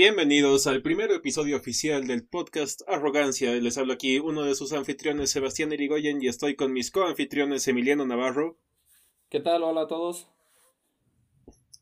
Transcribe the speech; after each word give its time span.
bienvenidos 0.00 0.66
al 0.66 0.80
primer 0.80 1.10
episodio 1.10 1.58
oficial 1.58 2.06
del 2.06 2.26
podcast 2.26 2.80
Arrogancia. 2.88 3.52
Les 3.52 3.76
hablo 3.76 3.92
aquí 3.92 4.18
uno 4.18 4.44
de 4.44 4.54
sus 4.54 4.72
anfitriones, 4.72 5.30
Sebastián 5.30 5.74
Irigoyen, 5.74 6.22
y 6.22 6.26
estoy 6.26 6.56
con 6.56 6.72
mis 6.72 6.90
coanfitriones, 6.90 7.68
Emiliano 7.68 8.06
Navarro. 8.06 8.58
¿Qué 9.28 9.40
tal? 9.40 9.62
Hola 9.62 9.82
a 9.82 9.86
todos. 9.88 10.26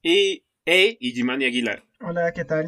Y 0.03 0.43
E 0.67 0.97
y 0.99 1.13
Jimani 1.13 1.45
Aguilar. 1.45 1.85
Hola, 2.01 2.33
¿qué 2.33 2.45
tal? 2.45 2.67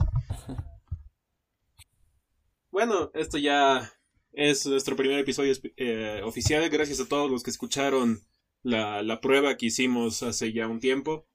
Bueno, 2.71 3.11
esto 3.15 3.37
ya 3.37 3.93
es 4.33 4.65
nuestro 4.67 4.95
primer 4.95 5.19
episodio 5.19 5.53
eh, 5.77 6.21
oficial. 6.23 6.71
Gracias 6.71 7.01
a 7.01 7.09
todos 7.09 7.29
los 7.29 7.43
que 7.43 7.51
escucharon 7.51 8.21
la, 8.63 9.03
la 9.03 9.21
prueba 9.21 9.57
que 9.57 9.67
hicimos 9.67 10.23
hace 10.23 10.53
ya 10.53 10.69
un 10.69 10.79
tiempo 10.79 11.27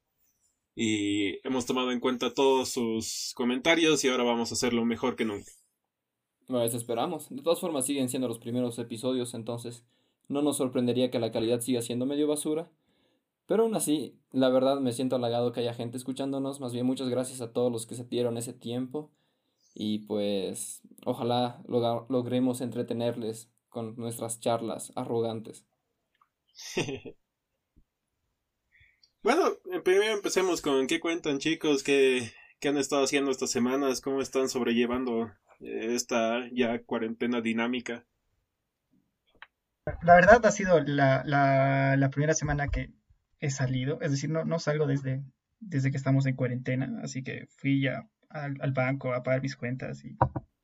y 0.76 1.40
hemos 1.48 1.66
tomado 1.66 1.92
en 1.92 2.00
cuenta 2.00 2.34
todos 2.34 2.70
sus 2.70 3.32
comentarios 3.36 4.04
y 4.04 4.10
ahora 4.10 4.24
vamos 4.24 4.52
a 4.52 4.56
hacerlo 4.56 4.84
mejor 4.86 5.16
que 5.16 5.26
nunca. 5.26 5.52
Bueno, 6.48 6.66
eso 6.66 6.78
esperamos. 6.78 7.30
De 7.30 7.42
todas 7.42 7.60
formas 7.60 7.86
siguen 7.86 8.10
siendo 8.10 8.28
los 8.28 8.40
primeros 8.40 8.78
episodios, 8.78 9.34
entonces 9.34 9.84
no 10.28 10.42
nos 10.42 10.58
sorprendería 10.58 11.10
que 11.10 11.20
la 11.20 11.32
calidad 11.32 11.62
siga 11.62 11.82
siendo 11.82 12.06
medio 12.06 12.28
basura. 12.28 12.70
Pero 13.48 13.64
aún 13.64 13.76
así, 13.76 14.20
la 14.32 14.50
verdad 14.50 14.80
me 14.80 14.92
siento 14.92 15.16
halagado 15.16 15.52
que 15.52 15.62
haya 15.62 15.74
gente 15.74 15.98
escuchándonos. 15.98 16.60
Más 16.60 16.74
bien 16.74 16.86
muchas 16.86 17.10
gracias 17.10 17.42
a 17.42 17.54
todos 17.54 17.72
los 17.72 17.86
que 17.86 17.96
se 17.96 18.04
dieron 18.04 18.38
ese 18.38 18.54
tiempo. 18.54 19.12
Y 19.74 20.00
pues 20.00 20.82
ojalá 21.06 21.64
logremos 21.68 22.62
entretenerles 22.62 23.52
con 23.70 23.96
nuestras 23.98 24.40
charlas 24.40 24.92
arrogantes. 24.96 25.66
Bueno, 29.26 29.55
primero 29.84 30.14
empecemos 30.14 30.62
con 30.62 30.88
qué 30.88 31.00
cuentan 31.00 31.40
chicos, 31.40 31.84
qué, 31.84 32.32
qué 32.60 32.70
han 32.70 32.78
estado 32.78 33.04
haciendo 33.04 33.32
estas 33.32 33.52
semanas, 33.52 34.02
cómo 34.02 34.22
están 34.22 34.50
sobrellevando 34.50 35.32
eh, 35.60 35.94
esta 35.96 36.48
ya 36.52 36.82
cuarentena 36.84 37.42
dinámica. 37.42 38.06
La 40.02 40.16
verdad 40.16 40.46
ha 40.46 40.52
sido 40.52 40.80
la, 40.82 41.24
la, 41.26 41.96
la 41.98 42.10
primera 42.10 42.34
semana 42.34 42.70
que 42.70 42.92
he 43.40 43.52
salido, 43.52 44.00
es 44.02 44.12
decir, 44.12 44.30
no, 44.32 44.44
no 44.44 44.58
salgo 44.58 44.88
desde, 44.88 45.24
desde 45.60 45.92
que 45.92 45.98
estamos 45.98 46.26
en 46.26 46.36
cuarentena, 46.36 47.02
así 47.04 47.24
que 47.24 47.48
fui 47.58 47.82
ya 47.82 48.10
al, 48.30 48.58
al 48.62 48.72
banco 48.72 49.14
a 49.14 49.22
pagar 49.22 49.42
mis 49.42 49.56
cuentas 49.56 50.04
y 50.04 50.18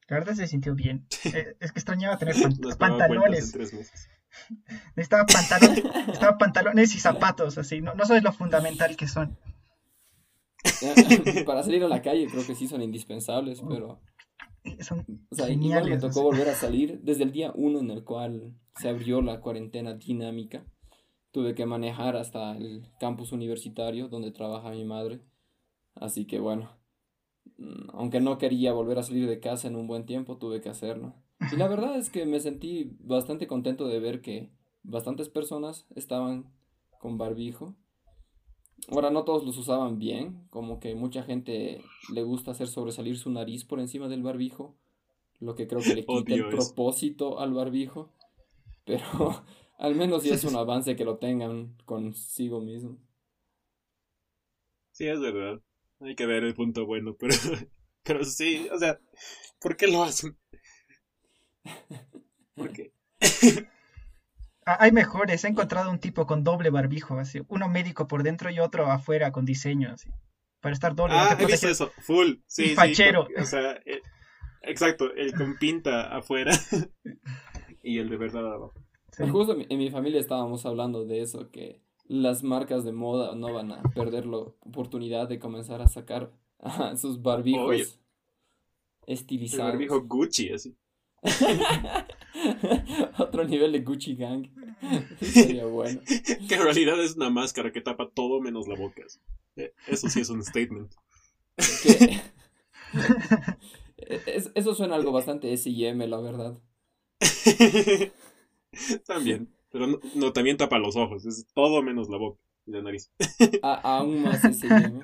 la 0.08 0.18
verdad 0.18 0.34
se 0.34 0.48
sintió 0.48 0.76
bien. 0.76 1.08
Eh, 1.34 1.56
es 1.62 1.72
que 1.72 1.80
extrañaba 1.80 2.18
tener 2.18 2.36
pantalones. 2.78 3.56
Necesitaba 4.96 5.26
pantalones, 5.26 5.84
necesitaba 5.84 6.38
pantalones 6.38 6.96
y 6.96 7.00
zapatos, 7.00 7.58
así. 7.58 7.82
No, 7.82 7.94
no 7.94 8.06
sabes 8.06 8.24
lo 8.24 8.32
fundamental 8.32 8.96
que 8.96 9.08
son. 9.08 9.38
Para 11.46 11.64
salir 11.64 11.84
a 11.84 11.88
la 11.88 12.02
calle 12.02 12.28
creo 12.28 12.46
que 12.46 12.56
sí 12.56 12.68
son 12.68 12.82
indispensables, 12.82 13.62
pero... 13.68 14.02
Son 14.80 15.04
o 15.32 15.36
sea, 15.36 15.50
igual 15.50 15.90
me 15.90 15.98
tocó 15.98 16.22
volver 16.22 16.48
a 16.50 16.56
salir 16.56 17.02
desde 17.02 17.24
el 17.24 17.32
día 17.32 17.52
uno 17.56 17.80
en 17.80 17.90
el 17.90 18.04
cual 18.04 18.54
se 18.76 18.90
abrió 18.90 19.22
la 19.22 19.42
cuarentena 19.42 19.96
dinámica. 19.96 20.64
Tuve 21.32 21.56
que 21.56 21.66
manejar 21.66 22.16
hasta 22.16 22.56
el 22.56 22.88
campus 23.00 23.32
universitario 23.32 24.08
donde 24.08 24.32
trabaja 24.32 24.70
mi 24.70 24.86
madre. 24.86 25.22
Así 25.96 26.26
que 26.26 26.40
bueno, 26.40 26.78
mm, 27.58 27.90
aunque 27.94 28.20
no 28.20 28.38
quería 28.38 28.72
volver 28.72 29.00
a 29.00 29.04
salir 29.04 29.28
de 29.28 29.40
casa 29.40 29.68
en 29.68 29.76
un 29.76 29.88
buen 29.88 30.06
tiempo, 30.06 30.38
tuve 30.38 30.62
que 30.62 30.70
hacerlo. 30.70 31.16
Y 31.52 31.58
la 31.58 31.68
verdad 31.68 31.98
es 31.98 32.10
que 32.10 32.26
me 32.26 32.40
sentí 32.40 32.96
bastante 33.00 33.46
contento 33.46 33.88
de 33.88 34.00
ver 34.00 34.22
que 34.22 34.52
bastantes 34.84 35.28
personas 35.28 35.86
estaban 35.96 36.54
con 37.00 37.18
barbijo. 37.18 37.76
Ahora 38.90 39.12
no 39.12 39.26
todos 39.26 39.44
los 39.44 39.58
usaban 39.58 40.00
bien, 40.00 40.48
como 40.50 40.80
que 40.80 40.96
mucha 40.96 41.24
gente 41.24 41.84
le 42.14 42.24
gusta 42.24 42.52
hacer 42.52 42.68
sobresalir 42.68 43.18
su 43.18 43.30
nariz 43.30 43.66
por 43.66 43.80
encima 43.80 44.08
del 44.08 44.24
barbijo, 44.24 44.78
lo 45.40 45.56
que 45.56 45.68
creo 45.68 45.82
que 45.82 45.96
le 45.96 46.06
quita 46.06 46.34
el 46.34 46.50
propósito 46.50 47.40
al 47.40 47.54
barbijo, 47.54 48.12
pero 48.86 49.04
al 49.78 49.96
menos 49.96 50.24
ya 50.24 50.36
es 50.36 50.44
un 50.46 50.56
avance 50.56 50.96
que 50.96 51.06
lo 51.06 51.18
tengan 51.18 51.76
consigo 51.86 52.62
mismo. 52.62 52.98
Sí, 54.92 55.08
es 55.08 55.20
verdad. 55.20 55.62
Hay 56.00 56.16
que 56.16 56.26
ver 56.26 56.44
el 56.44 56.56
punto 56.56 56.86
bueno, 56.86 57.16
pero, 57.20 57.36
pero 58.04 58.24
sí, 58.24 58.68
o 58.74 58.80
sea, 58.80 59.00
¿por 59.60 59.78
qué 59.78 59.88
lo 59.88 60.02
hacen? 60.02 60.38
¿Por 62.56 62.72
qué? 62.74 62.94
Ah, 64.66 64.78
hay 64.80 64.92
mejores. 64.92 65.44
He 65.44 65.48
encontrado 65.48 65.90
un 65.90 66.00
tipo 66.00 66.28
con 66.28 66.44
doble 66.44 66.70
barbijo, 66.70 67.18
así. 67.18 67.42
Uno 67.48 67.68
médico 67.68 68.08
por 68.08 68.22
dentro 68.22 68.52
y 68.52 68.60
otro 68.60 68.92
afuera 68.92 69.32
con 69.32 69.44
diseño, 69.44 69.92
así. 69.92 70.10
Para 70.60 70.74
estar 70.74 70.94
doble. 70.96 71.16
Ah, 71.18 71.36
he 71.40 71.46
visto 71.46 71.68
eso. 71.68 71.92
Full. 72.02 72.36
Sí, 72.46 72.76
fachero. 72.76 73.28
o 73.40 73.46
sea, 73.46 73.72
eh, 73.86 74.02
exacto. 74.62 75.12
El 75.16 75.34
con 75.34 75.56
pinta 75.60 76.16
afuera 76.16 76.52
y 77.84 77.98
el 77.98 78.10
de 78.10 78.18
verdad 78.18 78.54
abajo. 78.54 78.74
Justo 79.32 79.58
en 79.60 79.78
mi 79.78 79.90
familia 79.90 80.20
estábamos 80.20 80.66
hablando 80.66 81.06
de 81.06 81.22
eso, 81.22 81.50
que 81.50 81.82
las 82.06 82.44
marcas 82.44 82.84
de 82.86 82.92
moda 82.92 83.36
no 83.36 83.54
van 83.54 83.72
a 83.72 83.82
perder 83.96 84.26
la 84.26 84.38
oportunidad 84.38 85.28
de 85.28 85.40
comenzar 85.40 85.82
a 85.82 85.88
sacar 85.88 86.32
sus 86.96 87.22
barbijos 87.22 88.00
estilizados. 89.08 89.66
El 89.66 89.72
barbijo 89.72 90.02
Gucci, 90.04 90.54
así. 90.54 90.76
Otro 93.18 93.44
nivel 93.44 93.72
de 93.72 93.82
Gucci 93.82 94.16
Gang. 94.16 94.48
Sería 95.22 95.66
bueno. 95.66 96.02
Que 96.48 96.56
en 96.56 96.64
realidad 96.64 97.02
es 97.04 97.16
una 97.16 97.30
máscara 97.30 97.72
que 97.72 97.82
tapa 97.82 98.10
todo 98.10 98.42
menos 98.42 98.68
la 98.68 98.76
boca. 98.76 99.04
Eh, 99.56 99.74
eso 99.88 100.10
sí 100.10 100.22
es 100.22 100.30
un 100.30 100.44
statement. 100.44 100.92
eso 104.56 104.74
suena 104.74 104.96
algo 104.96 105.12
bastante 105.12 105.54
S&M, 105.54 106.08
la 106.08 106.20
verdad. 106.20 106.60
también. 109.06 109.50
Pero 109.72 110.00
no, 110.16 110.34
también 110.34 110.58
tapa 110.58 110.80
los 110.80 110.96
ojos. 110.96 111.26
Es 111.26 111.46
todo 111.54 111.84
menos 111.84 112.10
la 112.10 112.18
boca 112.18 112.42
y 112.66 112.72
la 112.72 112.82
nariz. 112.82 113.12
aún 113.62 114.24
más 114.24 114.44
S&M. 114.44 115.02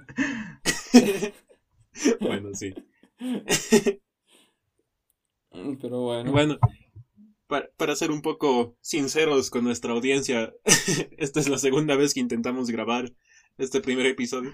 bueno, 2.20 2.50
sí. 2.54 2.74
Mm, 5.52 5.76
pero 5.82 6.02
bueno. 6.02 6.32
Bueno, 6.32 6.58
para, 7.48 7.96
ser 7.96 8.12
un 8.12 8.22
poco 8.22 8.76
sinceros 8.82 9.50
con 9.50 9.64
nuestra 9.64 9.94
audiencia, 9.94 10.54
esta 11.18 11.40
es 11.40 11.50
la 11.50 11.58
segunda 11.58 11.96
vez 11.96 12.14
que 12.14 12.20
intentamos 12.20 12.70
grabar 12.70 13.14
este 13.58 13.82
primer 13.82 14.06
episodio. 14.06 14.52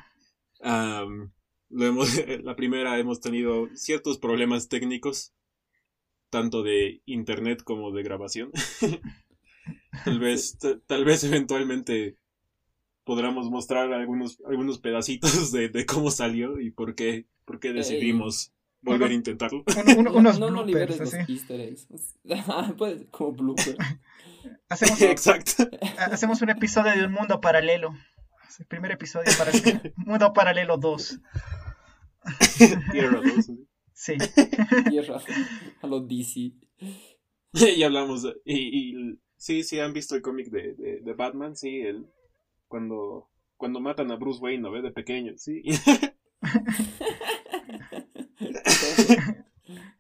lo 0.62 1.86
hemos, 1.86 2.10
la 2.44 2.56
primera 2.56 2.98
hemos 3.00 3.20
tenido 3.20 3.68
ciertos 3.76 4.18
problemas 4.18 4.70
técnicos, 4.70 5.34
tanto 6.30 6.64
de 6.64 7.02
internet 7.06 7.64
como 7.64 7.92
de 7.92 8.04
grabación. 8.04 8.52
tal 10.06 10.20
vez, 10.20 10.58
tal 10.86 11.06
vez 11.06 11.24
eventualmente 11.24 12.18
podamos 13.04 13.50
mostrar 13.50 13.92
algunos, 13.92 14.42
algunos 14.46 14.80
pedacitos 14.80 15.52
de, 15.52 15.70
de, 15.70 15.86
cómo 15.86 16.10
salió 16.10 16.60
y 16.60 16.72
por 16.72 16.96
qué, 16.96 17.28
por 17.46 17.60
qué 17.60 17.74
decidimos 17.74 18.54
volver 18.84 19.12
a 19.12 19.14
intentarlo. 19.14 19.64
unos 19.98 20.40
no, 20.40 20.50
no 20.50 20.64
liberes 20.64 21.00
los 21.00 21.14
easter 21.14 21.60
eggs. 21.60 21.88
Puede, 22.78 23.08
como 23.08 23.32
blooper. 23.34 23.78
Hacemos, 24.70 25.02
Exacto. 25.02 25.70
Hacemos 25.98 26.42
un 26.42 26.50
episodio 26.50 26.92
de 26.94 27.06
un 27.06 27.14
mundo 27.14 27.40
paralelo. 27.40 27.96
El 28.60 28.66
primer 28.68 28.92
episodio 28.92 29.32
para 29.38 29.50
el 29.50 29.94
Mundo 29.96 30.32
Paralelo 30.32 30.78
2. 30.78 31.20
Tierra 32.92 33.22
2. 33.24 33.52
Sí. 33.94 34.14
Tierra. 34.90 35.20
A 35.82 35.88
los 35.88 36.08
DC. 36.08 36.52
y 37.54 37.84
hablamos. 37.84 38.28
y, 38.46 38.56
y, 38.56 39.20
sí, 39.38 39.64
sí, 39.64 39.80
han 39.80 39.94
visto 39.94 40.16
el 40.16 40.22
cómic 40.22 40.50
de, 40.52 40.76
de, 40.76 41.00
de, 41.02 41.14
Batman. 41.14 41.56
Sí, 41.56 41.82
el, 41.82 42.06
cuando, 42.68 43.32
cuando 43.58 43.80
matan 43.80 44.12
a 44.12 44.18
Bruce 44.18 44.40
Wayne, 44.40 44.62
¿no 44.62 44.72
ve? 44.72 44.84
De 44.84 44.92
pequeño. 44.92 45.34
Sí. 45.38 45.64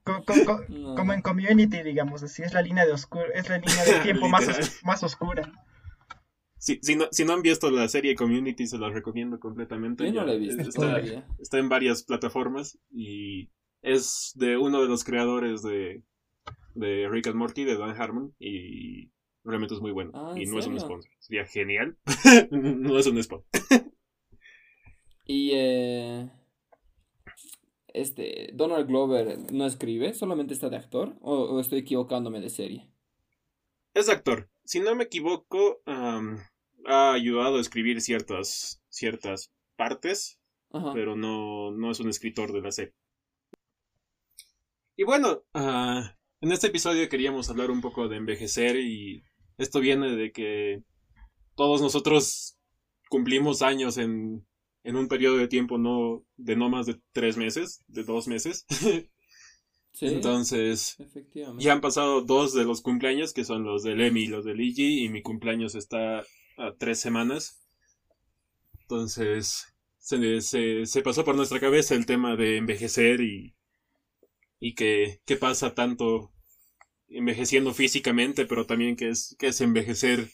como, 0.96 1.14
en 1.14 1.22
Community, 1.22 1.82
digamos, 1.84 2.24
así 2.24 2.44
es 2.44 2.54
la 2.54 2.62
línea 2.62 2.86
de 2.86 2.92
oscuro, 2.92 3.26
es 3.34 3.50
la 3.50 3.58
línea 3.58 3.86
de 3.86 4.00
tiempo 4.04 4.28
más, 4.28 4.82
más 4.84 5.04
oscura. 5.04 5.52
si, 6.58 6.80
no, 6.96 7.08
si 7.12 7.26
no 7.26 7.34
han 7.34 7.42
visto 7.42 7.72
la 7.72 7.88
serie 7.88 8.16
Community, 8.16 8.68
se 8.68 8.78
la 8.78 8.90
recomiendo 8.90 9.40
completamente. 9.40 10.12
no 10.12 10.26
la 10.26 10.34
he 10.34 10.40
visto 10.40 10.62
está, 10.62 11.00
está, 11.40 11.58
en 11.58 11.70
varias 11.70 12.04
plataformas 12.04 12.78
y 12.92 13.50
es 13.82 14.34
de 14.36 14.58
uno 14.58 14.82
de 14.82 14.88
los 14.88 15.04
creadores 15.04 15.62
de, 15.62 16.04
de 16.76 17.08
Rick 17.10 17.28
and 17.28 17.36
Morty, 17.36 17.64
de 17.64 17.78
Dan 17.78 18.02
Harmon, 18.02 18.34
y 18.40 19.12
realmente 19.44 19.76
es 19.76 19.82
muy 19.82 19.92
bueno. 19.92 20.12
Ah, 20.14 20.34
y 20.36 20.46
no 20.46 20.60
es 20.60 20.68
un 20.68 20.80
sponsor. 20.80 21.12
Sería 21.20 21.46
genial. 21.46 21.98
no 22.52 22.98
es 22.98 23.08
un 23.08 23.22
sponsor. 23.22 23.46
y 25.26 25.52
eh, 25.54 26.30
este, 27.94 28.50
Donald 28.54 28.88
Glover 28.88 29.52
no 29.52 29.66
escribe, 29.66 30.14
solamente 30.14 30.54
está 30.54 30.70
de 30.70 30.78
actor, 30.78 31.16
o, 31.22 31.60
estoy 31.60 31.80
equivocándome 31.80 32.42
de 32.42 32.50
serie. 32.50 32.90
Es 33.94 34.10
actor. 34.10 34.50
Si 34.66 34.80
no 34.80 34.96
me 34.96 35.04
equivoco, 35.04 35.82
ha 35.86 37.14
ayudado 37.14 37.58
a 37.58 37.62
escribir 37.62 38.02
ciertas, 38.02 38.82
ciertas 38.90 39.52
partes, 39.76 40.40
pero 40.94 41.16
no, 41.16 41.72
no 41.72 41.92
es 41.92 42.00
un 42.00 42.10
escritor 42.10 42.52
de 42.52 42.62
la 42.62 42.72
serie. 42.72 42.96
y 44.96 45.04
bueno, 45.04 45.44
ah, 45.54 46.16
en 46.42 46.52
este 46.52 46.68
episodio 46.68 47.08
queríamos 47.10 47.50
hablar 47.50 47.70
un 47.70 47.82
poco 47.82 48.08
de 48.08 48.18
envejecer 48.18 48.76
y 48.78 49.24
esto 49.58 49.80
viene 49.80 50.16
de 50.16 50.32
que 50.32 50.84
todos 51.56 51.82
nosotros 51.82 52.58
cumplimos 53.10 53.62
años 53.62 53.98
en, 53.98 54.46
en 54.84 54.96
un 54.96 55.08
periodo 55.08 55.38
de 55.38 55.48
tiempo 55.48 55.78
no 55.78 56.24
de 56.38 56.56
no 56.56 56.70
más 56.70 56.86
de 56.86 57.00
tres 57.14 57.38
meses, 57.38 57.84
de 57.88 58.04
dos 58.04 58.28
meses. 58.28 58.66
Entonces, 60.02 60.98
ya 61.58 61.74
han 61.74 61.82
pasado 61.82 62.22
dos 62.22 62.54
de 62.54 62.66
los 62.66 62.82
cumpleaños, 62.82 63.34
que 63.34 63.46
son 63.46 63.64
los 63.64 63.84
del 63.84 64.02
Emi 64.02 64.24
y 64.24 64.28
los 64.28 64.46
del 64.46 64.62
Igi, 64.62 65.04
y 65.06 65.10
mi 65.10 65.22
cumpleaños 65.22 65.76
está 65.76 66.20
a 66.58 66.74
tres 66.78 67.00
semanas. 67.00 67.60
Entonces, 68.82 69.66
se, 69.98 70.40
se, 70.42 70.86
se 70.86 71.02
pasó 71.02 71.26
por 71.26 71.36
nuestra 71.36 71.60
cabeza 71.60 71.96
el 71.96 72.06
tema 72.06 72.36
de 72.36 72.58
envejecer 72.58 73.20
y, 73.22 73.56
y 74.60 74.74
que, 74.76 75.22
qué 75.26 75.36
pasa 75.38 75.76
tanto 75.76 76.32
envejeciendo 77.10 77.74
físicamente, 77.74 78.46
pero 78.46 78.66
también 78.66 78.96
que 78.96 79.10
es, 79.10 79.36
que 79.40 79.48
es 79.48 79.62
envejecer 79.62 80.30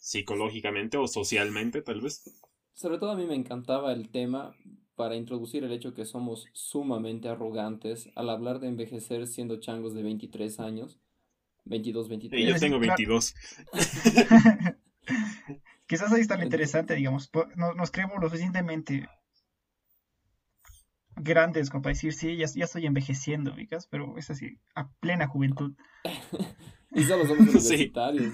psicológicamente 0.00 0.96
o 0.96 1.06
socialmente, 1.06 1.82
tal 1.82 2.00
vez. 2.00 2.22
Sobre 2.80 2.96
todo 2.96 3.10
a 3.10 3.14
mí 3.14 3.26
me 3.26 3.34
encantaba 3.34 3.92
el 3.92 4.08
tema 4.08 4.56
para 4.96 5.14
introducir 5.14 5.64
el 5.64 5.72
hecho 5.72 5.92
que 5.92 6.06
somos 6.06 6.46
sumamente 6.54 7.28
arrogantes 7.28 8.08
al 8.14 8.30
hablar 8.30 8.58
de 8.58 8.68
envejecer 8.68 9.26
siendo 9.26 9.60
changos 9.60 9.92
de 9.92 10.02
23 10.02 10.60
años. 10.60 10.98
22, 11.66 12.08
23. 12.08 12.48
yo 12.48 12.58
tengo 12.58 12.78
22. 12.78 13.34
Quizás 15.86 16.10
ahí 16.10 16.22
está 16.22 16.38
lo 16.38 16.44
interesante, 16.44 16.94
digamos. 16.94 17.30
Nos, 17.76 17.90
creemos 17.90 18.16
lo 18.18 18.30
suficientemente 18.30 19.10
grandes 21.16 21.68
como 21.68 21.82
para 21.82 21.92
decir, 21.92 22.14
sí, 22.14 22.38
ya, 22.38 22.46
ya 22.46 22.64
estoy 22.64 22.86
envejeciendo, 22.86 23.54
pero 23.90 24.16
es 24.16 24.30
así, 24.30 24.58
a 24.74 24.90
plena 25.00 25.26
juventud. 25.26 25.74
y 26.92 27.02
solo 27.04 27.26
somos 27.26 27.40
universitarios. 27.46 28.32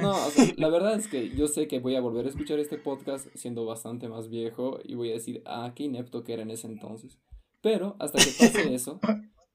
No, 0.00 0.26
o 0.26 0.30
sea, 0.30 0.46
la 0.56 0.68
verdad 0.68 0.94
es 0.94 1.08
que 1.08 1.30
yo 1.30 1.46
sé 1.46 1.68
que 1.68 1.80
voy 1.80 1.96
a 1.96 2.00
volver 2.00 2.26
a 2.26 2.28
escuchar 2.28 2.58
este 2.58 2.76
podcast 2.78 3.28
siendo 3.34 3.64
bastante 3.64 4.08
más 4.08 4.28
viejo 4.28 4.78
y 4.84 4.94
voy 4.94 5.10
a 5.10 5.14
decir, 5.14 5.42
ah, 5.46 5.72
qué 5.74 5.84
inepto 5.84 6.24
que 6.24 6.34
era 6.34 6.42
en 6.42 6.50
ese 6.50 6.66
entonces. 6.66 7.18
Pero 7.60 7.96
hasta 7.98 8.18
que 8.18 8.30
pase 8.38 8.74
eso, 8.74 9.00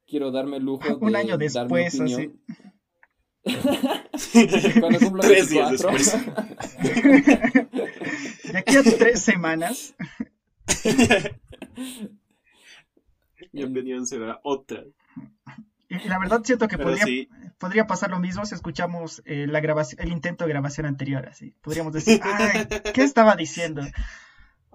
quiero 0.08 0.32
darme 0.32 0.58
el 0.58 0.64
lujo 0.64 0.88
de 0.88 0.96
Un 1.06 1.16
año 1.16 1.38
después, 1.38 1.54
dar 1.54 1.70
mi 1.72 1.88
opinión. 1.88 2.42
Cuando 4.80 5.00
cumpla 5.00 5.22
tres 5.22 5.50
días 5.50 5.72
después. 5.72 6.18
de 8.52 8.58
aquí 8.58 8.76
a 8.76 8.84
tres 8.84 9.22
semanas. 9.22 9.96
Mi 13.52 13.64
opinión 13.64 14.06
será 14.06 14.40
otra. 14.44 14.84
La 15.90 16.20
verdad 16.20 16.42
siento 16.44 16.68
que 16.68 16.78
podría, 16.78 17.28
podría 17.58 17.88
pasar 17.88 18.12
lo 18.12 18.20
mismo 18.20 18.46
si 18.46 18.54
escuchamos 18.54 19.24
eh, 19.26 19.48
la 19.48 19.60
grabación, 19.60 20.02
el 20.02 20.12
intento 20.12 20.46
de 20.46 20.52
grabación 20.52 20.86
anterior, 20.86 21.28
así. 21.28 21.56
Podríamos 21.62 21.94
decir, 21.94 22.22
ay, 22.24 22.68
¿qué 22.94 23.04
estaba 23.04 23.36
diciendo? 23.36 23.82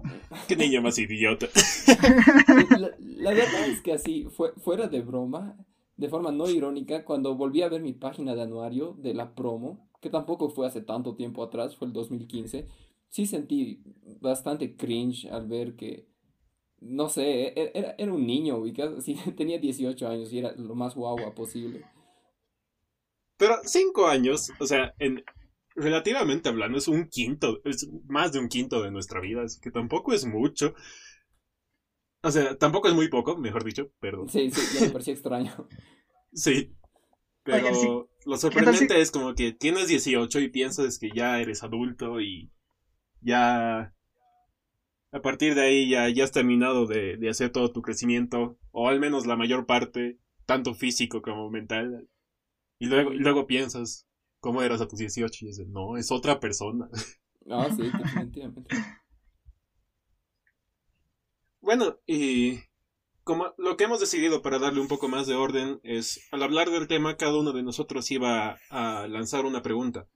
Qué 0.48 0.56
niño 0.56 0.82
más 0.82 0.98
idiota. 0.98 1.46
La, 2.98 3.32
verdad 3.32 3.68
es 3.68 3.80
que 3.80 3.92
así, 3.92 4.26
fuera 4.62 4.88
de 4.88 5.00
broma, 5.00 5.56
de 5.96 6.08
forma 6.08 6.30
no 6.30 6.48
irónica, 6.48 7.04
cuando 7.04 7.36
volví 7.36 7.62
a 7.62 7.68
ver 7.68 7.80
mi 7.80 7.92
página 7.92 8.34
de 8.34 8.42
anuario 8.42 8.94
de 8.98 9.14
la 9.14 9.34
promo, 9.34 9.88
que 10.02 10.10
tampoco 10.10 10.50
fue 10.50 10.66
hace 10.66 10.82
tanto 10.82 11.14
tiempo 11.14 11.42
atrás, 11.42 11.76
fue 11.76 11.86
el 11.86 11.94
2015, 11.94 12.66
sí 13.08 13.26
sentí 13.26 13.82
bastante 14.20 14.76
cringe 14.76 15.26
al 15.30 15.46
ver 15.46 15.76
que 15.76 16.06
no 16.84 17.08
sé, 17.08 17.48
e-, 17.48 17.72
era, 17.74 17.94
era 17.98 18.12
un 18.12 18.26
niño, 18.26 18.62
sí, 19.00 19.16
tenía 19.36 19.58
18 19.58 20.08
años 20.08 20.32
y 20.32 20.38
era 20.38 20.52
lo 20.52 20.74
más 20.74 20.94
guagua 20.94 21.34
posible. 21.34 21.84
Pero 23.36 23.56
5 23.64 24.06
años, 24.06 24.52
o 24.60 24.66
sea, 24.66 24.94
en 24.98 25.24
relativamente 25.74 26.48
hablando, 26.48 26.78
es 26.78 26.86
un 26.86 27.08
quinto, 27.08 27.60
es 27.64 27.88
más 28.06 28.32
de 28.32 28.38
un 28.38 28.48
quinto 28.48 28.82
de 28.82 28.92
nuestra 28.92 29.20
vida, 29.20 29.42
así 29.42 29.60
que 29.60 29.70
tampoco 29.70 30.12
es 30.12 30.24
mucho. 30.24 30.74
O 32.22 32.30
sea, 32.30 32.56
tampoco 32.56 32.88
es 32.88 32.94
muy 32.94 33.08
poco, 33.08 33.36
mejor 33.36 33.64
dicho, 33.64 33.90
perdón. 34.00 34.28
Sí, 34.28 34.50
sí, 34.50 34.78
ya 34.78 34.86
me 34.86 34.92
parecía 34.92 35.14
extraño. 35.14 35.68
sí. 36.32 36.74
Pero 37.42 38.08
lo 38.24 38.38
sorprendente 38.38 38.98
es 38.98 39.10
como 39.10 39.34
que 39.34 39.52
tienes 39.52 39.88
18 39.88 40.40
y 40.40 40.48
piensas 40.48 40.98
que 40.98 41.10
ya 41.14 41.38
eres 41.40 41.62
adulto 41.62 42.18
y 42.22 42.50
ya 43.20 43.92
a 45.14 45.22
partir 45.22 45.54
de 45.54 45.60
ahí 45.60 45.88
ya, 45.88 46.08
ya 46.08 46.24
has 46.24 46.32
terminado 46.32 46.86
de, 46.86 47.16
hacer 47.30 47.50
todo 47.50 47.70
tu 47.70 47.82
crecimiento, 47.82 48.58
o 48.72 48.88
al 48.88 48.98
menos 48.98 49.26
la 49.26 49.36
mayor 49.36 49.64
parte, 49.64 50.18
tanto 50.44 50.74
físico 50.74 51.22
como 51.22 51.48
mental. 51.50 52.08
Y 52.80 52.86
luego, 52.86 53.10
luego 53.10 53.46
piensas, 53.46 54.08
¿cómo 54.40 54.60
eras 54.60 54.80
a 54.80 54.88
tus 54.88 54.98
18? 54.98 55.44
Y 55.44 55.48
dices, 55.48 55.68
no, 55.68 55.96
es 55.96 56.10
otra 56.10 56.40
persona. 56.40 56.88
Ah, 57.48 57.68
sí, 57.76 57.82
definitivamente. 57.82 58.74
bueno, 61.60 62.00
y 62.06 62.60
como 63.22 63.52
lo 63.58 63.76
que 63.76 63.84
hemos 63.84 64.00
decidido 64.00 64.40
para 64.40 64.58
darle 64.58 64.80
un 64.80 64.88
poco 64.88 65.08
más 65.08 65.26
de 65.26 65.34
orden 65.34 65.78
es, 65.82 66.26
al 66.32 66.42
hablar 66.42 66.70
del 66.70 66.88
tema, 66.88 67.18
cada 67.18 67.38
uno 67.38 67.52
de 67.52 67.62
nosotros 67.62 68.10
iba 68.10 68.58
a 68.70 69.06
lanzar 69.08 69.44
una 69.44 69.60
pregunta 69.60 70.08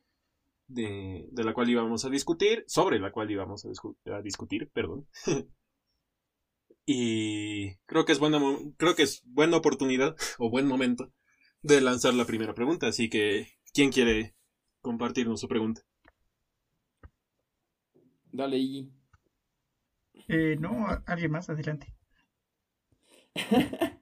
de, 0.68 1.28
la 1.32 1.54
cual 1.54 1.68
íbamos 1.68 2.04
a 2.04 2.10
discutir, 2.10 2.64
sobre 2.66 3.00
la 3.00 3.10
cual 3.10 3.30
íbamos 3.30 3.64
a, 3.64 4.22
discutir, 4.22 4.70
perdón. 4.70 5.08
y 6.86 7.74
creo 7.86 8.04
que 8.04 8.12
es 8.12 8.18
buena, 8.18 8.40
creo 8.76 8.94
que 8.94 9.02
es 9.02 9.22
buena 9.24 9.56
oportunidad 9.56 10.16
o 10.38 10.50
buen 10.50 10.66
momento 10.66 11.12
de 11.62 11.80
lanzar 11.80 12.14
la 12.14 12.24
primera 12.24 12.54
pregunta, 12.54 12.86
así 12.86 13.08
que 13.08 13.48
¿quién 13.72 13.90
quiere 13.90 14.34
compartirnos 14.80 15.40
su 15.40 15.48
pregunta? 15.48 15.82
Dale, 18.30 18.58
Iggy. 18.58 18.92
Eh, 20.28 20.56
no, 20.60 20.86
alguien 21.06 21.30
más, 21.32 21.48
adelante. 21.48 21.94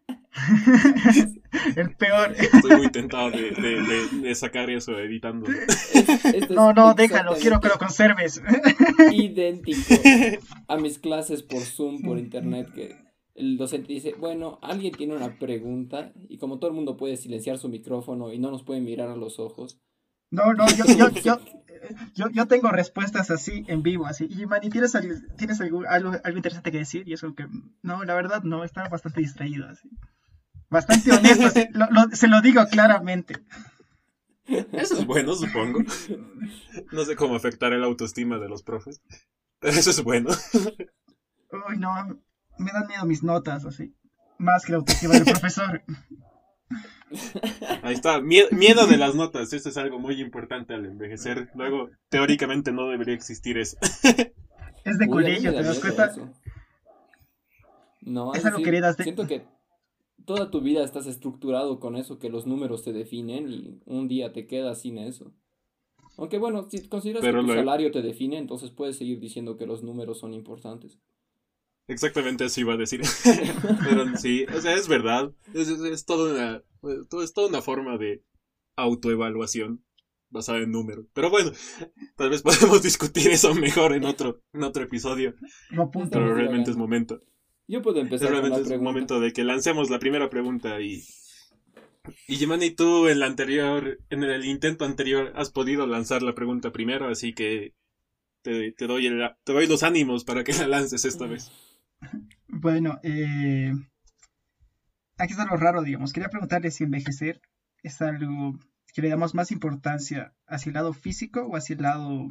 el 1.76 1.94
peor. 1.96 2.34
Estoy 2.36 2.76
muy 2.76 2.90
tentado 2.90 3.30
de, 3.30 4.34
sacar 4.34 4.70
eso 4.70 4.98
editando. 4.98 5.48
no, 6.50 6.72
no, 6.72 6.94
déjalo, 6.94 7.34
quiero 7.34 7.60
que 7.60 7.68
lo 7.68 7.78
conserves. 7.78 8.42
Idéntico 9.12 9.94
a 10.68 10.76
mis 10.76 10.98
clases 10.98 11.42
por 11.42 11.62
Zoom, 11.62 12.02
por 12.02 12.18
internet, 12.18 12.68
que 12.74 12.96
el 13.34 13.56
docente 13.56 13.92
dice, 13.92 14.14
bueno, 14.18 14.58
alguien 14.62 14.94
tiene 14.94 15.14
una 15.14 15.38
pregunta 15.38 16.12
y 16.28 16.38
como 16.38 16.58
todo 16.58 16.70
el 16.70 16.76
mundo 16.76 16.96
puede 16.96 17.16
silenciar 17.16 17.58
su 17.58 17.68
micrófono 17.68 18.32
y 18.32 18.38
no 18.38 18.50
nos 18.50 18.62
puede 18.62 18.80
mirar 18.80 19.08
a 19.08 19.16
los 19.16 19.38
ojos. 19.38 19.80
No, 20.30 20.54
no, 20.54 20.66
yo, 20.68 20.84
yo, 20.86 21.08
yo, 21.10 21.38
yo, 22.14 22.28
yo 22.30 22.46
tengo 22.46 22.70
respuestas 22.70 23.30
así 23.30 23.64
en 23.68 23.82
vivo, 23.82 24.06
así. 24.06 24.26
Y 24.28 24.46
Manny, 24.46 24.70
¿tienes, 24.70 24.96
¿tienes 25.36 25.60
algo, 25.60 25.82
algo, 25.88 26.12
algo 26.24 26.36
interesante 26.36 26.72
que 26.72 26.78
decir? 26.78 27.06
Y 27.06 27.12
eso 27.12 27.34
que, 27.34 27.46
no, 27.82 28.04
la 28.04 28.14
verdad 28.14 28.42
no, 28.42 28.64
estaba 28.64 28.88
bastante 28.88 29.20
distraído 29.20 29.68
así. 29.68 29.88
Bastante 30.68 31.12
honesto, 31.12 31.48
se 32.12 32.28
lo 32.28 32.40
digo 32.40 32.64
claramente. 32.70 33.36
Eso 34.46 34.98
es 34.98 35.06
bueno, 35.06 35.34
supongo. 35.34 35.80
No 36.92 37.04
sé 37.04 37.16
cómo 37.16 37.34
afectar 37.34 37.72
el 37.72 37.82
autoestima 37.84 38.38
de 38.38 38.48
los 38.48 38.62
profes, 38.62 39.00
pero 39.58 39.76
eso 39.76 39.90
es 39.90 40.02
bueno. 40.02 40.30
Uy, 41.52 41.78
no, 41.78 41.94
me 42.58 42.72
dan 42.72 42.86
miedo 42.86 43.04
mis 43.06 43.22
notas, 43.22 43.64
así. 43.64 43.94
Más 44.38 44.64
que 44.64 44.72
la 44.72 44.78
autoestima 44.78 45.14
del 45.14 45.24
profesor. 45.24 45.82
Ahí 47.82 47.94
está, 47.94 48.20
miedo, 48.20 48.86
de 48.86 48.96
las 48.96 49.14
notas, 49.14 49.52
eso 49.52 49.68
es 49.68 49.76
algo 49.76 49.98
muy 49.98 50.20
importante 50.20 50.74
al 50.74 50.84
envejecer. 50.84 51.50
Luego, 51.54 51.90
teóricamente 52.08 52.72
no 52.72 52.88
debería 52.88 53.14
existir 53.14 53.58
eso. 53.58 53.76
Es 54.84 54.98
de 54.98 55.08
colegio, 55.08 55.52
¿te 55.52 55.62
das 55.62 55.80
cuenta? 55.80 56.14
No, 58.02 58.34
es 58.34 58.44
algo 58.44 58.58
que 58.62 58.94
Siento 59.02 59.26
que 59.26 59.44
toda 60.26 60.50
tu 60.50 60.60
vida 60.60 60.84
estás 60.84 61.06
estructurado 61.06 61.80
con 61.80 61.96
eso, 61.96 62.18
que 62.18 62.28
los 62.28 62.46
números 62.46 62.82
te 62.84 62.92
definen 62.92 63.48
y 63.48 63.80
un 63.86 64.08
día 64.08 64.32
te 64.32 64.46
quedas 64.46 64.82
sin 64.82 64.98
eso. 64.98 65.32
Aunque 66.18 66.38
bueno, 66.38 66.68
si 66.70 66.86
consideras 66.88 67.22
que 67.22 67.32
tu 67.32 67.46
salario 67.46 67.90
te 67.90 68.02
define, 68.02 68.38
entonces 68.38 68.70
puedes 68.70 68.96
seguir 68.96 69.20
diciendo 69.20 69.56
que 69.56 69.66
los 69.66 69.82
números 69.82 70.18
son 70.18 70.34
importantes. 70.34 70.98
Exactamente 71.88 72.44
eso 72.44 72.60
iba 72.60 72.74
a 72.74 72.78
decir. 72.78 73.02
Pero 73.84 74.16
sí, 74.16 74.44
o 74.54 74.60
sea, 74.60 74.74
es 74.74 74.88
verdad. 74.88 75.32
Es, 75.54 75.68
es, 75.68 76.04
toda 76.04 76.32
una, 76.32 76.62
es 77.22 77.32
toda 77.32 77.48
una 77.48 77.62
forma 77.62 77.96
de 77.96 78.24
autoevaluación 78.76 79.84
basada 80.30 80.58
en 80.58 80.72
números. 80.72 81.06
Pero 81.12 81.30
bueno, 81.30 81.52
tal 82.16 82.30
vez 82.30 82.42
podemos 82.42 82.82
discutir 82.82 83.28
eso 83.28 83.54
mejor 83.54 83.92
en 83.92 84.04
otro, 84.04 84.42
en 84.52 84.64
otro 84.64 84.82
episodio. 84.82 85.34
No, 85.70 85.90
Pero 85.90 86.34
realmente 86.34 86.70
es 86.70 86.76
momento. 86.76 87.20
Yo 87.68 87.82
puedo 87.82 88.00
empezar. 88.00 88.30
Realmente 88.30 88.74
es 88.74 88.80
momento 88.80 89.20
de 89.20 89.32
que 89.32 89.44
lancemos 89.44 89.90
la 89.90 89.98
primera 89.98 90.30
pregunta 90.30 90.80
y. 90.80 91.04
Y 92.28 92.36
Jimani, 92.36 92.70
tú 92.70 93.08
en 93.08 93.18
la 93.18 93.26
anterior, 93.26 93.98
en 94.10 94.22
el 94.22 94.44
intento 94.44 94.84
anterior, 94.84 95.32
has 95.34 95.50
podido 95.50 95.88
lanzar 95.88 96.22
la 96.22 96.36
pregunta 96.36 96.70
primero, 96.70 97.08
así 97.08 97.32
que 97.32 97.74
te, 98.42 98.70
te 98.70 98.86
doy, 98.86 99.06
el, 99.06 99.28
te 99.42 99.52
doy 99.52 99.66
los 99.66 99.82
ánimos 99.82 100.24
para 100.24 100.44
que 100.44 100.52
la 100.52 100.68
lances 100.68 101.04
esta 101.04 101.26
vez. 101.26 101.50
Bueno, 102.48 103.00
eh, 103.02 103.72
aquí 105.18 105.32
está 105.32 105.44
lo 105.44 105.56
raro, 105.56 105.82
digamos. 105.82 106.12
Quería 106.12 106.30
preguntarle 106.30 106.70
si 106.70 106.84
envejecer 106.84 107.40
es 107.82 108.00
algo 108.00 108.58
que 108.94 109.02
le 109.02 109.10
damos 109.10 109.34
más 109.34 109.50
importancia 109.50 110.32
hacia 110.46 110.70
el 110.70 110.74
lado 110.74 110.94
físico 110.94 111.42
o 111.42 111.56
hacia 111.56 111.74
el 111.74 111.82
lado 111.82 112.28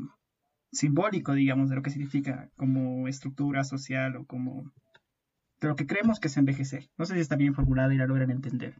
simbólico, 0.71 1.33
digamos, 1.33 1.69
de 1.69 1.75
lo 1.75 1.83
que 1.83 1.91
significa 1.91 2.49
como 2.55 3.07
estructura 3.07 3.63
social 3.63 4.15
o 4.15 4.25
como 4.25 4.73
de 5.65 5.69
lo 5.69 5.75
que 5.75 5.87
creemos 5.87 6.19
que 6.19 6.27
es 6.27 6.37
envejecer. 6.37 6.89
No 6.97 7.05
sé 7.05 7.15
si 7.15 7.21
está 7.21 7.35
bien 7.35 7.55
formulada 7.55 7.93
y 7.93 7.97
la 7.97 8.05
logran 8.05 8.29
entender. 8.29 8.75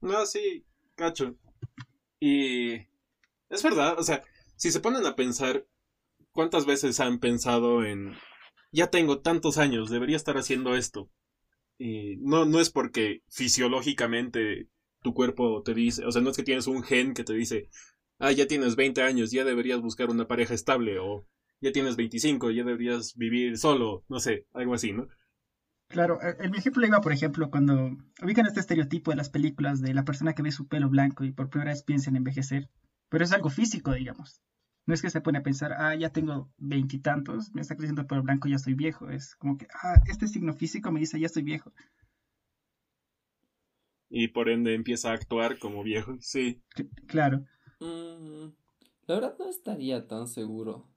No, 0.00 0.24
sí, 0.24 0.64
cacho. 0.94 1.36
Y 2.18 2.72
es 3.50 3.62
verdad, 3.62 3.98
o 3.98 4.02
sea, 4.02 4.22
si 4.56 4.70
se 4.70 4.80
ponen 4.80 5.04
a 5.06 5.16
pensar, 5.16 5.66
¿cuántas 6.32 6.64
veces 6.64 6.98
han 7.00 7.18
pensado 7.18 7.84
en, 7.84 8.14
ya 8.72 8.88
tengo 8.88 9.20
tantos 9.20 9.58
años, 9.58 9.90
debería 9.90 10.16
estar 10.16 10.38
haciendo 10.38 10.74
esto? 10.74 11.10
Y 11.78 12.16
no, 12.16 12.46
no 12.46 12.58
es 12.58 12.70
porque 12.70 13.22
fisiológicamente 13.28 14.68
tu 15.02 15.12
cuerpo 15.12 15.62
te 15.62 15.74
dice, 15.74 16.06
o 16.06 16.10
sea, 16.10 16.22
no 16.22 16.30
es 16.30 16.36
que 16.36 16.42
tienes 16.42 16.66
un 16.66 16.82
gen 16.82 17.12
que 17.12 17.24
te 17.24 17.34
dice, 17.34 17.68
ah, 18.18 18.32
ya 18.32 18.46
tienes 18.46 18.76
20 18.76 19.02
años, 19.02 19.30
ya 19.30 19.44
deberías 19.44 19.80
buscar 19.80 20.08
una 20.08 20.26
pareja 20.26 20.54
estable, 20.54 20.98
o 20.98 21.26
ya 21.60 21.70
tienes 21.70 21.96
25, 21.96 22.50
ya 22.50 22.64
deberías 22.64 23.14
vivir 23.14 23.58
solo, 23.58 24.04
no 24.08 24.20
sé, 24.20 24.46
algo 24.54 24.74
así, 24.74 24.92
¿no? 24.92 25.08
Claro, 25.88 26.20
e, 26.22 26.44
en 26.44 26.50
mi 26.50 26.58
ejemplo 26.58 26.86
iba, 26.86 27.00
por 27.00 27.12
ejemplo, 27.12 27.50
cuando 27.50 27.96
ubican 28.22 28.46
este 28.46 28.60
estereotipo 28.60 29.10
de 29.10 29.16
las 29.16 29.30
películas 29.30 29.80
de 29.80 29.94
la 29.94 30.04
persona 30.04 30.34
que 30.34 30.42
ve 30.42 30.52
su 30.52 30.68
pelo 30.68 30.88
blanco 30.88 31.24
y 31.24 31.32
por 31.32 31.48
primera 31.48 31.72
vez 31.72 31.82
piensa 31.82 32.10
en 32.10 32.16
envejecer, 32.16 32.68
pero 33.08 33.24
es 33.24 33.32
algo 33.32 33.48
físico, 33.48 33.92
digamos. 33.92 34.42
No 34.86 34.94
es 34.94 35.02
que 35.02 35.10
se 35.10 35.20
pone 35.20 35.38
a 35.38 35.42
pensar, 35.42 35.74
ah, 35.74 35.94
ya 35.94 36.10
tengo 36.10 36.50
veintitantos, 36.56 37.52
me 37.54 37.60
está 37.60 37.76
creciendo 37.76 38.02
el 38.02 38.06
pelo 38.06 38.22
blanco, 38.22 38.48
ya 38.48 38.56
estoy 38.56 38.74
viejo. 38.74 39.10
Es 39.10 39.34
como 39.36 39.58
que, 39.58 39.66
ah, 39.82 40.00
este 40.06 40.28
signo 40.28 40.54
físico 40.54 40.90
me 40.92 41.00
dice, 41.00 41.20
ya 41.20 41.26
estoy 41.26 41.42
viejo. 41.42 41.72
Y 44.10 44.28
por 44.28 44.48
ende 44.48 44.74
empieza 44.74 45.10
a 45.10 45.14
actuar 45.14 45.58
como 45.58 45.82
viejo, 45.82 46.16
sí. 46.20 46.62
claro. 47.06 47.44
Mm, 47.80 48.48
la 49.06 49.14
verdad 49.14 49.36
no 49.38 49.48
estaría 49.48 50.06
tan 50.06 50.26
seguro. 50.26 50.88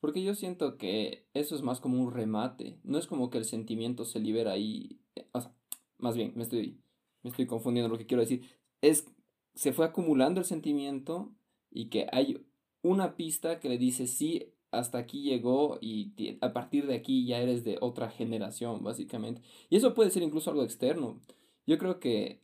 Porque 0.00 0.22
yo 0.22 0.34
siento 0.34 0.78
que 0.78 1.26
eso 1.34 1.54
es 1.54 1.62
más 1.62 1.80
como 1.80 2.02
un 2.02 2.12
remate. 2.12 2.78
No 2.82 2.98
es 2.98 3.06
como 3.06 3.30
que 3.30 3.38
el 3.38 3.44
sentimiento 3.44 4.04
se 4.04 4.18
libera 4.18 4.52
ahí. 4.52 4.98
Eh, 5.14 5.26
o 5.32 5.40
sea, 5.40 5.54
más 5.98 6.16
bien, 6.16 6.32
me 6.34 6.42
estoy, 6.42 6.80
me 7.22 7.30
estoy 7.30 7.46
confundiendo 7.46 7.90
lo 7.90 7.98
que 7.98 8.06
quiero 8.06 8.22
decir. 8.22 8.42
Es, 8.80 9.06
se 9.54 9.72
fue 9.72 9.84
acumulando 9.84 10.40
el 10.40 10.46
sentimiento 10.46 11.32
y 11.70 11.90
que 11.90 12.06
hay 12.12 12.46
una 12.82 13.16
pista 13.16 13.60
que 13.60 13.68
le 13.68 13.76
dice, 13.76 14.06
sí, 14.06 14.54
hasta 14.70 14.98
aquí 14.98 15.22
llegó 15.22 15.78
y 15.82 16.38
a 16.40 16.52
partir 16.52 16.86
de 16.86 16.94
aquí 16.94 17.26
ya 17.26 17.38
eres 17.38 17.64
de 17.64 17.76
otra 17.80 18.10
generación, 18.10 18.82
básicamente. 18.82 19.42
Y 19.68 19.76
eso 19.76 19.94
puede 19.94 20.10
ser 20.10 20.22
incluso 20.22 20.50
algo 20.50 20.64
externo. 20.64 21.20
Yo 21.66 21.76
creo 21.78 22.00
que 22.00 22.40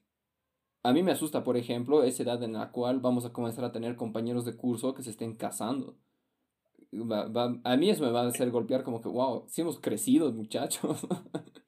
a 0.82 0.92
mí 0.92 1.02
me 1.02 1.12
asusta, 1.12 1.42
por 1.42 1.56
ejemplo, 1.56 2.02
esa 2.02 2.22
edad 2.22 2.42
en 2.42 2.52
la 2.52 2.70
cual 2.70 3.00
vamos 3.00 3.24
a 3.24 3.32
comenzar 3.32 3.64
a 3.64 3.72
tener 3.72 3.96
compañeros 3.96 4.44
de 4.44 4.56
curso 4.56 4.94
que 4.94 5.02
se 5.02 5.10
estén 5.10 5.34
casando 5.34 5.96
a 7.64 7.76
mí 7.76 7.90
eso 7.90 8.04
me 8.04 8.10
va 8.10 8.22
a 8.22 8.28
hacer 8.28 8.50
golpear 8.50 8.82
como 8.82 9.00
que, 9.00 9.08
wow, 9.08 9.46
sí 9.48 9.62
hemos 9.62 9.80
crecido, 9.80 10.32
muchachos. 10.32 11.06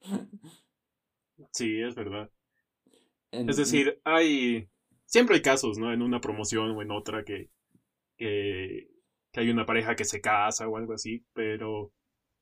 sí, 1.51 1.81
es 1.81 1.95
verdad. 1.95 2.29
es 3.31 3.57
decir, 3.57 3.99
hay... 4.03 4.67
Siempre 5.05 5.37
hay 5.37 5.41
casos, 5.41 5.79
¿no? 5.79 5.91
En 5.91 6.03
una 6.03 6.21
promoción 6.21 6.69
o 6.69 6.81
en 6.83 6.91
otra 6.91 7.23
que, 7.23 7.49
que, 8.15 8.91
que 9.31 9.39
hay 9.39 9.49
una 9.49 9.65
pareja 9.65 9.95
que 9.95 10.05
se 10.05 10.21
casa 10.21 10.67
o 10.67 10.77
algo 10.77 10.93
así, 10.93 11.25
pero 11.33 11.91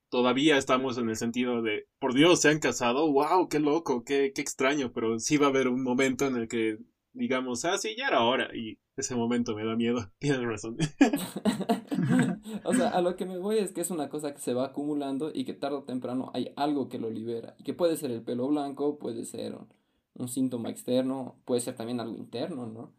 todavía 0.09 0.57
estamos 0.57 0.97
en 0.97 1.09
el 1.09 1.15
sentido 1.15 1.61
de, 1.61 1.87
por 1.97 2.13
Dios, 2.13 2.41
se 2.41 2.49
han 2.49 2.59
casado, 2.59 3.09
wow, 3.09 3.47
qué 3.47 3.59
loco, 3.59 4.03
qué, 4.03 4.33
qué 4.35 4.41
extraño, 4.41 4.91
pero 4.91 5.17
sí 5.17 5.37
va 5.37 5.45
a 5.45 5.49
haber 5.49 5.69
un 5.69 5.81
momento 5.81 6.27
en 6.27 6.35
el 6.35 6.49
que 6.49 6.77
digamos, 7.17 7.65
ah, 7.65 7.77
sí, 7.77 7.95
ya 7.97 8.07
era 8.07 8.21
hora. 8.21 8.49
Y 8.55 8.77
ese 8.97 9.15
momento 9.15 9.55
me 9.55 9.65
da 9.65 9.75
miedo. 9.75 10.11
Tienes 10.19 10.41
razón. 10.41 10.77
o 12.63 12.73
sea, 12.73 12.89
a 12.89 13.01
lo 13.01 13.15
que 13.15 13.25
me 13.25 13.37
voy 13.37 13.59
es 13.59 13.71
que 13.71 13.81
es 13.81 13.91
una 13.91 14.09
cosa 14.09 14.33
que 14.33 14.39
se 14.39 14.53
va 14.53 14.65
acumulando 14.65 15.31
y 15.33 15.45
que 15.45 15.53
tarde 15.53 15.77
o 15.77 15.83
temprano 15.83 16.31
hay 16.33 16.51
algo 16.55 16.89
que 16.89 16.99
lo 16.99 17.09
libera. 17.09 17.55
Y 17.59 17.63
que 17.63 17.73
puede 17.73 17.97
ser 17.97 18.11
el 18.11 18.23
pelo 18.23 18.47
blanco, 18.47 18.97
puede 18.97 19.25
ser 19.25 19.57
un, 20.15 20.27
síntoma 20.27 20.69
externo, 20.69 21.39
puede 21.45 21.61
ser 21.61 21.75
también 21.75 21.99
algo 21.99 22.17
interno, 22.17 22.65
¿no? 22.67 22.93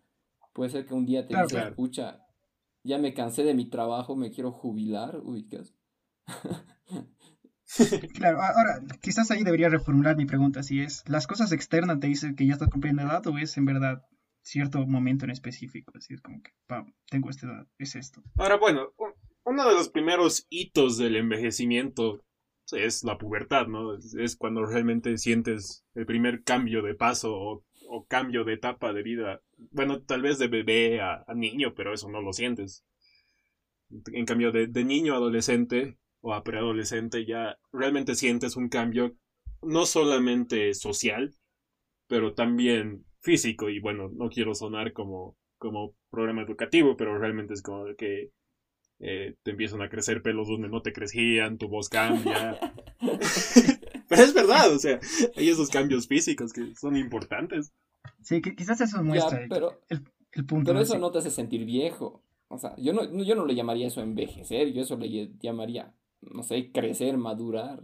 Puede 0.52 0.70
ser 0.70 0.86
que 0.86 0.94
un 0.94 1.04
día 1.04 1.26
te 1.26 1.34
digas, 1.34 1.52
escucha, 1.52 2.24
ya 2.84 2.98
me 2.98 3.14
cansé 3.14 3.44
de 3.44 3.54
mi 3.54 3.66
trabajo, 3.66 4.16
me 4.16 4.30
quiero 4.30 4.52
jubilar, 4.52 5.20
ubicas. 5.22 5.74
claro, 8.14 8.40
ahora, 8.40 8.80
quizás 9.00 9.30
ahí 9.30 9.42
debería 9.44 9.68
reformular 9.68 10.16
mi 10.16 10.26
pregunta, 10.26 10.62
si 10.62 10.80
es, 10.80 11.04
¿las 11.06 11.26
cosas 11.26 11.52
externas 11.52 12.00
te 12.00 12.06
dicen 12.06 12.34
que 12.34 12.46
ya 12.46 12.54
estás 12.54 12.70
cumpliendo 12.70 13.02
edad 13.02 13.26
o 13.26 13.36
es 13.38 13.56
en 13.56 13.66
verdad 13.66 14.06
cierto 14.42 14.86
momento 14.86 15.24
en 15.24 15.30
específico? 15.30 15.92
Así 15.96 16.14
es 16.14 16.20
como 16.20 16.42
que, 16.42 16.52
tengo 17.10 17.30
esta 17.30 17.46
edad, 17.46 17.66
es 17.78 17.94
esto. 17.96 18.22
Ahora, 18.36 18.56
bueno, 18.56 18.92
uno 19.44 19.68
de 19.68 19.74
los 19.74 19.88
primeros 19.88 20.46
hitos 20.48 20.98
del 20.98 21.16
envejecimiento 21.16 22.24
es 22.72 23.04
la 23.04 23.16
pubertad, 23.18 23.66
¿no? 23.66 23.94
Es, 23.94 24.36
cuando 24.36 24.66
realmente 24.66 25.16
sientes 25.16 25.84
el 25.94 26.06
primer 26.06 26.42
cambio 26.44 26.82
de 26.82 26.94
paso 26.94 27.34
o, 27.34 27.64
cambio 28.06 28.44
de 28.44 28.52
etapa 28.52 28.92
de 28.92 29.02
vida. 29.02 29.40
Bueno, 29.70 30.02
tal 30.02 30.20
vez 30.20 30.38
de 30.38 30.48
bebé 30.48 31.00
a, 31.00 31.24
niño, 31.34 31.72
pero 31.74 31.94
eso 31.94 32.10
no 32.10 32.20
lo 32.20 32.34
sientes. 32.34 32.84
En 34.12 34.26
cambio, 34.26 34.52
de, 34.52 34.66
de 34.66 34.84
niño 34.84 35.14
a 35.14 35.16
adolescente, 35.16 35.96
o 36.20 36.34
a 36.34 36.42
preadolescente 36.42 37.24
ya 37.24 37.58
realmente 37.72 38.14
sientes 38.14 38.56
un 38.56 38.68
cambio 38.68 39.16
no 39.62 39.86
solamente 39.86 40.74
social, 40.74 41.34
pero 42.06 42.34
también 42.34 43.04
físico. 43.20 43.68
Y 43.68 43.80
bueno, 43.80 44.10
no 44.14 44.28
quiero 44.28 44.54
sonar 44.54 44.92
como, 44.92 45.36
como 45.58 45.94
programa 46.10 46.42
educativo, 46.42 46.96
pero 46.96 47.18
realmente 47.18 47.54
es 47.54 47.62
como 47.62 47.84
que 47.96 48.30
eh, 49.00 49.34
te 49.42 49.52
empiezan 49.52 49.82
a 49.82 49.88
crecer 49.88 50.22
pelos 50.22 50.48
donde 50.48 50.68
no 50.68 50.82
te 50.82 50.92
crecían, 50.92 51.58
tu 51.58 51.68
voz 51.68 51.88
cambia. 51.88 52.58
pero 54.08 54.22
es 54.22 54.34
verdad, 54.34 54.72
o 54.72 54.78
sea, 54.78 54.98
hay 55.36 55.48
esos 55.48 55.68
cambios 55.68 56.06
físicos 56.06 56.52
que 56.52 56.74
son 56.76 56.96
importantes. 56.96 57.72
Sí, 58.22 58.40
que 58.40 58.54
quizás 58.54 58.80
eso 58.80 59.02
muestra 59.02 59.46
pero, 59.48 59.80
el, 59.88 60.02
punto. 60.46 60.70
Pero 60.70 60.80
eso 60.80 60.98
no 60.98 61.10
te 61.10 61.18
hace 61.18 61.30
sentir 61.30 61.64
viejo. 61.64 62.22
O 62.48 62.58
sea, 62.58 62.74
yo 62.76 62.92
no, 62.92 63.04
yo 63.22 63.34
no 63.34 63.44
le 63.44 63.54
llamaría 63.54 63.86
eso 63.86 64.00
envejecer, 64.00 64.72
yo 64.72 64.82
eso 64.82 64.96
le 64.96 65.30
llamaría 65.40 65.92
no 66.20 66.42
sé, 66.42 66.70
crecer, 66.72 67.16
madurar. 67.16 67.82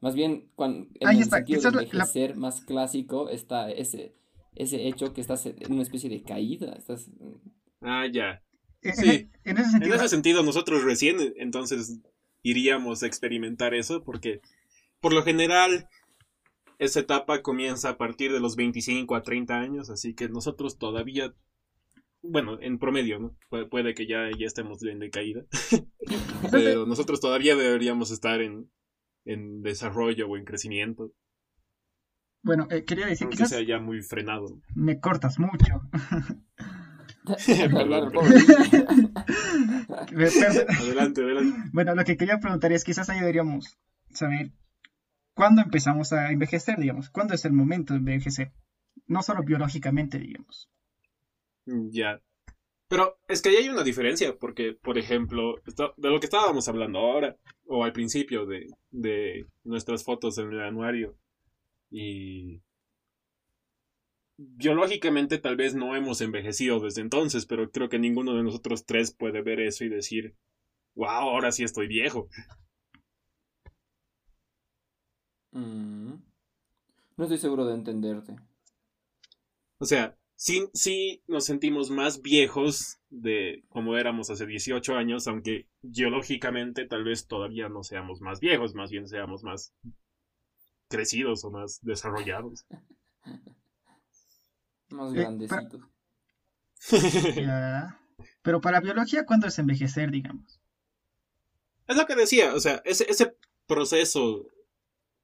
Más 0.00 0.14
bien, 0.14 0.50
cuando, 0.54 0.88
en 1.00 1.08
el 1.08 1.24
sentido 1.24 1.70
de 1.70 1.84
envejecer 1.84 2.36
más 2.36 2.60
clásico 2.60 3.28
está 3.28 3.70
ese, 3.70 4.14
ese 4.54 4.88
hecho 4.88 5.12
que 5.12 5.20
estás 5.20 5.46
en 5.46 5.72
una 5.72 5.82
especie 5.82 6.10
de 6.10 6.22
caída. 6.22 6.72
Estás... 6.72 7.10
Ah, 7.80 8.06
ya. 8.12 8.42
Sí, 8.82 9.28
en, 9.44 9.58
ese 9.58 9.70
sentido, 9.70 9.94
en 9.94 10.00
ese 10.00 10.08
sentido 10.08 10.42
nosotros 10.44 10.84
recién 10.84 11.16
entonces 11.36 11.98
iríamos 12.42 13.02
a 13.02 13.08
experimentar 13.08 13.74
eso 13.74 14.04
porque 14.04 14.40
por 15.00 15.12
lo 15.12 15.24
general 15.24 15.88
esa 16.78 17.00
etapa 17.00 17.42
comienza 17.42 17.90
a 17.90 17.98
partir 17.98 18.32
de 18.32 18.38
los 18.38 18.54
25 18.54 19.16
a 19.16 19.22
30 19.22 19.58
años, 19.58 19.90
así 19.90 20.14
que 20.14 20.28
nosotros 20.28 20.78
todavía 20.78 21.34
bueno, 22.22 22.58
en 22.60 22.78
promedio, 22.78 23.18
¿no? 23.18 23.36
puede 23.68 23.94
que 23.94 24.06
ya, 24.06 24.28
ya 24.36 24.46
estemos 24.46 24.82
en 24.82 24.98
decaída. 24.98 25.44
Pero 26.50 26.86
nosotros 26.86 27.20
todavía 27.20 27.56
deberíamos 27.56 28.10
estar 28.10 28.40
en, 28.42 28.70
en 29.24 29.62
desarrollo 29.62 30.28
o 30.28 30.36
en 30.36 30.44
crecimiento. 30.44 31.12
Bueno, 32.42 32.66
eh, 32.70 32.84
quería 32.84 33.06
decir 33.06 33.28
que 33.28 33.36
quizás 33.36 33.50
sea 33.50 33.62
ya 33.62 33.78
muy 33.78 34.02
frenado. 34.02 34.60
Me 34.74 35.00
cortas 35.00 35.38
mucho. 35.38 35.82
adelante, 40.80 41.22
adelante. 41.22 41.70
Bueno, 41.72 41.94
lo 41.94 42.04
que 42.04 42.16
quería 42.16 42.38
preguntar 42.40 42.72
es, 42.72 42.84
quizás 42.84 43.10
ahí 43.10 43.20
deberíamos 43.20 43.78
saber 44.10 44.52
cuándo 45.34 45.62
empezamos 45.62 46.12
a 46.12 46.30
envejecer, 46.30 46.78
digamos. 46.78 47.10
¿Cuándo 47.10 47.34
es 47.34 47.44
el 47.44 47.52
momento 47.52 47.92
de 47.92 47.98
envejecer? 47.98 48.52
No 49.06 49.22
solo 49.22 49.42
biológicamente, 49.42 50.18
digamos. 50.18 50.70
Ya. 51.66 52.20
Pero 52.88 53.18
es 53.28 53.42
que 53.42 53.50
ahí 53.50 53.56
hay 53.56 53.68
una 53.68 53.84
diferencia, 53.84 54.34
porque, 54.38 54.72
por 54.72 54.96
ejemplo, 54.96 55.56
de 55.66 56.10
lo 56.10 56.20
que 56.20 56.26
estábamos 56.26 56.68
hablando 56.68 56.98
ahora, 56.98 57.36
o 57.66 57.84
al 57.84 57.92
principio 57.92 58.46
de, 58.46 58.66
de 58.90 59.46
nuestras 59.64 60.04
fotos 60.04 60.38
en 60.38 60.52
el 60.52 60.62
anuario, 60.62 61.14
y 61.90 62.62
biológicamente 64.36 65.38
tal 65.38 65.56
vez 65.56 65.74
no 65.74 65.96
hemos 65.96 66.20
envejecido 66.20 66.80
desde 66.80 67.02
entonces, 67.02 67.44
pero 67.46 67.70
creo 67.70 67.88
que 67.88 67.98
ninguno 67.98 68.34
de 68.34 68.44
nosotros 68.44 68.86
tres 68.86 69.12
puede 69.12 69.42
ver 69.42 69.60
eso 69.60 69.84
y 69.84 69.88
decir, 69.88 70.34
wow, 70.94 71.08
ahora 71.08 71.52
sí 71.52 71.64
estoy 71.64 71.88
viejo. 71.88 72.28
Mm. 75.52 76.14
No 77.16 77.24
estoy 77.24 77.38
seguro 77.38 77.66
de 77.66 77.74
entenderte. 77.74 78.36
O 79.78 79.84
sea, 79.84 80.16
sí, 80.36 80.68
sí 80.72 81.22
nos 81.26 81.44
sentimos 81.44 81.90
más 81.90 82.22
viejos 82.22 83.00
de 83.10 83.64
como 83.68 83.96
éramos 83.96 84.30
hace 84.30 84.46
18 84.46 84.94
años, 84.94 85.26
aunque 85.26 85.66
geológicamente 85.92 86.86
tal 86.86 87.02
vez 87.02 87.26
todavía 87.26 87.68
no 87.68 87.82
seamos 87.82 88.20
más 88.20 88.38
viejos, 88.38 88.74
más 88.74 88.90
bien 88.90 89.08
seamos 89.08 89.42
más 89.42 89.72
crecidos 90.88 91.44
o 91.44 91.50
más 91.50 91.80
desarrollados. 91.82 92.66
Más 94.90 95.12
eh, 95.12 95.16
grandecitos. 95.16 95.82
Pero 98.42 98.60
para 98.62 98.80
biología, 98.80 99.26
¿cuándo 99.26 99.46
es 99.46 99.58
envejecer, 99.58 100.10
digamos? 100.10 100.60
Es 101.86 101.94
lo 101.96 102.06
que 102.06 102.14
decía, 102.14 102.54
o 102.54 102.60
sea, 102.60 102.80
ese, 102.86 103.04
ese 103.10 103.36
proceso 103.66 104.46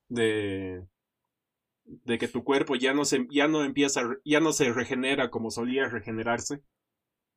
de 0.09 0.87
de 1.85 2.18
que 2.18 2.28
tu 2.28 2.44
cuerpo 2.44 2.76
ya 2.76 2.94
no 2.94 3.04
se 3.04 3.26
ya 3.30 3.49
no 3.49 3.64
empieza 3.64 4.02
ya 4.25 4.40
no 4.40 4.52
se 4.52 4.73
regenera 4.73 5.30
como 5.30 5.50
solía 5.50 5.88
regenerarse 5.88 6.62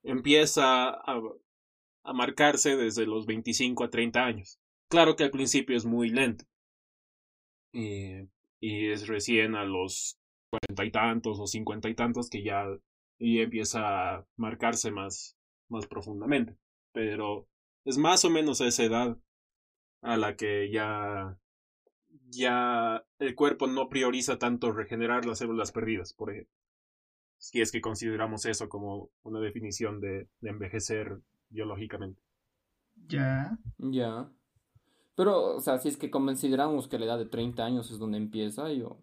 empieza 0.03 0.89
a, 0.89 1.21
a 2.03 2.13
marcarse 2.13 2.77
desde 2.77 3.05
los 3.05 3.25
25 3.25 3.83
a 3.83 3.89
30 3.89 4.23
años 4.23 4.59
claro 4.87 5.15
que 5.15 5.25
al 5.25 5.31
principio 5.31 5.75
es 5.75 5.85
muy 5.85 6.09
lento 6.09 6.45
y, 7.71 8.27
y 8.59 8.89
es 8.91 9.07
recién 9.07 9.55
a 9.55 9.65
los 9.65 10.17
cuarenta 10.49 10.85
y 10.85 10.91
tantos 10.91 11.39
o 11.39 11.47
cincuenta 11.47 11.89
y 11.89 11.95
tantos 11.95 12.29
que 12.29 12.43
ya 12.43 12.65
y 13.19 13.39
empieza 13.39 14.15
a 14.15 14.25
marcarse 14.37 14.91
más 14.91 15.37
más 15.69 15.87
profundamente 15.87 16.55
pero 16.93 17.47
es 17.85 17.97
más 17.97 18.23
o 18.25 18.29
menos 18.29 18.61
a 18.61 18.67
esa 18.67 18.83
edad 18.83 19.17
a 20.01 20.17
la 20.17 20.35
que 20.35 20.71
ya 20.71 21.37
ya 22.29 23.03
el 23.19 23.35
cuerpo 23.35 23.67
no 23.67 23.89
prioriza 23.89 24.37
tanto 24.37 24.71
regenerar 24.71 25.25
las 25.25 25.39
células 25.39 25.71
perdidas, 25.71 26.13
por 26.13 26.31
ejemplo. 26.31 26.53
Si 27.37 27.61
es 27.61 27.71
que 27.71 27.81
consideramos 27.81 28.45
eso 28.45 28.67
como 28.67 29.11
una 29.23 29.39
definición 29.39 30.01
de, 30.01 30.27
de 30.41 30.49
envejecer 30.49 31.19
biológicamente. 31.49 32.21
Ya. 33.07 33.57
Ya. 33.77 34.29
Pero, 35.17 35.55
o 35.55 35.61
sea, 35.61 35.79
si 35.79 35.89
es 35.89 35.97
que 35.97 36.11
consideramos 36.11 36.87
que 36.87 36.99
la 36.99 37.05
edad 37.05 37.17
de 37.17 37.25
30 37.25 37.65
años 37.65 37.89
es 37.89 37.97
donde 37.97 38.19
empieza, 38.19 38.71
yo. 38.71 38.97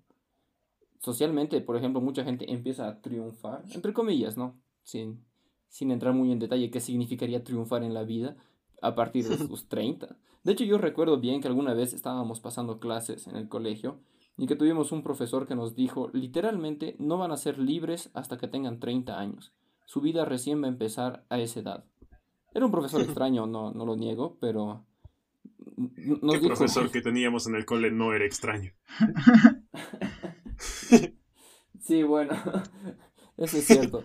Socialmente, 1.01 1.61
por 1.61 1.77
ejemplo, 1.77 2.01
mucha 2.01 2.23
gente 2.23 2.53
empieza 2.53 2.87
a 2.87 3.01
triunfar, 3.03 3.65
entre 3.75 3.93
comillas, 3.93 4.37
¿no? 4.37 4.57
Sin, 4.85 5.25
sin 5.67 5.91
entrar 5.91 6.15
muy 6.15 6.31
en 6.31 6.39
detalle 6.39 6.71
qué 6.71 6.79
significaría 6.79 7.43
triunfar 7.43 7.83
en 7.83 7.95
la 7.95 8.05
vida 8.05 8.37
a 8.81 8.95
partir 8.95 9.29
de 9.29 9.39
sus 9.49 9.69
30. 9.69 10.17
De 10.45 10.53
hecho, 10.53 10.63
yo 10.63 10.79
recuerdo 10.79 11.19
bien 11.19 11.41
que 11.41 11.49
alguna 11.49 11.75
vez 11.75 11.93
estábamos 11.93 12.39
pasando 12.39 12.79
clases 12.79 13.27
en 13.27 13.35
el 13.35 13.49
colegio 13.49 13.99
y 14.37 14.47
que 14.47 14.55
tuvimos 14.55 14.93
un 14.93 15.03
profesor 15.03 15.49
que 15.49 15.57
nos 15.57 15.75
dijo, 15.75 16.11
literalmente, 16.13 16.95
no 17.01 17.19
van 17.19 17.33
a 17.33 17.37
ser 17.37 17.59
libres 17.59 18.13
hasta 18.15 18.39
que 18.39 18.47
tengan 18.47 18.79
30 18.79 19.19
años. 19.19 19.53
Su 19.85 20.01
vida 20.01 20.25
recién 20.25 20.63
va 20.63 20.67
a 20.67 20.71
empezar 20.71 21.27
a 21.29 21.41
esa 21.41 21.59
edad. 21.59 21.85
Era 22.55 22.67
un 22.67 22.71
profesor 22.71 23.01
extraño, 23.03 23.49
no, 23.49 23.73
no 23.73 23.85
lo 23.85 23.97
niego, 23.97 24.37
pero... 24.39 24.85
Nos 25.77 26.35
el 26.35 26.47
profesor 26.47 26.91
que 26.91 27.01
teníamos 27.01 27.47
en 27.47 27.57
el 27.57 27.65
cole 27.65 27.91
no 27.91 28.13
era 28.13 28.25
extraño. 28.25 28.73
sí, 31.81 32.03
bueno, 32.03 32.35
eso 33.37 33.57
es 33.57 33.67
cierto. 33.67 34.05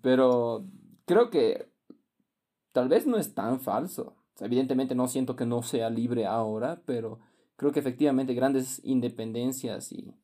Pero 0.00 0.66
creo 1.04 1.30
que 1.30 1.68
tal 2.72 2.88
vez 2.88 3.06
no 3.06 3.18
es 3.18 3.34
tan 3.34 3.60
falso. 3.60 4.16
evidentemente 4.40 4.94
no 4.94 5.08
siento 5.08 5.36
que 5.36 5.46
no 5.46 5.62
sea 5.62 5.90
libre 5.90 6.26
ahora, 6.26 6.82
pero 6.86 7.20
creo 7.56 7.72
que 7.72 7.80
efectivamente 7.80 8.34
grandes 8.34 8.80
independencias 8.84 9.92
y 9.92 10.14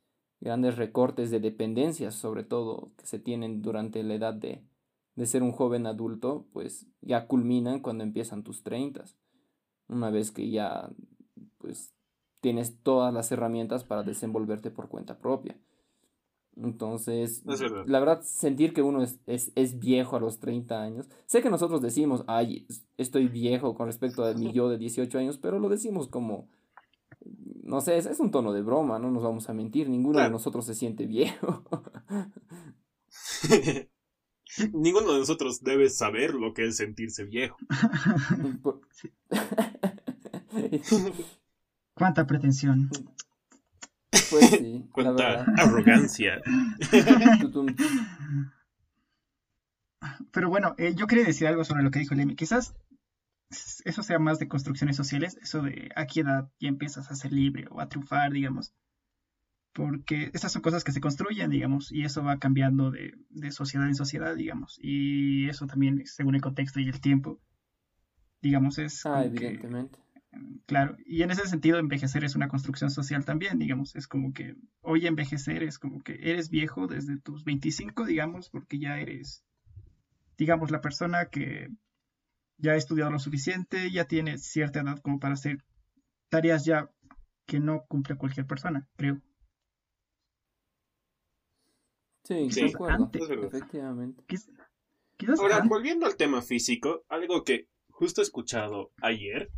grandes 0.40 0.76
recortes 0.76 1.30
de 1.30 1.40
dependencias, 1.40 2.14
sobre 2.14 2.44
todo, 2.44 2.92
que 2.96 3.06
se 3.06 3.18
tienen 3.18 3.60
durante 3.60 4.02
la 4.02 4.14
edad 4.14 4.34
de, 4.34 4.64
de 5.16 5.26
ser 5.26 5.42
un 5.42 5.52
joven 5.52 5.86
adulto, 5.86 6.46
pues 6.52 6.86
ya 7.02 7.26
culminan 7.26 7.80
cuando 7.80 8.04
empiezan 8.04 8.42
tus 8.42 8.62
treintas. 8.62 9.18
Una 9.88 10.10
vez 10.10 10.30
que 10.30 10.50
ya 10.50 10.90
pues 11.58 11.92
tienes 12.40 12.80
todas 12.82 13.12
las 13.12 13.30
herramientas 13.32 13.84
para 13.84 14.02
desenvolverte 14.02 14.70
por 14.70 14.88
cuenta 14.88 15.18
propia. 15.18 15.58
Entonces, 16.56 17.44
la 17.86 18.00
verdad, 18.00 18.22
sentir 18.22 18.72
que 18.72 18.82
uno 18.82 19.02
es, 19.02 19.20
es, 19.26 19.52
es, 19.54 19.78
viejo 19.78 20.16
a 20.16 20.20
los 20.20 20.40
30 20.40 20.82
años. 20.82 21.08
Sé 21.26 21.40
que 21.40 21.50
nosotros 21.50 21.80
decimos, 21.80 22.24
ay, 22.26 22.66
estoy 22.96 23.28
viejo 23.28 23.74
con 23.74 23.86
respecto 23.86 24.24
a 24.24 24.34
mi 24.34 24.52
yo 24.52 24.68
de 24.68 24.76
18 24.76 25.18
años, 25.18 25.38
pero 25.38 25.60
lo 25.60 25.68
decimos 25.68 26.08
como, 26.08 26.48
no 27.62 27.80
sé, 27.80 27.96
es, 27.96 28.06
es 28.06 28.18
un 28.18 28.32
tono 28.32 28.52
de 28.52 28.62
broma, 28.62 28.98
no 28.98 29.10
nos 29.12 29.22
vamos 29.22 29.48
a 29.48 29.54
mentir, 29.54 29.88
ninguno 29.88 30.18
de 30.18 30.30
nosotros 30.30 30.64
se 30.66 30.74
siente 30.74 31.06
viejo. 31.06 31.62
ninguno 34.72 35.12
de 35.12 35.18
nosotros 35.20 35.62
debe 35.62 35.88
saber 35.90 36.34
lo 36.34 36.54
que 36.54 36.66
es 36.66 36.76
sentirse 36.76 37.24
viejo. 37.24 37.56
¿Cuánta 41.94 42.26
pretensión? 42.26 42.90
Pues 44.30 44.50
sí. 44.50 44.86
Cuánta 44.92 45.44
arrogancia. 45.56 46.40
Pero 50.30 50.48
bueno, 50.48 50.74
eh, 50.78 50.94
yo 50.94 51.06
quería 51.06 51.24
decir 51.24 51.46
algo 51.46 51.64
sobre 51.64 51.82
lo 51.82 51.90
que 51.90 51.98
dijo 51.98 52.14
Lemmy. 52.14 52.36
Quizás 52.36 52.74
eso 53.84 54.02
sea 54.02 54.18
más 54.18 54.38
de 54.38 54.48
construcciones 54.48 54.96
sociales, 54.96 55.38
eso 55.42 55.62
de 55.62 55.90
a 55.96 56.06
qué 56.06 56.20
edad 56.20 56.50
ya 56.60 56.68
empiezas 56.68 57.10
a 57.10 57.14
ser 57.16 57.32
libre 57.32 57.66
o 57.70 57.80
a 57.80 57.88
triunfar, 57.88 58.32
digamos. 58.32 58.72
Porque 59.78 60.28
estas 60.34 60.50
son 60.50 60.60
cosas 60.60 60.82
que 60.82 60.90
se 60.90 61.00
construyen, 61.00 61.50
digamos, 61.50 61.92
y 61.92 62.02
eso 62.02 62.24
va 62.24 62.40
cambiando 62.40 62.90
de, 62.90 63.14
de 63.30 63.52
sociedad 63.52 63.86
en 63.86 63.94
sociedad, 63.94 64.34
digamos. 64.34 64.76
Y 64.82 65.48
eso 65.48 65.68
también, 65.68 66.04
según 66.04 66.34
el 66.34 66.40
contexto 66.40 66.80
y 66.80 66.88
el 66.88 67.00
tiempo, 67.00 67.40
digamos, 68.42 68.78
es... 68.78 69.06
Ah, 69.06 69.24
evidentemente. 69.24 70.00
Claro, 70.66 70.96
y 71.06 71.22
en 71.22 71.30
ese 71.30 71.46
sentido 71.46 71.78
envejecer 71.78 72.24
es 72.24 72.34
una 72.34 72.48
construcción 72.48 72.90
social 72.90 73.24
también, 73.24 73.60
digamos, 73.60 73.94
es 73.94 74.08
como 74.08 74.32
que 74.32 74.56
hoy 74.80 75.06
envejecer 75.06 75.62
es 75.62 75.78
como 75.78 76.00
que 76.02 76.18
eres 76.28 76.50
viejo 76.50 76.88
desde 76.88 77.16
tus 77.20 77.44
25, 77.44 78.04
digamos, 78.04 78.50
porque 78.50 78.80
ya 78.80 78.98
eres, 78.98 79.44
digamos, 80.36 80.72
la 80.72 80.80
persona 80.80 81.26
que 81.26 81.68
ya 82.56 82.72
ha 82.72 82.76
estudiado 82.76 83.12
lo 83.12 83.20
suficiente, 83.20 83.92
ya 83.92 84.06
tiene 84.06 84.38
cierta 84.38 84.80
edad 84.80 84.98
como 84.98 85.20
para 85.20 85.34
hacer 85.34 85.62
tareas 86.30 86.64
ya 86.64 86.90
que 87.46 87.60
no 87.60 87.84
cumple 87.86 88.16
cualquier 88.16 88.44
persona, 88.44 88.88
creo. 88.96 89.22
Sí, 92.28 92.50
sí. 92.50 92.72
efectivamente. 93.42 94.22
Ahora, 95.38 95.62
volviendo 95.66 96.04
al 96.04 96.16
tema 96.16 96.42
físico, 96.42 97.04
algo 97.08 97.42
que 97.42 97.68
justo 97.88 98.20
he 98.20 98.24
escuchado 98.24 98.92
ayer 99.00 99.50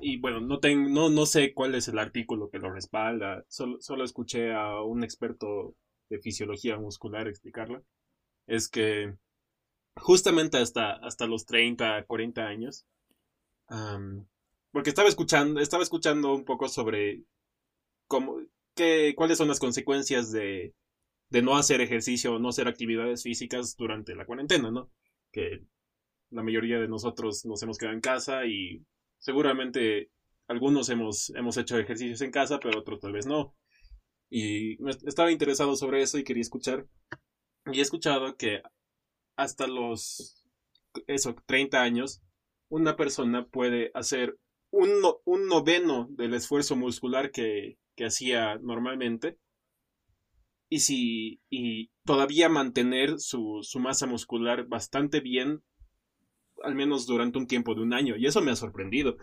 y 0.00 0.20
bueno, 0.20 0.40
no, 0.40 0.60
tengo, 0.60 0.88
no, 0.88 1.10
no 1.10 1.26
sé 1.26 1.52
cuál 1.52 1.74
es 1.74 1.88
el 1.88 1.98
artículo 1.98 2.48
que 2.48 2.60
lo 2.60 2.70
respalda, 2.70 3.44
solo, 3.48 3.78
solo 3.80 4.04
escuché 4.04 4.54
a 4.54 4.82
un 4.82 5.02
experto 5.02 5.74
de 6.08 6.20
fisiología 6.20 6.78
muscular 6.78 7.26
explicarlo, 7.26 7.82
es 8.46 8.68
que 8.68 9.16
justamente 9.96 10.58
hasta, 10.58 10.92
hasta 10.92 11.26
los 11.26 11.44
30, 11.44 12.04
40 12.04 12.46
años, 12.46 12.86
porque 14.70 14.90
estaba 14.90 15.08
escuchando, 15.08 15.58
estaba 15.58 15.82
escuchando 15.82 16.32
un 16.34 16.44
poco 16.44 16.68
sobre 16.68 17.24
cómo, 18.06 18.38
qué, 18.76 19.14
cuáles 19.16 19.38
son 19.38 19.48
las 19.48 19.58
consecuencias 19.58 20.30
de, 20.30 20.72
de 21.28 21.42
no 21.42 21.56
hacer 21.56 21.80
ejercicio 21.80 22.34
o 22.34 22.38
no 22.38 22.50
hacer 22.50 22.68
actividades 22.68 23.22
físicas 23.22 23.76
durante 23.76 24.14
la 24.14 24.26
cuarentena, 24.26 24.70
¿no? 24.70 24.90
Que 25.32 25.64
la 26.30 26.42
mayoría 26.42 26.78
de 26.78 26.88
nosotros 26.88 27.44
nos 27.44 27.62
hemos 27.62 27.78
quedado 27.78 27.94
en 27.94 28.00
casa 28.00 28.46
y 28.46 28.84
seguramente 29.18 30.10
algunos 30.48 30.88
hemos, 30.88 31.30
hemos 31.30 31.56
hecho 31.56 31.78
ejercicios 31.78 32.20
en 32.20 32.30
casa, 32.30 32.60
pero 32.60 32.78
otros 32.78 33.00
tal 33.00 33.12
vez 33.12 33.26
no. 33.26 33.54
Y 34.30 34.78
estaba 35.06 35.30
interesado 35.30 35.76
sobre 35.76 36.02
eso 36.02 36.18
y 36.18 36.24
quería 36.24 36.40
escuchar. 36.40 36.86
Y 37.72 37.78
he 37.78 37.82
escuchado 37.82 38.36
que 38.36 38.62
hasta 39.36 39.66
los, 39.66 40.44
eso, 41.06 41.34
30 41.46 41.82
años, 41.82 42.22
una 42.68 42.96
persona 42.96 43.46
puede 43.46 43.90
hacer 43.94 44.38
un, 44.70 44.90
un 45.24 45.48
noveno 45.48 46.08
del 46.10 46.34
esfuerzo 46.34 46.76
muscular 46.76 47.30
que, 47.30 47.78
que 47.96 48.06
hacía 48.06 48.58
normalmente. 48.58 49.38
Y 50.68 50.80
si, 50.80 51.40
y 51.48 51.90
todavía 52.04 52.48
mantener 52.48 53.18
su, 53.18 53.60
su 53.62 53.78
masa 53.78 54.06
muscular 54.06 54.66
bastante 54.66 55.20
bien 55.20 55.62
al 56.62 56.74
menos 56.74 57.06
durante 57.06 57.38
un 57.38 57.46
tiempo 57.46 57.74
de 57.74 57.82
un 57.82 57.92
año. 57.92 58.16
Y 58.16 58.26
eso 58.26 58.42
me 58.42 58.50
ha 58.50 58.56
sorprendido. 58.56 59.16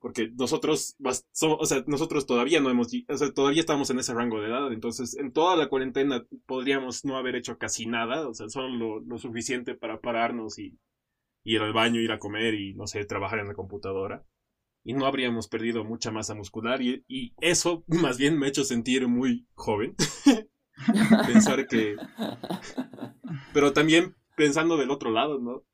Porque 0.00 0.30
nosotros, 0.36 0.96
o 1.40 1.66
sea, 1.66 1.82
nosotros 1.88 2.24
todavía 2.24 2.60
no 2.60 2.70
hemos, 2.70 2.88
o 3.08 3.16
sea, 3.16 3.32
todavía 3.32 3.60
estamos 3.60 3.90
en 3.90 3.98
ese 3.98 4.14
rango 4.14 4.40
de 4.40 4.48
edad. 4.48 4.72
Entonces, 4.72 5.16
en 5.16 5.32
toda 5.32 5.56
la 5.56 5.68
cuarentena 5.68 6.24
podríamos 6.46 7.04
no 7.04 7.16
haber 7.16 7.34
hecho 7.34 7.58
casi 7.58 7.86
nada. 7.86 8.28
O 8.28 8.34
sea, 8.34 8.48
solo 8.48 9.00
lo, 9.00 9.18
suficiente 9.18 9.74
para 9.74 10.00
pararnos 10.00 10.58
y, 10.58 10.78
ir 11.44 11.62
al 11.62 11.72
baño, 11.72 12.00
ir 12.00 12.12
a 12.12 12.18
comer 12.18 12.54
y, 12.54 12.74
no 12.74 12.86
sé, 12.86 13.04
trabajar 13.04 13.40
en 13.40 13.48
la 13.48 13.54
computadora. 13.54 14.24
Y 14.84 14.94
no 14.94 15.06
habríamos 15.06 15.48
perdido 15.48 15.84
mucha 15.84 16.12
masa 16.12 16.34
muscular. 16.34 16.80
Y, 16.80 17.04
y 17.08 17.34
eso 17.40 17.84
más 17.88 18.18
bien 18.18 18.38
me 18.38 18.46
ha 18.46 18.50
hecho 18.50 18.64
sentir 18.64 19.08
muy 19.08 19.46
joven. 19.54 19.96
Pensar 21.26 21.66
que... 21.66 21.96
Pero 23.52 23.72
también 23.72 24.14
pensando 24.36 24.76
del 24.76 24.90
otro 24.90 25.10
lado, 25.10 25.38
¿no? 25.38 25.64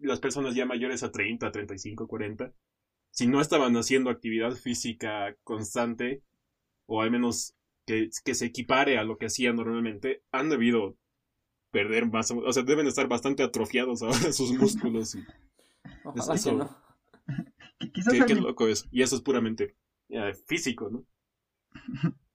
las 0.00 0.20
personas 0.20 0.54
ya 0.54 0.66
mayores 0.66 1.02
a 1.02 1.12
30, 1.12 1.52
35, 1.52 2.08
40, 2.08 2.52
si 3.10 3.26
no 3.26 3.40
estaban 3.40 3.76
haciendo 3.76 4.10
actividad 4.10 4.52
física 4.52 5.36
constante, 5.44 6.22
o 6.86 7.02
al 7.02 7.10
menos 7.10 7.54
que, 7.86 8.08
que 8.24 8.34
se 8.34 8.46
equipare 8.46 8.98
a 8.98 9.04
lo 9.04 9.18
que 9.18 9.26
hacían 9.26 9.56
normalmente, 9.56 10.22
han 10.32 10.48
debido 10.48 10.96
perder 11.70 12.06
más, 12.06 12.30
o 12.30 12.52
sea, 12.52 12.62
deben 12.62 12.86
estar 12.86 13.08
bastante 13.08 13.42
atrofiados 13.42 14.02
ahora 14.02 14.32
sus 14.32 14.52
músculos. 14.52 15.14
Y 15.14 15.24
eso, 18.00 18.26
qué, 18.26 18.34
loco 18.34 18.68
es. 18.68 18.88
Y 18.90 19.02
eso 19.02 19.16
es 19.16 19.22
puramente 19.22 19.76
físico, 20.46 20.90
¿no? 20.90 21.04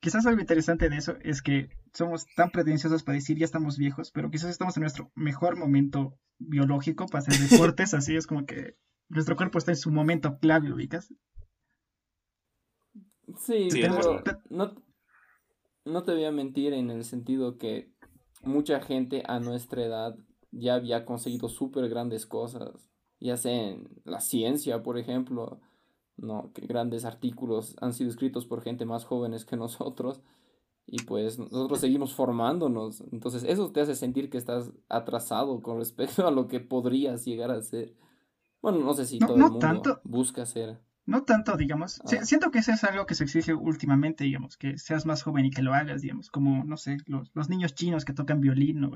Quizás 0.00 0.26
algo 0.26 0.40
interesante 0.40 0.88
de 0.88 0.96
eso 0.96 1.16
es 1.22 1.42
que 1.42 1.70
somos 1.92 2.26
tan 2.36 2.50
pretenciosos 2.50 3.02
para 3.02 3.16
decir 3.16 3.36
ya 3.36 3.44
estamos 3.44 3.78
viejos, 3.78 4.12
pero 4.12 4.30
quizás 4.30 4.50
estamos 4.50 4.76
en 4.76 4.82
nuestro 4.82 5.10
mejor 5.16 5.56
momento 5.56 6.16
biológico 6.38 7.06
para 7.06 7.20
hacer 7.22 7.34
deportes, 7.48 7.94
así 7.94 8.14
es 8.16 8.26
como 8.26 8.46
que 8.46 8.76
nuestro 9.08 9.36
cuerpo 9.36 9.58
está 9.58 9.72
en 9.72 9.76
su 9.76 9.90
momento 9.90 10.38
clave, 10.38 10.72
ubicas. 10.72 11.12
Sí, 13.38 13.68
pero 13.72 14.22
no, 14.50 14.74
no 15.84 16.04
te 16.04 16.12
voy 16.12 16.24
a 16.24 16.32
mentir 16.32 16.72
en 16.72 16.90
el 16.90 17.04
sentido 17.04 17.58
que 17.58 17.92
mucha 18.42 18.80
gente 18.80 19.22
a 19.26 19.40
nuestra 19.40 19.84
edad 19.84 20.16
ya 20.50 20.74
había 20.74 21.04
conseguido 21.04 21.48
súper 21.48 21.88
grandes 21.88 22.26
cosas, 22.26 22.88
ya 23.20 23.36
sea 23.36 23.70
en 23.70 23.88
la 24.04 24.20
ciencia, 24.20 24.82
por 24.82 24.98
ejemplo, 24.98 25.60
¿no? 26.18 26.52
que 26.52 26.66
grandes 26.66 27.04
artículos 27.04 27.76
han 27.80 27.94
sido 27.94 28.10
escritos 28.10 28.46
por 28.46 28.62
gente 28.62 28.84
más 28.84 29.04
jóvenes 29.04 29.44
que 29.44 29.56
nosotros 29.56 30.22
y 30.90 31.02
pues 31.02 31.38
nosotros 31.38 31.80
seguimos 31.80 32.14
formándonos. 32.14 33.02
Entonces 33.12 33.44
eso 33.44 33.70
te 33.70 33.82
hace 33.82 33.94
sentir 33.94 34.30
que 34.30 34.38
estás 34.38 34.72
atrasado 34.88 35.60
con 35.60 35.78
respecto 35.78 36.26
a 36.26 36.30
lo 36.30 36.48
que 36.48 36.60
podrías 36.60 37.24
llegar 37.26 37.50
a 37.50 37.60
ser. 37.60 37.94
Bueno, 38.62 38.78
no 38.78 38.94
sé 38.94 39.04
si 39.04 39.18
todo 39.18 39.34
el 39.34 39.40
mundo 39.40 40.00
busca 40.04 40.46
ser. 40.46 40.80
No 41.04 41.24
tanto, 41.24 41.56
digamos. 41.56 42.00
Ah. 42.04 42.24
Siento 42.24 42.50
que 42.50 42.58
eso 42.58 42.72
es 42.72 42.84
algo 42.84 43.06
que 43.06 43.14
se 43.14 43.24
exige 43.24 43.54
últimamente, 43.54 44.24
digamos, 44.24 44.56
que 44.56 44.78
seas 44.78 45.06
más 45.06 45.22
joven 45.22 45.46
y 45.46 45.50
que 45.50 45.62
lo 45.62 45.74
hagas, 45.74 46.02
digamos, 46.02 46.30
como, 46.30 46.64
no 46.64 46.76
sé, 46.76 46.98
los, 47.06 47.30
los 47.34 47.48
niños 47.48 47.74
chinos 47.74 48.04
que 48.04 48.12
tocan 48.12 48.40
violín, 48.40 48.80
¿no? 48.80 48.92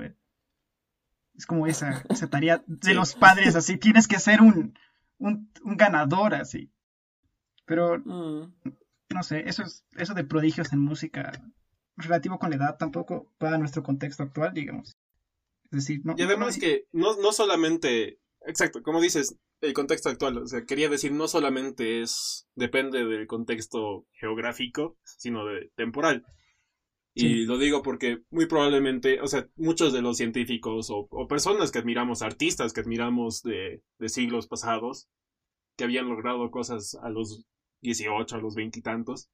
Es 1.35 1.45
como 1.47 1.65
esa, 1.65 2.03
esa 2.09 2.27
tarea 2.27 2.63
de 2.67 2.93
los 2.95 3.15
padres, 3.15 3.55
así, 3.55 3.77
tienes 3.77 4.07
que 4.07 4.19
ser 4.19 4.41
un, 4.41 4.77
un, 5.17 5.49
un 5.63 5.77
ganador, 5.77 6.35
así. 6.35 6.72
Pero, 7.73 7.97
mm. 7.97 8.53
no 9.15 9.23
sé, 9.23 9.49
eso, 9.49 9.63
es, 9.63 9.83
eso 9.97 10.13
de 10.13 10.23
prodigios 10.23 10.71
en 10.73 10.79
música 10.79 11.31
relativo 11.95 12.37
con 12.37 12.51
la 12.51 12.57
edad 12.57 12.77
tampoco 12.77 13.31
va 13.43 13.55
a 13.55 13.57
nuestro 13.57 13.81
contexto 13.81 14.21
actual, 14.21 14.53
digamos. 14.53 14.95
Es 15.71 15.71
decir, 15.71 16.01
no. 16.03 16.13
Y 16.15 16.21
además 16.21 16.59
que 16.59 16.85
no, 16.91 17.15
no 17.15 17.31
solamente, 17.31 18.19
exacto, 18.45 18.83
como 18.83 19.01
dices, 19.01 19.39
el 19.61 19.73
contexto 19.73 20.09
actual, 20.09 20.37
o 20.37 20.45
sea, 20.45 20.65
quería 20.65 20.87
decir, 20.87 21.13
no 21.13 21.27
solamente 21.27 22.03
es, 22.03 22.47
depende 22.53 23.05
del 23.05 23.25
contexto 23.25 24.05
geográfico, 24.11 24.95
sino 25.03 25.43
de 25.47 25.71
temporal. 25.75 26.23
Y 27.15 27.45
lo 27.45 27.57
digo 27.57 27.81
porque 27.81 28.19
muy 28.29 28.45
probablemente, 28.45 29.19
o 29.19 29.25
sea, 29.25 29.49
muchos 29.55 29.93
de 29.93 30.03
los 30.03 30.17
científicos 30.17 30.91
o, 30.91 31.07
o 31.09 31.27
personas 31.27 31.71
que 31.71 31.79
admiramos, 31.79 32.21
artistas 32.21 32.71
que 32.71 32.81
admiramos 32.81 33.41
de, 33.41 33.81
de, 33.97 34.09
siglos 34.09 34.47
pasados, 34.47 35.09
que 35.75 35.85
habían 35.85 36.07
logrado 36.07 36.51
cosas 36.51 36.95
a 37.01 37.09
los 37.09 37.47
18, 37.83 38.35
a 38.35 38.39
los 38.39 38.55
veintitantos, 38.55 39.29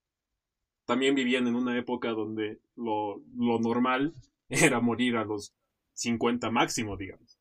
también 0.86 1.16
vivían 1.16 1.48
en 1.48 1.56
una 1.56 1.78
época 1.78 2.10
donde 2.10 2.60
lo, 2.76 3.22
lo 3.36 3.60
normal 3.60 4.14
era 4.50 4.82
morir 4.82 5.16
a 5.16 5.24
los 5.24 5.54
50 5.94 6.52
máximo, 6.52 6.98
digamos. 6.98 7.40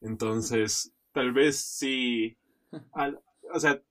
Entonces, 0.00 0.92
tal 1.12 1.32
vez 1.32 1.58
sí, 1.58 2.36
al, 2.92 3.20
o 3.52 3.60
sea, 3.60 3.82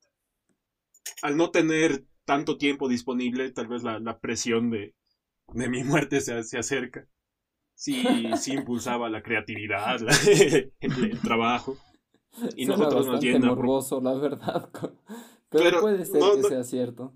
al 1.21 1.37
no 1.37 1.51
tener 1.51 2.05
tanto 2.25 2.57
tiempo 2.57 2.87
disponible, 2.87 3.51
tal 3.51 3.67
vez 3.67 3.83
la, 3.83 3.99
la 3.99 4.19
presión 4.19 4.69
de, 4.69 4.95
de 5.53 5.69
mi 5.69 5.83
muerte 5.83 6.21
se, 6.21 6.41
se 6.43 6.57
acerca. 6.57 7.07
Sí, 7.73 8.03
sí 8.37 8.53
impulsaba 8.53 9.09
la 9.09 9.21
creatividad, 9.21 9.99
el, 10.79 11.19
trabajo. 11.21 11.77
Y 12.55 12.65
nosotros 12.65 13.07
nos 13.07 13.39
morboso, 13.43 14.01
la 14.01 14.13
verdad. 14.13 14.69
Pero, 15.63 15.81
puede 15.81 16.05
ser 16.05 16.21
que 16.35 16.43
sea 16.43 16.63
cierto. 16.63 17.13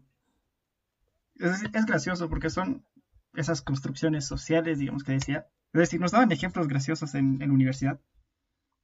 Es, 1.36 1.86
gracioso 1.86 2.30
porque 2.30 2.50
son 2.50 2.86
esas 3.36 3.62
construcciones 3.62 4.26
sociales, 4.26 4.80
digamos 4.80 5.04
que 5.04 5.14
decía. 5.14 5.48
Es 5.74 5.80
decir, 5.80 6.00
nos 6.00 6.12
daban 6.12 6.32
ejemplos 6.32 6.68
graciosos 6.68 7.16
en, 7.16 7.42
en 7.42 7.50
la 7.50 7.54
universidad, 7.54 8.00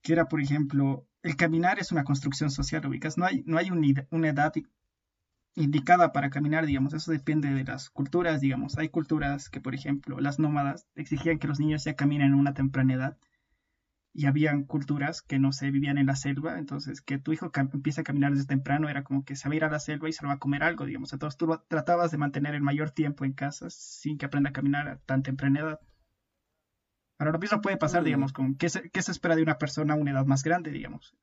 que 0.01 0.13
era, 0.13 0.27
por 0.27 0.39
ejemplo, 0.39 1.07
el 1.23 1.35
caminar 1.35 1.79
es 1.79 1.91
una 1.91 2.03
construcción 2.03 2.51
social, 2.51 2.85
ubicas. 2.85 3.17
No 3.17 3.25
hay, 3.25 3.43
no 3.47 3.57
hay 3.57 3.71
una 3.71 4.29
edad 4.29 4.53
indicada 5.55 6.11
para 6.11 6.29
caminar, 6.29 6.65
digamos. 6.65 6.93
Eso 6.93 7.11
depende 7.11 7.49
de 7.49 7.63
las 7.63 7.89
culturas, 7.89 8.41
digamos. 8.41 8.77
Hay 8.77 8.89
culturas 8.89 9.49
que, 9.49 9.59
por 9.59 9.73
ejemplo, 9.73 10.19
las 10.19 10.37
nómadas 10.37 10.87
exigían 10.95 11.39
que 11.39 11.47
los 11.47 11.59
niños 11.59 11.83
ya 11.83 11.95
caminen 11.95 12.27
en 12.27 12.33
una 12.35 12.53
temprana 12.53 12.93
edad 12.93 13.17
y 14.17 14.27
habían 14.27 14.63
culturas 14.63 15.21
que 15.21 15.39
no 15.39 15.51
se 15.51 15.69
vivían 15.71 15.97
en 15.97 16.05
la 16.05 16.15
selva, 16.15 16.57
entonces 16.57 17.01
que 17.01 17.17
tu 17.17 17.33
hijo 17.33 17.51
empiece 17.53 17.99
a 17.99 18.05
caminar 18.05 18.31
desde 18.31 18.47
temprano 18.47 18.87
era 18.87 19.03
como 19.03 19.25
que 19.25 19.35
se 19.35 19.49
va 19.49 19.53
a 19.53 19.55
ir 19.57 19.65
a 19.65 19.69
la 19.69 19.81
selva 19.81 20.07
y 20.07 20.13
se 20.13 20.23
lo 20.23 20.29
va 20.29 20.35
a 20.35 20.39
comer 20.39 20.63
algo, 20.63 20.85
digamos. 20.85 21.11
Entonces 21.11 21.37
tú 21.37 21.53
tratabas 21.67 22.11
de 22.11 22.17
mantener 22.17 22.55
el 22.55 22.61
mayor 22.61 22.91
tiempo 22.91 23.25
en 23.25 23.33
casa 23.33 23.69
sin 23.69 24.17
que 24.17 24.25
aprenda 24.25 24.51
a 24.51 24.53
caminar 24.53 24.87
a 24.87 24.99
tan 24.99 25.21
temprana 25.21 25.59
edad. 25.59 25.79
Ahora 27.19 27.33
lo 27.33 27.39
mismo 27.39 27.59
puede 27.59 27.75
pasar, 27.75 28.03
mm. 28.03 28.05
digamos, 28.05 28.31
con 28.31 28.55
qué 28.55 28.69
se, 28.69 28.89
qué 28.89 29.01
se 29.01 29.11
espera 29.11 29.35
de 29.35 29.43
una 29.43 29.57
persona 29.57 29.95
a 29.95 29.97
una 29.97 30.11
edad 30.11 30.25
más 30.25 30.43
grande, 30.43 30.71
digamos. 30.71 31.13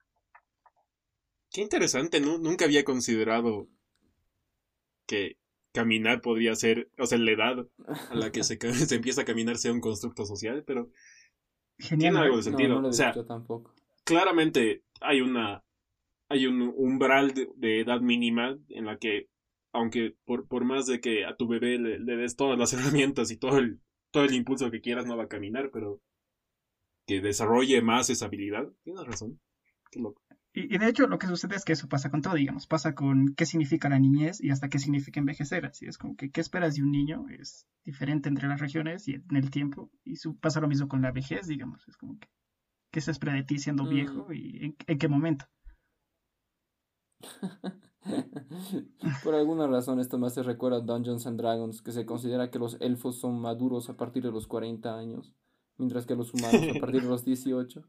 Qué 1.51 1.63
interesante, 1.63 2.21
nunca 2.21 2.67
había 2.67 2.85
considerado 2.85 3.69
que 5.07 5.39
caminar 5.73 6.21
podría 6.21 6.55
ser, 6.57 6.91
o 6.99 7.07
sea, 7.07 7.17
la 7.17 7.31
edad 7.31 7.67
a 8.11 8.15
la 8.15 8.31
que 8.31 8.45
se, 8.45 8.59
se 8.87 8.95
empieza 8.95 9.23
a 9.23 9.27
caminar 9.27 9.57
sea 9.57 9.73
un 9.73 9.81
constructo 9.81 10.27
social, 10.27 10.63
pero 10.67 10.91
Genial. 11.83 12.13
Tiene 12.13 12.19
algo 12.25 12.37
de 12.37 12.43
sentido. 12.43 12.79
o 12.81 12.93
sea, 12.93 13.13
tampoco. 13.27 13.75
claramente 14.05 14.83
hay 15.01 15.21
una 15.21 15.65
hay 16.29 16.47
un 16.47 16.73
umbral 16.77 17.35
de, 17.35 17.81
edad 17.81 18.01
mínima 18.01 18.57
en 18.71 18.87
la 18.87 18.97
que 18.97 19.29
aunque 19.73 20.15
por, 20.25 20.47
por 20.47 20.65
más 20.65 20.87
de 20.87 21.01
que 21.01 21.25
a 21.25 21.37
tu 21.37 21.47
bebé 21.49 21.79
le, 21.79 21.99
des 21.99 22.37
todas 22.37 22.59
las 22.59 22.73
herramientas 22.75 23.31
y 23.31 23.37
todo 23.37 23.59
el 23.59 23.81
todo 24.11 24.25
el 24.25 24.35
impulso 24.35 24.71
que 24.71 24.81
quieras 24.81 25.07
no 25.07 25.17
va 25.17 25.25
a 25.25 25.29
caminar, 25.29 25.71
pero 25.73 26.01
que 27.07 27.21
desarrolle 27.21 27.81
más 27.83 28.11
esa 28.11 28.27
habilidad. 28.27 28.69
Tienes 28.85 29.07
razón. 29.07 29.41
Qué 29.91 30.01
loco. 30.01 30.22
Y, 30.55 30.77
de 30.77 30.87
hecho 30.87 31.07
lo 31.07 31.19
que 31.19 31.27
sucede 31.27 31.57
es 31.57 31.65
que 31.65 31.73
eso 31.73 31.89
pasa 31.89 32.11
con 32.11 32.21
todo, 32.21 32.35
digamos, 32.35 32.67
pasa 32.67 32.95
con 32.95 33.35
qué 33.35 33.47
significa 33.47 33.89
la 33.89 33.99
niñez 33.99 34.39
y 34.43 34.51
hasta 34.51 34.69
qué 34.69 34.79
significa 34.79 35.19
envejecer. 35.19 35.65
Así 35.65 35.87
es 35.87 35.97
como 35.97 36.15
que 36.15 36.31
qué 36.31 36.43
esperas 36.43 36.75
de 36.75 36.83
un 36.83 36.91
niño 36.91 37.25
es 37.31 37.67
diferente 37.85 38.29
entre 38.29 38.49
las 38.49 38.61
regiones 38.61 39.09
y 39.09 39.15
en 39.15 39.37
el 39.37 39.51
tiempo. 39.51 39.91
Y 40.05 40.17
su, 40.17 40.37
pasa 40.37 40.61
lo 40.61 40.69
mismo 40.69 40.89
con 40.89 41.01
la 41.01 41.11
vejez, 41.11 41.47
digamos. 41.47 41.89
Es 41.89 41.97
como 41.97 42.19
que 42.19 42.29
qué 42.91 43.01
se 43.01 43.13
espera 43.13 43.33
de 43.33 43.45
ti 43.45 43.59
siendo 43.59 43.89
viejo 43.89 44.27
mm. 44.29 44.35
y 44.35 44.77
en, 44.87 44.99
qué 44.99 45.09
momento. 45.09 45.47
Por 49.25 49.35
alguna 49.35 49.67
razón 49.67 50.01
esto 50.01 50.19
me 50.19 50.27
hace 50.27 50.43
recuerdo 50.43 50.79
a 50.79 50.81
Dungeons 50.81 51.27
and 51.27 51.41
Dragons, 51.41 51.81
que 51.81 51.93
se 51.93 52.05
considera 52.05 52.51
que 52.51 52.59
los 52.59 52.77
elfos 52.81 53.19
son 53.19 53.41
maduros 53.41 53.89
a 53.89 53.97
partir 53.97 54.23
de 54.23 54.33
los 54.33 54.47
40 54.47 54.99
años, 54.99 55.35
mientras 55.79 56.05
que 56.05 56.15
los 56.15 56.35
humanos 56.35 56.77
a 56.77 56.81
partir 56.81 57.03
de 57.03 57.09
los 57.09 57.25
18. 57.25 57.83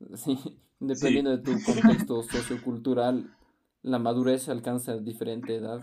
Sí, 0.16 0.38
dependiendo 0.78 1.36
de 1.36 1.42
tu 1.42 1.52
contexto 1.62 2.22
sociocultural, 2.22 3.36
la 3.82 3.98
madurez 3.98 4.48
alcanza 4.48 4.92
a 4.92 4.98
diferente 4.98 5.56
edad. 5.56 5.80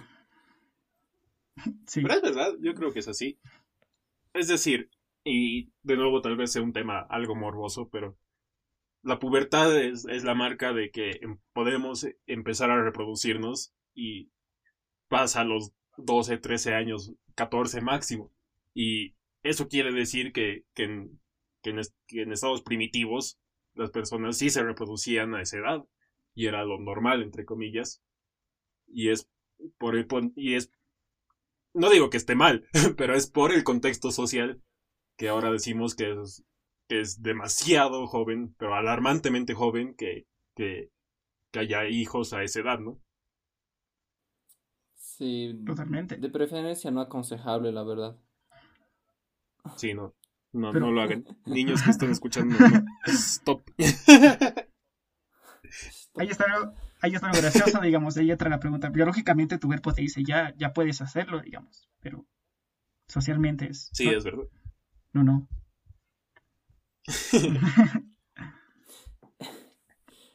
Sí. 1.86 2.02
Pero 2.02 2.16
es 2.16 2.22
verdad, 2.22 2.54
yo 2.60 2.74
creo 2.74 2.92
que 2.92 3.00
es 3.00 3.08
así. 3.08 3.40
Es 4.34 4.48
decir, 4.48 4.90
y 5.24 5.72
de 5.84 5.98
nuevo 5.98 6.22
tal 6.22 6.38
vez 6.38 6.52
sea 6.52 6.62
un 6.62 6.74
tema 6.74 7.00
algo 7.00 7.36
morboso, 7.36 7.90
pero 7.90 8.18
la 9.04 9.20
pubertad 9.20 9.76
es, 9.80 10.06
es 10.06 10.24
la 10.24 10.36
marca 10.36 10.74
de 10.74 10.92
que 10.92 11.12
em, 11.22 11.40
podemos 11.54 12.08
empezar 12.26 12.70
a 12.72 12.84
reproducirnos 12.84 13.74
y 13.94 14.30
pasa 15.08 15.42
a 15.42 15.46
los 15.46 15.72
12, 15.98 16.38
13 16.38 16.74
años, 16.74 17.14
14 17.36 17.82
máximo. 17.82 18.32
Y 18.74 19.16
eso 19.44 19.68
quiere 19.68 19.92
decir 19.92 20.32
que, 20.34 20.66
que, 20.74 20.84
en, 20.84 21.20
que 21.62 21.72
en 22.22 22.32
estados 22.32 22.62
primitivos 22.62 23.40
las 23.78 23.92
personas 23.92 24.38
sí 24.38 24.50
se 24.50 24.64
reproducían 24.64 25.36
a 25.36 25.42
esa 25.42 25.58
edad 25.58 25.86
y 26.34 26.48
era 26.48 26.64
lo 26.66 26.80
normal 26.80 27.24
entre 27.24 27.46
comillas 27.46 28.02
y 28.88 29.10
es 29.10 29.30
por 29.78 29.96
el 29.96 30.08
y 30.36 30.56
es 30.56 30.72
no 31.74 31.90
digo 31.90 32.10
que 32.10 32.18
esté 32.18 32.36
mal 32.36 32.68
pero 32.98 33.16
es 33.16 33.30
por 33.30 33.54
el 33.54 33.64
contexto 33.64 34.12
social 34.12 34.62
que 35.18 35.30
ahora 35.30 35.52
decimos 35.52 35.96
que 35.96 36.12
es, 36.12 36.44
es 36.90 37.22
demasiado 37.22 38.08
joven 38.08 38.56
pero 38.58 38.76
alarmantemente 38.76 39.54
joven 39.54 39.96
que, 39.96 40.28
que, 40.56 40.92
que 41.52 41.60
haya 41.60 41.88
hijos 41.88 42.34
a 42.34 42.44
esa 42.44 42.62
edad 42.62 42.80
no 42.80 43.00
sí 44.96 45.64
totalmente. 45.66 46.18
de 46.18 46.30
preferencia 46.30 46.92
no 46.92 47.02
aconsejable 47.02 47.72
la 47.72 47.84
verdad. 47.84 48.16
Sí 49.78 49.94
no 49.94 50.14
no, 50.54 50.74
no 50.74 50.92
lo 50.92 51.02
hagan. 51.02 51.26
Niños 51.46 51.82
que 51.82 51.92
están 51.92 52.12
escuchando, 52.12 52.56
stop. 53.06 53.62
Ahí 56.18 56.30
está, 56.30 56.46
ahí 57.00 57.14
está 57.14 57.28
lo 57.28 57.38
gracioso, 57.38 57.80
digamos. 57.80 58.18
Ahí 58.18 58.32
entra 58.32 58.50
la 58.50 58.60
pregunta. 58.60 58.90
Biológicamente 58.90 59.60
tu 59.60 59.68
cuerpo 59.68 59.94
te 59.94 60.02
dice, 60.02 60.24
ya, 60.24 60.56
ya 60.58 60.74
puedes 60.74 61.00
hacerlo, 61.02 61.42
digamos. 61.42 61.88
Pero 62.00 62.26
socialmente 63.08 63.70
es. 63.70 63.92
Sí, 63.94 64.10
es 64.10 64.24
verdad. 64.24 64.46
No, 65.14 65.24
no. 65.24 65.48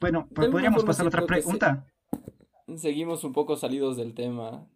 bueno, 0.01 0.29
pues 0.33 0.49
podríamos 0.49 0.85
pasar 0.85 1.07
a 1.07 1.09
otra 1.09 1.27
pregunta. 1.27 1.93
seguimos 2.77 3.25
un 3.25 3.33
poco 3.33 3.57
salidos 3.57 3.97
del 3.97 4.15
tema. 4.15 4.69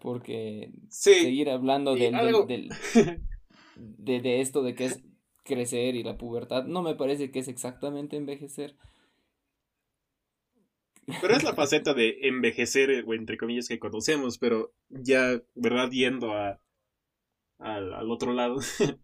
Porque 0.00 0.72
seguir 0.88 1.48
hablando 1.48 1.94
del, 1.94 2.70
de, 3.76 4.20
de 4.20 4.40
esto 4.40 4.62
de 4.62 4.74
que 4.74 4.86
es 4.86 5.02
crecer 5.44 5.94
y 5.94 6.02
la 6.02 6.16
pubertad, 6.16 6.64
no 6.64 6.82
me 6.82 6.94
parece 6.94 7.30
que 7.30 7.40
es 7.40 7.48
exactamente 7.48 8.16
envejecer. 8.16 8.76
Pero 11.20 11.34
es 11.34 11.42
la 11.44 11.54
faceta 11.54 11.92
de 11.92 12.16
envejecer, 12.22 13.04
o 13.06 13.14
entre 13.14 13.36
comillas, 13.36 13.68
que 13.68 13.78
conocemos, 13.78 14.38
pero 14.38 14.72
ya, 14.88 15.40
¿verdad? 15.54 15.90
Yendo 15.90 16.32
a, 16.32 16.58
al, 17.58 18.10
otro 18.10 18.32
lado. 18.32 18.56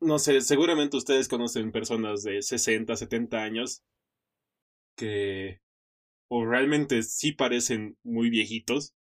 no 0.00 0.18
sé, 0.18 0.40
seguramente 0.40 0.96
ustedes 0.96 1.28
conocen 1.28 1.72
personas 1.72 2.22
de 2.22 2.42
60, 2.42 2.96
70 2.96 3.42
años 3.42 3.82
que 4.96 5.60
o 6.30 6.44
realmente 6.44 7.02
sí 7.02 7.32
parecen 7.32 7.96
muy 8.02 8.30
viejitos, 8.30 8.94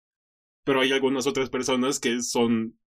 pero 0.63 0.82
hay 0.82 0.91
algunas 0.91 1.28
otras 1.28 1.49
personas 1.49 1.99
que 1.99 2.21
son 2.21 2.78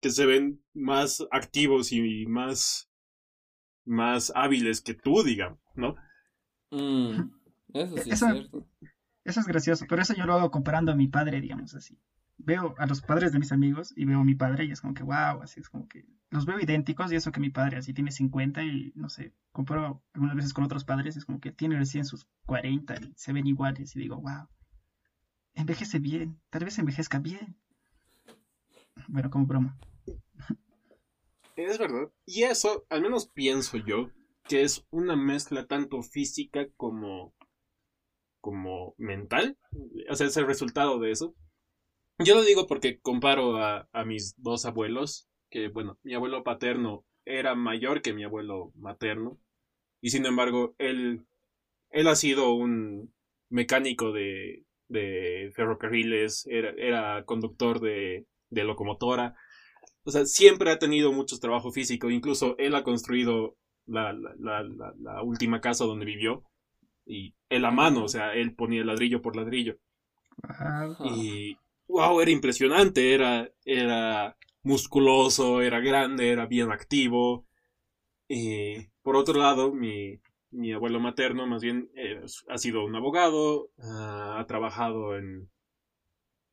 que 0.00 0.10
se 0.10 0.26
ven 0.26 0.62
más 0.74 1.22
activos 1.30 1.92
y 1.92 2.26
más 2.26 2.90
más 3.86 4.32
hábiles 4.34 4.80
que 4.80 4.94
tú, 4.94 5.22
digamos, 5.22 5.60
¿no? 5.74 5.94
Mm, 6.70 7.30
eso 7.74 7.96
sí 7.98 8.10
es 8.10 8.18
cierto. 8.18 8.66
Eso 9.24 9.40
es 9.40 9.46
gracioso, 9.46 9.86
pero 9.88 10.02
eso 10.02 10.14
yo 10.14 10.26
lo 10.26 10.34
hago 10.34 10.50
comparando 10.50 10.92
a 10.92 10.96
mi 10.96 11.08
padre, 11.08 11.40
digamos 11.40 11.74
así 11.74 11.98
veo 12.38 12.74
a 12.78 12.86
los 12.86 13.00
padres 13.00 13.32
de 13.32 13.38
mis 13.38 13.52
amigos 13.52 13.92
y 13.96 14.04
veo 14.04 14.20
a 14.20 14.24
mi 14.24 14.34
padre 14.34 14.64
y 14.64 14.70
es 14.70 14.80
como 14.80 14.94
que, 14.94 15.02
wow, 15.02 15.42
así 15.42 15.60
es 15.60 15.68
como 15.68 15.88
que 15.88 16.04
los 16.30 16.46
veo 16.46 16.58
idénticos 16.58 17.12
y 17.12 17.16
eso 17.16 17.32
que 17.32 17.40
mi 17.40 17.50
padre 17.50 17.78
así 17.78 17.94
tiene 17.94 18.10
50 18.10 18.62
y 18.64 18.92
no 18.96 19.08
sé, 19.08 19.34
comparo 19.52 20.02
algunas 20.12 20.36
veces 20.36 20.52
con 20.52 20.64
otros 20.64 20.84
padres, 20.84 21.16
es 21.16 21.24
como 21.24 21.40
que 21.40 21.52
tiene 21.52 21.76
recién 21.76 22.04
sus 22.04 22.26
40 22.46 22.96
y 22.96 23.12
se 23.16 23.32
ven 23.32 23.46
iguales 23.46 23.94
y 23.94 24.00
digo, 24.00 24.16
wow, 24.16 24.48
envejece 25.54 25.98
bien, 25.98 26.40
tal 26.50 26.64
vez 26.64 26.78
envejezca 26.78 27.18
bien. 27.18 27.56
Bueno, 29.08 29.30
como 29.30 29.46
broma. 29.46 29.78
Es 31.56 31.78
verdad. 31.78 32.10
Y 32.26 32.42
eso, 32.42 32.84
al 32.88 33.02
menos 33.02 33.28
pienso 33.28 33.76
yo, 33.78 34.10
que 34.48 34.62
es 34.62 34.84
una 34.90 35.16
mezcla 35.16 35.66
tanto 35.66 36.02
física 36.02 36.66
como 36.76 37.34
como 38.40 38.94
mental. 38.98 39.56
O 40.10 40.14
sea, 40.14 40.26
es 40.26 40.36
el 40.36 40.46
resultado 40.46 40.98
de 40.98 41.12
eso. 41.12 41.34
Yo 42.18 42.34
lo 42.34 42.42
digo 42.42 42.66
porque 42.66 43.00
comparo 43.00 43.56
a, 43.56 43.88
a 43.92 44.04
mis 44.04 44.34
dos 44.36 44.66
abuelos, 44.66 45.28
que 45.50 45.68
bueno, 45.68 45.98
mi 46.02 46.12
abuelo 46.14 46.44
paterno 46.44 47.06
era 47.24 47.54
mayor 47.54 48.02
que 48.02 48.12
mi 48.12 48.22
abuelo 48.22 48.70
materno, 48.76 49.40
y 50.02 50.10
sin 50.10 50.26
embargo, 50.26 50.74
él, 50.76 51.24
él 51.88 52.08
ha 52.08 52.14
sido 52.14 52.52
un 52.52 53.14
mecánico 53.48 54.12
de, 54.12 54.66
de 54.88 55.50
ferrocarriles, 55.56 56.46
era, 56.46 56.74
era 56.76 57.24
conductor 57.24 57.80
de, 57.80 58.26
de 58.50 58.64
locomotora, 58.64 59.34
o 60.04 60.10
sea, 60.10 60.26
siempre 60.26 60.70
ha 60.70 60.78
tenido 60.78 61.12
mucho 61.12 61.38
trabajo 61.38 61.72
físico, 61.72 62.10
incluso 62.10 62.56
él 62.58 62.74
ha 62.74 62.84
construido 62.84 63.56
la, 63.86 64.12
la, 64.12 64.62
la, 64.62 64.94
la, 64.98 65.22
última 65.22 65.60
casa 65.60 65.84
donde 65.84 66.04
vivió, 66.04 66.44
y 67.06 67.34
él 67.48 67.64
a 67.64 67.70
mano, 67.70 68.04
o 68.04 68.08
sea, 68.08 68.34
él 68.34 68.54
ponía 68.54 68.84
ladrillo 68.84 69.22
por 69.22 69.36
ladrillo. 69.36 69.78
Y, 71.04 71.56
wow, 71.88 72.20
era 72.20 72.30
impresionante, 72.30 73.14
era, 73.14 73.50
era 73.64 74.36
musculoso, 74.62 75.60
era 75.62 75.80
grande, 75.80 76.30
era 76.30 76.46
bien 76.46 76.72
activo. 76.72 77.46
Y 78.28 78.88
por 79.02 79.16
otro 79.16 79.38
lado, 79.38 79.72
mi, 79.72 80.18
mi 80.50 80.72
abuelo 80.72 81.00
materno 81.00 81.46
más 81.46 81.62
bien 81.62 81.90
ha 82.48 82.58
sido 82.58 82.84
un 82.84 82.96
abogado, 82.96 83.70
ha 83.78 84.44
trabajado 84.48 85.16
en 85.16 85.50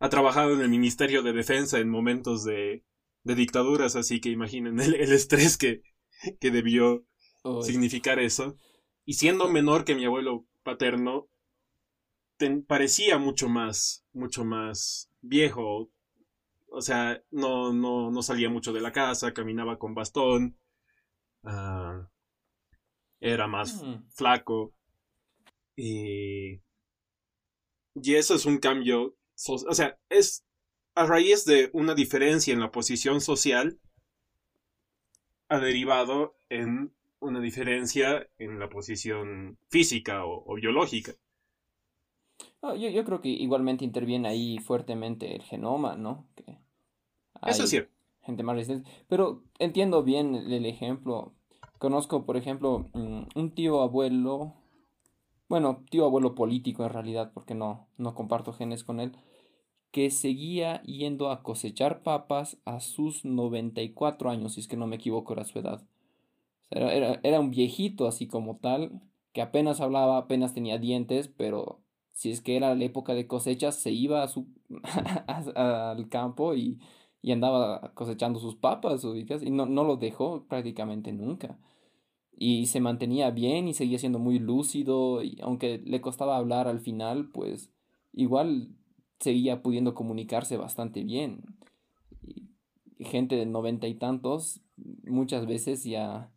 ha 0.01 0.09
trabajado 0.09 0.53
en 0.53 0.61
el 0.61 0.69
Ministerio 0.69 1.21
de 1.21 1.31
Defensa 1.31 1.77
en 1.77 1.87
momentos 1.87 2.43
de, 2.43 2.83
de 3.23 3.35
dictaduras, 3.35 3.95
así 3.95 4.19
que 4.19 4.29
imaginen 4.29 4.79
el, 4.79 4.95
estrés 4.95 5.57
que, 5.57 5.83
que 6.39 6.49
debió 6.49 7.05
significar 7.61 8.19
eso. 8.19 8.57
Y 9.05 9.13
siendo 9.13 9.47
menor 9.47 9.85
que 9.85 9.93
mi 9.93 10.03
abuelo 10.03 10.45
paterno, 10.63 11.29
parecía 12.67 13.19
mucho 13.19 13.47
más, 13.47 14.03
mucho 14.11 14.43
más 14.43 15.11
viejo. 15.21 15.91
O 16.71 16.81
sea, 16.81 17.21
no, 17.29 17.71
no, 17.71 18.09
no 18.09 18.23
salía 18.23 18.49
mucho 18.49 18.73
de 18.73 18.81
la 18.81 18.91
casa, 18.91 19.33
caminaba 19.33 19.77
con 19.77 19.93
bastón. 19.93 20.57
Ah, 21.43 22.09
era 23.19 23.45
más 23.47 23.83
mm. 23.83 24.09
flaco. 24.15 24.73
Y, 25.75 26.59
y 27.93 28.15
eso 28.15 28.33
es 28.33 28.47
un 28.47 28.57
cambio. 28.57 29.15
O 29.47 29.73
sea, 29.73 29.97
es 30.09 30.43
a 30.95 31.05
raíz 31.05 31.45
de 31.45 31.69
una 31.73 31.95
diferencia 31.95 32.53
en 32.53 32.59
la 32.59 32.71
posición 32.71 33.21
social, 33.21 33.79
ha 35.47 35.59
derivado 35.59 36.35
en 36.49 36.91
una 37.19 37.39
diferencia 37.39 38.27
en 38.39 38.59
la 38.59 38.69
posición 38.69 39.57
física 39.69 40.25
o 40.25 40.55
biológica. 40.55 41.13
yo, 42.61 42.75
yo, 42.75 43.05
creo 43.05 43.21
que 43.21 43.29
igualmente 43.29 43.85
interviene 43.85 44.27
ahí 44.27 44.57
fuertemente 44.59 45.35
el 45.35 45.43
genoma, 45.43 45.95
¿no? 45.95 46.27
Que 46.35 46.57
Eso 47.45 47.63
es 47.63 47.69
cierto. 47.69 47.91
Gente 48.23 48.43
más 48.43 48.55
resistente. 48.55 48.89
Pero 49.07 49.43
entiendo 49.59 50.03
bien 50.03 50.35
el, 50.35 50.65
ejemplo. 50.65 51.33
Conozco, 51.79 52.25
por 52.25 52.37
ejemplo, 52.37 52.89
mm, 52.93 53.23
un 53.35 53.51
tío 53.51 53.81
abuelo, 53.81 54.53
bueno, 55.49 55.83
tío 55.89 56.05
abuelo 56.05 56.35
político 56.35 56.83
en 56.83 56.93
realidad, 56.93 57.31
porque 57.33 57.55
no, 57.55 57.87
no 57.97 58.13
comparto 58.13 58.53
genes 58.53 58.83
con 58.83 58.99
él, 58.99 59.17
que 59.91 60.09
seguía 60.09 60.81
yendo 60.83 61.31
a 61.31 61.43
cosechar 61.43 62.03
papas 62.03 62.57
a 62.65 62.79
sus 62.79 63.25
94 63.25 64.29
años, 64.29 64.53
si 64.53 64.61
es 64.61 64.67
que 64.67 64.77
no 64.77 64.87
me 64.87 64.95
equivoco, 64.97 65.33
era 65.33 65.45
su 65.45 65.59
edad. 65.59 65.83
era, 66.69 66.93
era, 66.93 67.19
era 67.23 67.39
un 67.39 67.51
viejito 67.51 68.07
así 68.07 68.27
como 68.27 68.57
tal, 68.57 69.01
que 69.33 69.41
apenas 69.41 69.81
hablaba, 69.81 70.17
apenas 70.17 70.53
tenía 70.53 70.77
dientes, 70.77 71.27
pero 71.29 71.81
si 72.13 72.31
es 72.31 72.41
que 72.41 72.55
era 72.57 72.75
la 72.75 72.83
época 72.85 73.13
de 73.13 73.27
cosechas, 73.27 73.75
se 73.75 73.91
iba 73.91 74.23
a 74.23 74.27
su, 74.27 74.47
al 75.55 76.09
campo 76.09 76.55
y, 76.55 76.79
y, 77.21 77.31
andaba 77.31 77.93
cosechando 77.93 78.39
sus 78.39 78.55
papas, 78.55 79.03
y 79.03 79.51
no, 79.51 79.65
no 79.65 79.83
lo 79.83 79.97
dejó 79.97 80.45
prácticamente 80.47 81.11
nunca. 81.13 81.59
Y 82.37 82.67
se 82.67 82.79
mantenía 82.81 83.31
bien 83.31 83.67
y 83.67 83.73
seguía 83.73 83.99
siendo 83.99 84.19
muy 84.19 84.39
lúcido, 84.39 85.23
y 85.23 85.37
aunque 85.41 85.79
le 85.79 86.01
costaba 86.01 86.37
hablar 86.37 86.67
al 86.67 86.79
final, 86.81 87.29
pues 87.31 87.71
igual 88.13 88.69
seguía 89.21 89.61
pudiendo 89.61 89.93
comunicarse 89.93 90.57
bastante 90.57 91.03
bien. 91.03 91.43
Gente 92.99 93.35
de 93.35 93.45
noventa 93.45 93.87
y 93.87 93.95
tantos, 93.95 94.61
muchas 95.05 95.45
veces 95.45 95.83
ya 95.83 96.31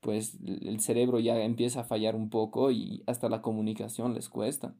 pues 0.00 0.38
el 0.44 0.80
cerebro 0.80 1.18
ya 1.20 1.38
empieza 1.42 1.80
a 1.80 1.84
fallar 1.84 2.16
un 2.16 2.30
poco 2.30 2.70
y 2.70 3.02
hasta 3.06 3.28
la 3.28 3.42
comunicación 3.42 4.14
les 4.14 4.28
cuesta. 4.28 4.74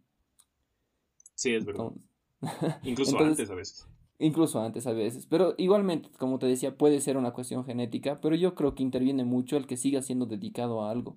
Sí, 1.34 1.54
es 1.54 1.64
verdad. 1.64 1.92
incluso 2.82 3.18
antes 3.18 3.50
a 3.50 3.54
veces. 3.54 3.86
Incluso 4.18 4.60
antes 4.60 4.86
a 4.86 4.92
veces. 4.92 5.26
Pero 5.26 5.54
igualmente, 5.58 6.10
como 6.18 6.38
te 6.38 6.46
decía, 6.46 6.76
puede 6.76 7.00
ser 7.00 7.16
una 7.16 7.32
cuestión 7.32 7.64
genética, 7.64 8.20
pero 8.20 8.34
yo 8.34 8.54
creo 8.54 8.74
que 8.74 8.82
interviene 8.82 9.24
mucho 9.24 9.56
el 9.56 9.66
que 9.66 9.76
siga 9.76 10.02
siendo 10.02 10.26
dedicado 10.26 10.82
a 10.82 10.90
algo. 10.90 11.16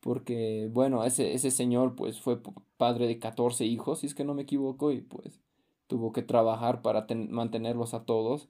Porque, 0.00 0.68
bueno, 0.72 1.04
ese, 1.04 1.32
ese 1.32 1.50
señor 1.50 1.94
pues 1.96 2.20
fue 2.20 2.40
padre 2.76 3.06
de 3.06 3.18
14 3.18 3.64
hijos, 3.64 4.00
si 4.00 4.06
es 4.06 4.14
que 4.14 4.24
no 4.24 4.34
me 4.34 4.42
equivoco, 4.42 4.92
y 4.92 5.00
pues 5.00 5.40
tuvo 5.86 6.12
que 6.12 6.22
trabajar 6.22 6.82
para 6.82 7.06
mantenerlos 7.28 7.94
a 7.94 8.04
todos. 8.04 8.48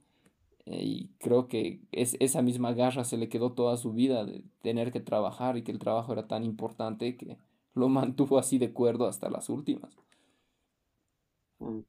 Eh, 0.67 0.83
y 0.83 1.11
creo 1.19 1.49
que 1.49 1.83
es, 1.93 2.17
esa 2.21 2.43
misma 2.43 2.73
garra 2.73 3.05
se 3.05 3.19
le 3.19 3.29
quedó 3.29 3.53
toda 3.53 3.77
su 3.77 3.93
vida 3.93 4.25
de 4.25 4.45
tener 4.63 4.93
que 4.93 5.01
trabajar 5.01 5.59
y 5.59 5.63
que 5.63 5.73
el 5.73 5.79
trabajo 5.79 6.13
era 6.13 6.27
tan 6.27 6.43
importante 6.45 7.17
que 7.17 7.37
lo 7.75 7.89
mantuvo 7.89 8.39
así 8.39 8.59
de 8.59 8.73
cuerdo 8.73 9.07
hasta 9.07 9.29
las 9.29 9.49
últimas. 9.49 9.97
Mm. 11.59 11.81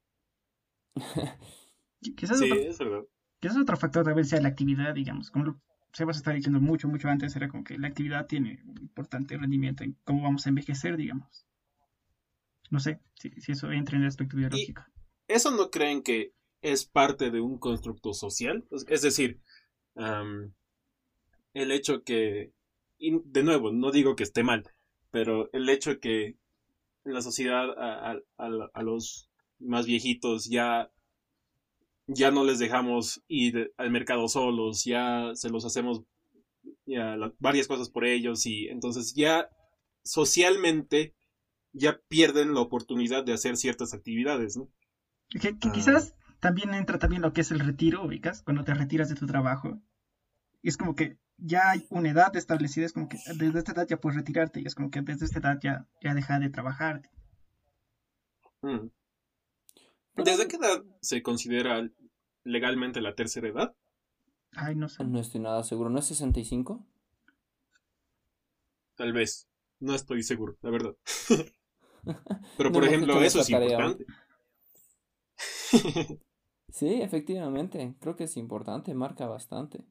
quizás, 2.16 2.40
sí, 2.40 2.52
otro, 2.52 2.64
es 2.64 2.80
verdad. 2.80 3.04
quizás 3.40 3.58
otro 3.58 3.78
factor 3.78 4.04
también 4.06 4.26
sea 4.26 4.42
la 4.42 4.50
actividad, 4.50 4.94
digamos, 4.94 5.32
como 5.32 5.46
lo 5.46 5.60
Sebas 5.96 6.18
estaba 6.18 6.36
diciendo 6.36 6.60
mucho, 6.60 6.90
mucho 6.90 7.08
antes, 7.08 7.38
era 7.38 7.48
como 7.48 7.64
que 7.64 7.78
la 7.78 7.88
actividad 7.88 8.28
tiene 8.28 8.62
un 8.66 8.78
importante 8.82 9.38
rendimiento 9.38 9.86
en 9.86 9.96
cómo 10.04 10.24
vamos 10.24 10.46
a 10.46 10.50
envejecer, 10.50 10.98
digamos. 10.98 11.46
No 12.70 12.82
sé 12.82 13.00
si, 13.14 13.32
eso 13.50 13.72
entra 13.72 13.96
en 13.96 14.02
el 14.02 14.10
aspecto 14.10 14.36
biológico. 14.36 14.84
¿Eso 15.28 15.52
no 15.52 15.72
creen 15.72 16.04
que 16.04 16.34
es 16.62 16.86
parte 16.86 17.32
de 17.32 17.42
un 17.42 17.58
constructo 17.58 18.14
social? 18.14 18.66
Es 18.88 19.02
decir, 19.02 19.40
el 21.54 21.72
hecho 21.72 22.04
que, 22.04 22.52
y 22.98 23.20
de 23.26 23.44
nuevo, 23.44 23.72
no 23.72 23.92
digo 23.92 24.16
que 24.16 24.24
esté 24.24 24.44
mal, 24.44 24.64
pero 25.12 25.50
el 25.54 25.70
hecho 25.70 26.00
que 26.00 26.36
la 27.04 27.22
sociedad 27.22 27.70
a, 27.78 28.20
a 28.38 28.84
los 28.84 29.30
más 29.60 29.86
viejitos 29.86 30.46
ya 30.50 30.92
ya 32.08 32.32
no 32.32 32.44
les 32.44 32.60
dejamos 32.60 33.24
ir 33.28 33.74
al 33.78 33.90
mercado 33.92 34.28
solos, 34.28 34.84
ya 34.86 35.32
se 35.34 35.50
los 35.50 35.66
hacemos 35.66 36.04
ya, 36.86 37.18
varias 37.40 37.68
cosas 37.68 37.90
por 37.90 38.06
ellos 38.06 38.46
y 38.46 38.68
entonces 38.68 39.14
ya 39.16 39.50
socialmente 40.04 41.16
ya 41.74 42.00
pierden 42.08 42.54
la 42.54 42.62
oportunidad 42.62 43.24
de 43.24 43.34
hacer 43.34 43.58
ciertas 43.58 43.94
actividades, 43.94 44.56
¿no? 44.56 44.70
Que, 45.30 45.50
ah. 45.50 45.72
quizás 45.74 46.16
también 46.40 46.74
entra 46.74 47.00
también 47.00 47.22
lo 47.22 47.34
que 47.34 47.42
es 47.42 47.52
el 47.52 47.60
retiro, 47.60 48.04
ubicas, 48.04 48.42
cuando 48.44 48.64
te 48.64 48.74
retiras 48.74 49.10
de 49.10 49.16
tu 49.16 49.26
trabajo. 49.26 49.82
Y 50.62 50.70
es 50.70 50.78
como 50.78 50.96
que 50.96 51.18
ya 51.38 51.72
hay 51.72 51.86
una 51.90 52.10
edad 52.10 52.36
establecida, 52.36 52.86
es 52.86 52.94
como 52.94 53.10
que 53.10 53.18
desde 53.36 53.60
esta 53.60 53.74
edad 53.74 53.88
ya 53.88 53.98
puedes 53.98 54.18
retirarte 54.18 54.62
y 54.62 54.66
es 54.66 54.76
como 54.76 54.90
que 54.90 55.02
desde 55.02 55.26
esta 55.26 55.40
edad 55.40 55.60
ya, 55.62 55.88
ya 56.02 56.14
deja 56.14 56.40
de 56.40 56.50
trabajar. 56.50 57.02
Mm. 58.62 58.90
¿Desde 60.16 60.48
qué 60.48 60.56
edad 60.56 60.84
se 61.02 61.22
considera 61.22 61.90
legalmente 62.44 63.02
la 63.02 63.16
tercera 63.16 63.50
edad? 63.50 63.76
Ay, 64.54 64.76
no 64.76 64.88
sé. 64.88 65.04
No 65.04 65.20
estoy 65.20 65.42
nada 65.42 65.64
seguro. 65.64 65.90
¿No 65.90 66.00
es 66.00 66.06
65? 66.06 66.86
Tal 68.96 69.12
vez. 69.12 69.50
No 69.80 69.94
estoy 69.94 70.24
seguro, 70.24 70.58
la 70.62 70.70
verdad. 70.70 70.96
Pero, 72.58 72.72
por 72.72 72.86
ejemplo, 72.86 73.22
eso 73.22 73.42
es 73.42 73.50
importante. 73.50 74.06
sí, 76.69 77.01
efectivamente. 77.01 77.95
Creo 77.99 78.15
que 78.15 78.25
es 78.25 78.38
importante. 78.38 78.93
Marca 78.93 79.28
bastante. 79.28 79.84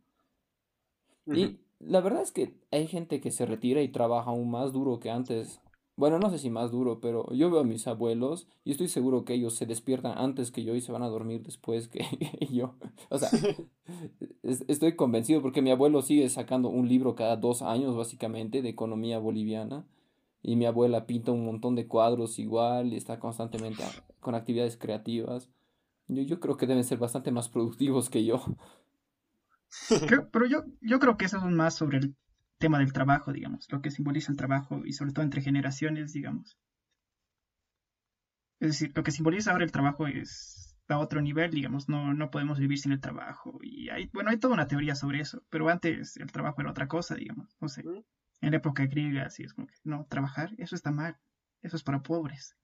Y 1.26 1.58
la 1.78 2.00
verdad 2.00 2.22
es 2.22 2.32
que 2.32 2.54
hay 2.70 2.86
gente 2.86 3.20
que 3.20 3.30
se 3.30 3.46
retira 3.46 3.82
y 3.82 3.88
trabaja 3.88 4.30
aún 4.30 4.50
más 4.50 4.72
duro 4.72 5.00
que 5.00 5.10
antes 5.10 5.60
bueno, 5.96 6.18
no 6.18 6.28
sé 6.28 6.38
si 6.38 6.50
más 6.50 6.72
duro, 6.72 7.00
pero 7.00 7.32
yo 7.32 7.50
veo 7.50 7.60
a 7.60 7.64
mis 7.64 7.86
abuelos 7.86 8.48
y 8.64 8.72
estoy 8.72 8.88
seguro 8.88 9.24
que 9.24 9.34
ellos 9.34 9.54
se 9.54 9.64
despiertan 9.64 10.18
antes 10.18 10.50
que 10.50 10.64
yo 10.64 10.74
y 10.74 10.80
se 10.80 10.90
van 10.90 11.04
a 11.04 11.08
dormir 11.08 11.42
después 11.42 11.86
que, 11.86 12.00
yo. 12.50 12.74
O 13.10 13.18
sea, 13.18 13.28
estoy 14.42 14.96
convencido 14.96 15.40
porque 15.40 15.62
mi 15.62 15.70
abuelo 15.70 16.02
sigue 16.02 16.28
sacando 16.30 16.68
un 16.68 16.88
libro 16.88 17.14
cada 17.14 17.36
dos 17.36 17.62
años 17.62 17.96
básicamente 17.96 18.60
de 18.60 18.70
economía 18.70 19.20
boliviana 19.20 19.86
y 20.42 20.56
mi 20.56 20.66
abuela 20.66 21.06
pinta 21.06 21.30
un 21.30 21.44
montón 21.44 21.76
de 21.76 21.86
cuadros 21.86 22.40
igual 22.40 22.92
y 22.92 22.96
está 22.96 23.20
constantemente 23.20 23.84
con 24.18 24.34
actividades 24.34 24.76
creativas. 24.76 25.48
Yo, 26.08 26.22
yo 26.22 26.40
creo 26.40 26.56
que 26.56 26.66
deben 26.66 26.84
ser 26.84 26.98
bastante 26.98 27.30
más 27.30 27.48
productivos 27.48 28.10
que 28.10 28.24
yo. 28.24 28.44
pero 30.32 30.46
yo, 30.46 30.64
yo 30.80 30.98
creo 30.98 31.16
que 31.16 31.24
eso 31.24 31.38
es 31.38 31.44
más 31.44 31.74
sobre 31.74 31.98
el 31.98 32.16
tema 32.58 32.78
del 32.78 32.92
trabajo, 32.92 33.32
digamos, 33.32 33.70
lo 33.70 33.82
que 33.82 33.90
simboliza 33.90 34.30
el 34.30 34.38
trabajo 34.38 34.82
y 34.84 34.92
sobre 34.92 35.12
todo 35.12 35.24
entre 35.24 35.42
generaciones, 35.42 36.12
digamos. 36.12 36.58
Es 38.60 38.68
decir, 38.68 38.92
lo 38.94 39.02
que 39.02 39.10
simboliza 39.10 39.52
ahora 39.52 39.64
el 39.64 39.72
trabajo 39.72 40.06
es 40.06 40.76
a 40.88 40.98
otro 40.98 41.20
nivel, 41.20 41.50
digamos, 41.50 41.88
no, 41.88 42.14
no 42.14 42.30
podemos 42.30 42.58
vivir 42.58 42.78
sin 42.78 42.92
el 42.92 43.00
trabajo. 43.00 43.58
Y 43.62 43.88
hay, 43.88 44.08
bueno, 44.12 44.30
hay 44.30 44.38
toda 44.38 44.54
una 44.54 44.68
teoría 44.68 44.94
sobre 44.94 45.20
eso, 45.20 45.42
pero 45.50 45.68
antes 45.68 46.16
el 46.16 46.30
trabajo 46.30 46.60
era 46.60 46.70
otra 46.70 46.88
cosa, 46.88 47.14
digamos, 47.14 47.56
no 47.60 47.68
sé. 47.68 47.82
En 48.40 48.50
la 48.50 48.58
época 48.58 48.86
griega, 48.86 49.24
así 49.24 49.42
es 49.42 49.54
como 49.54 49.66
que, 49.66 49.74
no, 49.84 50.06
trabajar, 50.08 50.54
eso 50.58 50.74
está 50.74 50.90
mal, 50.90 51.16
eso 51.62 51.76
es 51.76 51.82
para 51.82 52.02
pobres. 52.02 52.56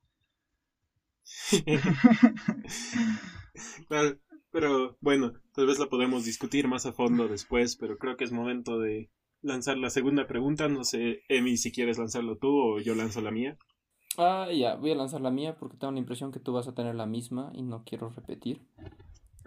pero 4.51 4.97
bueno, 5.01 5.33
tal 5.55 5.67
vez 5.67 5.79
la 5.79 5.87
podemos 5.87 6.25
discutir 6.25 6.69
más 6.69 6.87
a 6.87 6.93
fondo 6.93 7.29
después, 7.29 7.77
pero 7.77 7.99
creo 7.99 8.17
que 8.17 8.25
es 8.25 8.33
momento 8.33 8.79
de 8.79 9.11
lanzar 9.43 9.79
la 9.79 9.91
segunda 9.91 10.27
pregunta. 10.27 10.69
No 10.69 10.85
sé, 10.85 11.23
Emi, 11.29 11.57
si 11.57 11.73
quieres 11.73 11.99
lanzarlo 11.99 12.37
tú 12.37 12.49
o 12.49 12.81
yo 12.81 12.95
lanzo 12.95 13.21
la 13.21 13.31
mía. 13.31 13.57
Ah, 14.19 14.49
ya, 14.53 14.75
voy 14.75 14.91
a 14.91 14.97
lanzar 14.97 15.21
la 15.21 15.31
mía 15.31 15.57
porque 15.59 15.77
tengo 15.77 15.93
la 15.93 15.99
impresión 15.99 16.33
que 16.33 16.41
tú 16.41 16.53
vas 16.53 16.69
a 16.69 16.75
tener 16.75 16.95
la 16.95 17.07
misma 17.07 17.51
y 17.55 17.63
no 17.63 17.85
quiero 17.85 18.11
repetir. 18.11 18.61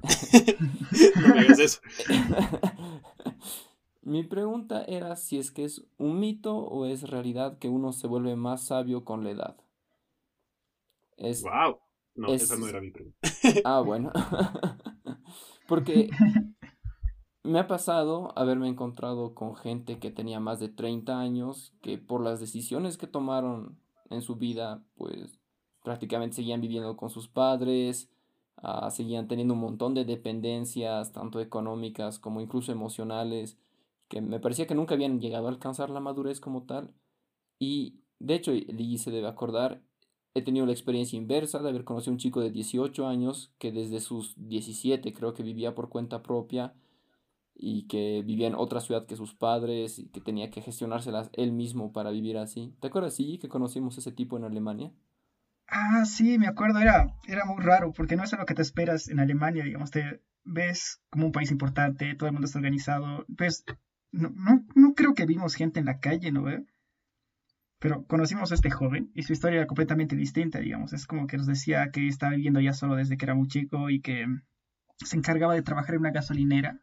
no 1.22 1.36
me 1.36 1.42
hagas 1.42 1.60
eso. 1.60 1.80
Mi 4.02 4.24
pregunta 4.24 4.84
era 4.84 5.16
si 5.16 5.38
es 5.38 5.52
que 5.52 5.64
es 5.64 5.86
un 5.98 6.20
mito 6.20 6.58
o 6.58 6.86
es 6.86 7.10
realidad 7.10 7.58
que 7.58 7.70
uno 7.70 7.94
se 7.94 8.08
vuelve 8.08 8.36
más 8.36 8.66
sabio 8.66 9.06
con 9.06 9.24
la 9.24 9.32
edad. 9.32 9.56
Es, 11.18 11.44
wow. 11.44 11.80
No, 12.16 12.28
esa 12.34 12.56
no 12.58 12.68
era 12.68 12.82
mi 12.82 12.92
pregunta. 12.92 13.18
ah, 13.66 13.82
bueno. 13.82 14.12
Porque 15.68 16.10
me 17.44 17.60
ha 17.60 17.68
pasado 17.68 18.38
haberme 18.38 18.68
encontrado 18.68 19.34
con 19.34 19.56
gente 19.56 20.00
que 20.00 20.12
tenía 20.12 20.40
más 20.40 20.60
de 20.60 20.70
30 20.70 21.20
años, 21.20 21.74
que 21.82 21.98
por 21.98 22.22
las 22.22 22.40
decisiones 22.40 22.98
que 22.98 23.08
tomaron 23.08 23.80
en 24.10 24.22
su 24.22 24.36
vida, 24.36 24.84
pues 24.96 25.40
prácticamente 25.84 26.38
seguían 26.38 26.62
viviendo 26.62 26.96
con 26.96 27.10
sus 27.10 27.28
padres, 27.28 28.10
ah, 28.58 28.90
seguían 28.92 29.28
teniendo 29.28 29.54
un 29.54 29.60
montón 29.60 29.94
de 29.94 30.06
dependencias, 30.06 31.12
tanto 31.12 31.42
económicas 31.42 32.20
como 32.20 32.42
incluso 32.42 32.72
emocionales, 32.72 33.58
que 34.08 34.22
me 34.22 34.40
parecía 34.40 34.68
que 34.68 34.76
nunca 34.76 34.96
habían 34.96 35.20
llegado 35.20 35.48
a 35.48 35.50
alcanzar 35.50 35.90
la 35.90 36.00
madurez 36.00 36.40
como 36.40 36.64
tal. 36.64 36.94
Y 37.60 38.02
de 38.20 38.36
hecho, 38.36 38.52
Lee 38.52 38.98
se 38.98 39.12
debe 39.12 39.28
acordar, 39.28 39.82
he 40.34 40.42
tenido 40.42 40.66
la 40.66 40.72
experiencia 40.72 41.18
inversa 41.18 41.60
de 41.60 41.70
haber 41.70 41.84
conocido 41.84 42.12
a 42.12 42.16
un 42.16 42.20
chico 42.20 42.42
de 42.42 42.52
18 42.52 43.08
años 43.08 43.54
que 43.60 43.72
desde 43.72 44.00
sus 44.00 44.34
17 44.38 45.14
creo 45.14 45.34
que 45.34 45.44
vivía 45.44 45.76
por 45.76 45.90
cuenta 45.90 46.24
propia 46.24 46.74
y 47.56 47.88
que 47.88 48.24
vivía 48.26 48.48
en 48.48 48.56
otra 48.56 48.80
ciudad 48.80 49.06
que 49.06 49.16
sus 49.16 49.36
padres 49.36 50.00
y 50.00 50.10
que 50.10 50.22
tenía 50.22 50.50
que 50.50 50.62
gestionárselas 50.62 51.30
él 51.34 51.52
mismo 51.52 51.94
para 51.94 52.10
vivir 52.10 52.38
así. 52.38 52.76
¿Te 52.80 52.88
acuerdas, 52.88 53.16
sí, 53.16 53.38
que 53.38 53.48
conocimos 53.48 53.98
ese 53.98 54.12
tipo 54.12 54.38
en 54.38 54.44
Alemania? 54.44 54.92
Ah, 55.68 56.04
sí, 56.06 56.38
me 56.40 56.48
acuerdo, 56.48 56.80
era, 56.80 57.16
era 57.28 57.46
muy 57.46 57.64
raro, 57.64 57.94
porque 57.94 58.16
no 58.16 58.24
es 58.24 58.34
lo 58.34 58.46
que 58.46 58.56
te 58.56 58.62
esperas 58.62 59.08
en 59.08 59.20
Alemania, 59.20 59.64
digamos, 59.64 59.92
te 59.92 60.22
ves 60.44 61.02
como 61.10 61.28
un 61.28 61.32
país 61.32 61.52
importante, 61.52 62.16
todo 62.16 62.28
el 62.28 62.34
mundo 62.34 62.48
está 62.48 62.60
organizado, 62.60 63.26
pues 63.38 63.64
no, 64.12 64.30
no, 64.36 64.66
no 64.76 64.94
creo 64.94 65.14
que 65.14 65.26
vimos 65.26 65.56
gente 65.56 65.80
en 65.80 65.86
la 65.86 66.00
calle, 66.00 66.32
¿no? 66.32 66.46
Pero 67.84 68.06
conocimos 68.06 68.50
a 68.50 68.56
este 68.56 68.70
joven 68.70 69.12
y 69.14 69.24
su 69.24 69.34
historia 69.34 69.58
era 69.58 69.68
completamente 69.68 70.16
distinta, 70.16 70.60
digamos, 70.60 70.94
es 70.94 71.06
como 71.06 71.28
que 71.28 71.36
nos 71.36 71.48
decía 71.48 71.92
que 71.92 72.08
estaba 72.08 72.32
viviendo 72.32 72.62
ya 72.62 72.72
solo 72.72 72.96
desde 72.96 73.18
que 73.18 73.26
era 73.26 73.36
muy 73.36 73.50
chico 73.50 73.90
y 73.90 74.00
que 74.00 74.26
se 75.00 75.18
encargaba 75.18 75.54
de 75.54 75.64
trabajar 75.64 75.96
en 75.96 76.00
una 76.00 76.12
gasolinera 76.12 76.80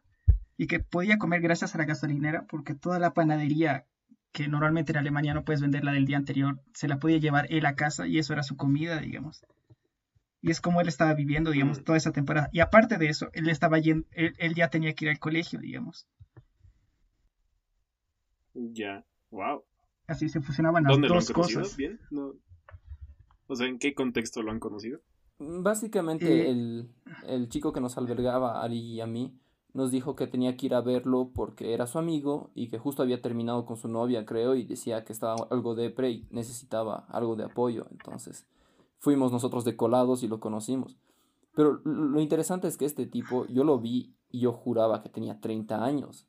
y 0.57 0.67
que 0.67 0.79
podía 0.79 1.17
comer 1.17 1.41
gracias 1.41 1.73
a 1.73 1.79
la 1.79 1.85
gasolinera 1.85 2.45
porque 2.47 2.75
toda 2.75 2.99
la 2.99 3.15
panadería 3.15 3.87
que 4.31 4.47
normalmente 4.47 4.91
en 4.91 4.99
Alemania 4.99 5.33
no 5.33 5.43
puedes 5.43 5.63
vender 5.63 5.83
la 5.83 5.91
del 5.91 6.05
día 6.05 6.17
anterior, 6.17 6.61
se 6.75 6.87
la 6.87 6.99
podía 6.99 7.17
llevar 7.17 7.47
él 7.49 7.65
a 7.65 7.73
casa 7.73 8.05
y 8.05 8.19
eso 8.19 8.33
era 8.33 8.43
su 8.43 8.55
comida, 8.55 8.99
digamos. 8.99 9.43
Y 10.39 10.51
es 10.51 10.61
como 10.61 10.81
él 10.81 10.87
estaba 10.87 11.15
viviendo, 11.15 11.49
digamos, 11.49 11.79
mm. 11.79 11.83
toda 11.83 11.97
esa 11.97 12.11
temporada. 12.11 12.49
Y 12.51 12.59
aparte 12.59 12.99
de 12.99 13.07
eso, 13.07 13.31
él 13.33 13.49
estaba 13.49 13.79
yendo, 13.79 14.07
él, 14.11 14.53
ya 14.53 14.69
tenía 14.69 14.93
que 14.93 15.05
ir 15.05 15.09
al 15.09 15.19
colegio, 15.19 15.59
digamos. 15.59 16.07
Ya, 18.53 19.03
wow. 19.31 19.63
Así 20.11 20.29
se 20.29 20.41
fusionaban 20.41 20.83
las 20.83 20.99
dos 20.99 21.31
cosas. 21.31 21.75
¿Bien? 21.77 21.99
O 23.47 23.55
sea, 23.55 23.67
¿en 23.67 23.79
qué 23.79 23.93
contexto 23.93 24.41
lo 24.41 24.51
han 24.51 24.59
conocido? 24.59 24.99
Básicamente, 25.39 26.43
eh, 26.43 26.49
el, 26.49 26.91
el, 27.27 27.49
chico 27.49 27.73
que 27.73 27.81
nos 27.81 27.97
albergaba, 27.97 28.61
Ali 28.61 28.79
y 28.79 29.01
a 29.01 29.07
mí, 29.07 29.39
nos 29.73 29.91
dijo 29.91 30.15
que 30.15 30.27
tenía 30.27 30.55
que 30.57 30.67
ir 30.67 30.75
a 30.75 30.81
verlo 30.81 31.31
porque 31.33 31.73
era 31.73 31.87
su 31.87 31.97
amigo 31.97 32.51
y 32.53 32.69
que 32.69 32.77
justo 32.77 33.01
había 33.01 33.21
terminado 33.21 33.65
con 33.65 33.77
su 33.77 33.87
novia, 33.87 34.25
creo, 34.25 34.55
y 34.55 34.65
decía 34.65 35.03
que 35.03 35.13
estaba 35.13 35.47
algo 35.49 35.75
depre 35.75 36.11
y 36.11 36.27
necesitaba 36.29 37.05
algo 37.09 37.35
de 37.35 37.45
apoyo. 37.45 37.87
Entonces 37.91 38.45
fuimos 38.99 39.31
nosotros 39.31 39.65
de 39.65 39.75
colados 39.75 40.23
y 40.23 40.27
lo 40.27 40.39
conocimos. 40.39 40.97
Pero 41.53 41.81
lo 41.83 42.19
interesante 42.21 42.67
es 42.67 42.77
que 42.77 42.85
este 42.85 43.05
tipo, 43.05 43.45
yo 43.47 43.63
lo 43.63 43.79
vi 43.79 44.15
y 44.29 44.41
yo 44.41 44.53
juraba 44.53 45.01
que 45.01 45.09
tenía 45.09 45.39
30 45.39 45.83
años. 45.83 46.27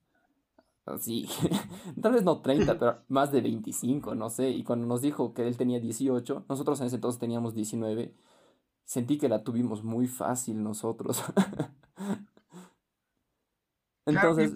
Así, 0.84 1.28
tal 2.02 2.12
vez 2.12 2.24
no 2.24 2.42
30, 2.42 2.78
pero 2.78 3.04
más 3.08 3.30
de 3.30 3.40
25, 3.40 4.14
no 4.14 4.30
sé. 4.30 4.50
Y 4.50 4.64
cuando 4.64 4.86
nos 4.86 5.00
dijo 5.00 5.32
que 5.32 5.46
él 5.46 5.56
tenía 5.56 5.78
18, 5.78 6.46
nosotros 6.48 6.80
en 6.80 6.88
ese 6.88 6.96
entonces 6.96 7.20
teníamos 7.20 7.54
19, 7.54 8.14
sentí 8.84 9.18
que 9.18 9.28
la 9.28 9.44
tuvimos 9.44 9.84
muy 9.84 10.08
fácil 10.08 10.62
nosotros. 10.62 11.22
Entonces, 14.04 14.52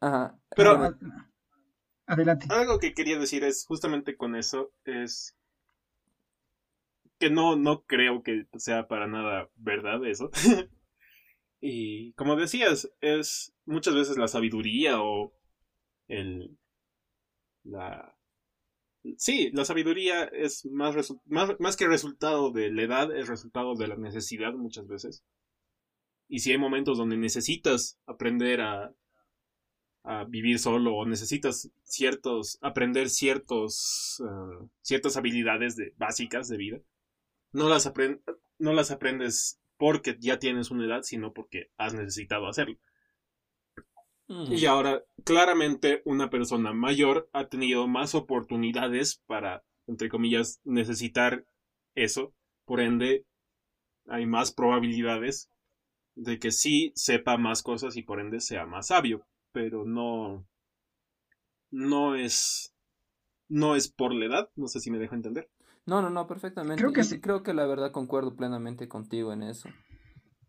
Ajá. 0.00 0.38
Pero 0.56 0.96
adelante. 2.06 2.46
Algo 2.48 2.78
que 2.78 2.94
quería 2.94 3.18
decir 3.18 3.44
es 3.44 3.66
justamente 3.66 4.16
con 4.16 4.34
eso 4.34 4.72
es 4.84 5.36
que 7.18 7.30
no 7.30 7.56
no 7.56 7.82
creo 7.84 8.22
que 8.22 8.46
sea 8.56 8.88
para 8.88 9.06
nada 9.06 9.50
verdad 9.56 10.04
eso. 10.06 10.30
y 11.60 12.12
como 12.12 12.36
decías, 12.36 12.90
es 13.00 13.54
muchas 13.64 13.94
veces 13.94 14.16
la 14.18 14.28
sabiduría 14.28 15.02
o 15.02 15.32
el 16.08 16.56
la 17.64 18.16
Sí, 19.18 19.50
la 19.52 19.64
sabiduría 19.64 20.24
es 20.24 20.66
más, 20.66 21.14
más, 21.26 21.60
más 21.60 21.76
que 21.76 21.86
resultado 21.86 22.50
de 22.50 22.72
la 22.72 22.82
edad, 22.82 23.16
es 23.16 23.28
resultado 23.28 23.74
de 23.74 23.86
la 23.86 23.96
necesidad 23.96 24.52
muchas 24.52 24.88
veces. 24.88 25.22
Y 26.28 26.40
si 26.40 26.50
hay 26.50 26.58
momentos 26.58 26.98
donde 26.98 27.16
necesitas 27.16 27.98
aprender 28.06 28.60
a, 28.60 28.92
a 30.02 30.24
vivir 30.24 30.58
solo 30.58 30.96
o 30.96 31.06
necesitas 31.06 31.70
ciertos, 31.84 32.58
aprender 32.62 33.08
ciertos, 33.08 34.20
uh, 34.20 34.68
ciertas 34.82 35.16
habilidades 35.16 35.76
de, 35.76 35.94
básicas 35.96 36.48
de 36.48 36.56
vida, 36.56 36.80
no 37.52 37.68
las, 37.68 37.92
no 38.58 38.72
las 38.72 38.90
aprendes 38.90 39.60
porque 39.76 40.16
ya 40.18 40.38
tienes 40.38 40.70
una 40.70 40.86
edad, 40.86 41.02
sino 41.02 41.32
porque 41.32 41.70
has 41.76 41.94
necesitado 41.94 42.48
hacerlo. 42.48 42.78
Mm. 44.28 44.52
Y 44.52 44.66
ahora, 44.66 45.04
claramente, 45.24 46.02
una 46.04 46.30
persona 46.30 46.72
mayor 46.72 47.28
ha 47.32 47.48
tenido 47.48 47.86
más 47.86 48.14
oportunidades 48.14 49.22
para, 49.26 49.64
entre 49.86 50.08
comillas, 50.08 50.60
necesitar 50.64 51.46
eso. 51.94 52.34
Por 52.64 52.80
ende, 52.80 53.24
hay 54.06 54.26
más 54.26 54.52
probabilidades 54.52 55.50
de 56.14 56.38
que 56.38 56.50
sí 56.50 56.92
sepa 56.94 57.36
más 57.36 57.62
cosas 57.62 57.96
y 57.96 58.02
por 58.02 58.20
ende 58.20 58.40
sea 58.40 58.66
más 58.66 58.88
sabio. 58.88 59.26
Pero 59.52 59.84
no. 59.84 60.46
No 61.70 62.14
es. 62.16 62.74
No 63.48 63.76
es 63.76 63.88
por 63.88 64.12
la 64.12 64.26
edad. 64.26 64.50
No 64.56 64.66
sé 64.66 64.80
si 64.80 64.90
me 64.90 64.98
dejo 64.98 65.14
entender. 65.14 65.48
No, 65.86 66.02
no, 66.02 66.10
no, 66.10 66.26
perfectamente. 66.26 66.82
Creo 66.82 66.92
que 66.92 67.04
sí. 67.04 67.20
creo 67.20 67.42
que 67.42 67.54
la 67.54 67.64
verdad 67.66 67.92
concuerdo 67.92 68.34
plenamente 68.34 68.88
contigo 68.88 69.32
en 69.32 69.42
eso. 69.42 69.68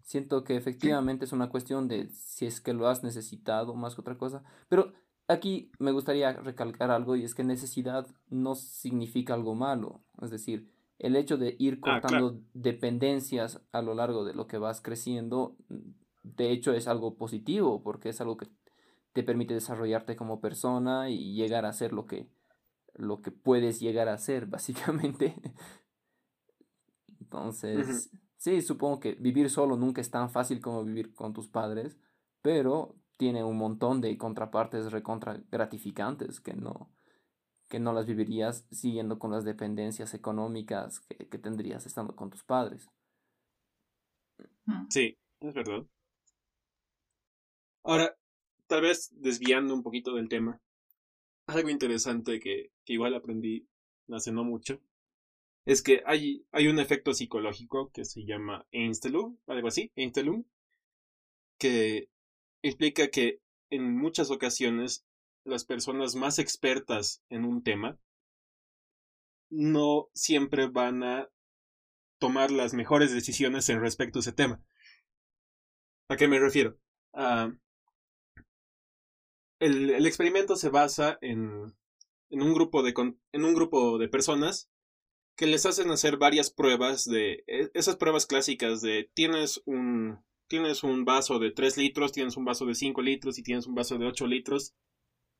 Siento 0.01 0.43
que 0.43 0.55
efectivamente 0.55 1.25
es 1.25 1.31
una 1.31 1.49
cuestión 1.49 1.87
de 1.87 2.09
si 2.09 2.45
es 2.45 2.61
que 2.61 2.73
lo 2.73 2.87
has 2.87 3.03
necesitado 3.03 3.75
más 3.75 3.95
que 3.95 4.01
otra 4.01 4.17
cosa. 4.17 4.43
Pero 4.69 4.93
aquí 5.27 5.71
me 5.79 5.91
gustaría 5.91 6.33
recalcar 6.33 6.91
algo 6.91 7.15
y 7.15 7.23
es 7.23 7.35
que 7.35 7.43
necesidad 7.43 8.07
no 8.29 8.55
significa 8.55 9.33
algo 9.33 9.53
malo. 9.53 10.01
Es 10.21 10.31
decir, 10.31 10.71
el 10.97 11.15
hecho 11.15 11.37
de 11.37 11.55
ir 11.59 11.79
Ah, 11.83 12.01
cortando 12.01 12.39
dependencias 12.53 13.61
a 13.71 13.81
lo 13.81 13.93
largo 13.93 14.25
de 14.25 14.33
lo 14.33 14.47
que 14.47 14.57
vas 14.57 14.81
creciendo, 14.81 15.55
de 16.23 16.51
hecho 16.51 16.73
es 16.73 16.87
algo 16.87 17.15
positivo 17.15 17.83
porque 17.83 18.09
es 18.09 18.21
algo 18.21 18.37
que 18.37 18.47
te 19.13 19.23
permite 19.23 19.53
desarrollarte 19.53 20.15
como 20.15 20.39
persona 20.39 21.09
y 21.09 21.33
llegar 21.33 21.65
a 21.65 21.73
ser 21.73 21.91
lo 21.93 22.05
que, 22.05 22.29
lo 22.97 23.21
que 23.21 23.31
puedes 23.31 23.79
llegar 23.79 24.09
a 24.09 24.17
ser, 24.17 24.45
básicamente. 24.47 25.35
Entonces, 27.19 28.09
sí, 28.37 28.61
supongo 28.61 28.99
que 28.99 29.13
vivir 29.15 29.49
solo 29.49 29.75
nunca 29.75 30.01
es 30.01 30.09
tan 30.09 30.29
fácil 30.29 30.61
como 30.61 30.83
vivir 30.83 31.13
con 31.13 31.33
tus 31.33 31.47
padres, 31.47 31.97
pero 32.41 32.95
tiene 33.17 33.43
un 33.43 33.57
montón 33.57 33.99
de 33.99 34.17
contrapartes 34.17 34.91
recontra 34.91 35.41
gratificantes 35.51 36.39
que 36.39 36.53
no, 36.53 36.89
que 37.67 37.79
no 37.79 37.91
las 37.93 38.05
vivirías 38.05 38.65
siguiendo 38.71 39.19
con 39.19 39.31
las 39.31 39.43
dependencias 39.43 40.13
económicas 40.13 41.01
que, 41.01 41.27
que 41.27 41.37
tendrías 41.37 41.85
estando 41.85 42.15
con 42.15 42.29
tus 42.29 42.43
padres. 42.43 42.89
Sí, 44.89 45.17
es 45.41 45.53
verdad. 45.53 45.85
Ahora, 47.83 48.15
tal 48.67 48.81
vez 48.81 49.09
desviando 49.13 49.73
un 49.73 49.83
poquito 49.83 50.13
del 50.13 50.29
tema, 50.29 50.59
algo 51.47 51.69
interesante 51.69 52.39
que, 52.39 52.71
que 52.85 52.93
igual 52.93 53.15
aprendí 53.15 53.67
hace 54.11 54.31
no 54.31 54.43
mucho, 54.43 54.79
es 55.65 55.81
que 55.81 56.01
hay, 56.05 56.45
hay 56.51 56.67
un 56.67 56.79
efecto 56.79 57.13
psicológico 57.13 57.91
que 57.91 58.05
se 58.05 58.25
llama 58.25 58.65
Einstellung, 58.71 59.37
algo 59.47 59.67
así, 59.67 59.91
Einstellung, 59.95 60.45
que 61.57 62.09
explica 62.61 63.09
que 63.09 63.41
en 63.69 63.97
muchas 63.97 64.31
ocasiones 64.31 65.05
las 65.43 65.65
personas 65.65 66.15
más 66.15 66.39
expertas 66.39 67.21
en 67.29 67.45
un 67.45 67.63
tema 67.63 67.97
no 69.49 70.09
siempre 70.13 70.67
van 70.67 71.03
a 71.03 71.29
tomar 72.19 72.51
las 72.51 72.73
mejores 72.73 73.13
decisiones 73.13 73.69
en 73.69 73.81
respecto 73.81 74.19
a 74.19 74.21
ese 74.21 74.33
tema. 74.33 74.61
¿A 76.09 76.15
qué 76.15 76.27
me 76.27 76.39
refiero? 76.39 76.77
Ah, 77.13 77.51
el, 79.59 80.05
experimento 80.05 80.55
se 80.55 80.69
basa 80.69 81.17
en, 81.21 81.73
en, 82.29 82.41
un 82.41 82.53
grupo 82.53 82.83
de, 82.83 82.93
en 83.31 83.45
un 83.45 83.53
grupo 83.55 83.97
de 83.97 84.07
personas 84.09 84.69
que 85.37 85.47
les 85.47 85.65
hacen 85.65 85.91
hacer 85.91 86.17
varias 86.17 86.51
pruebas 86.51 87.05
de 87.05 87.43
e- 87.47 87.71
esas 87.73 87.97
pruebas 87.97 88.25
clásicas 88.25 88.81
de 88.81 89.09
tienes 89.13 89.61
un 89.65 90.19
tienes 90.47 90.83
un 90.83 91.05
vaso 91.05 91.39
de 91.39 91.51
3 91.51 91.77
litros, 91.77 92.13
tienes 92.13 92.37
un 92.37 92.45
vaso 92.45 92.65
de 92.65 92.75
5 92.75 93.01
litros 93.01 93.37
y 93.39 93.43
tienes 93.43 93.67
un 93.67 93.75
vaso 93.75 93.97
de 93.97 94.07
8 94.07 94.27
litros. 94.27 94.73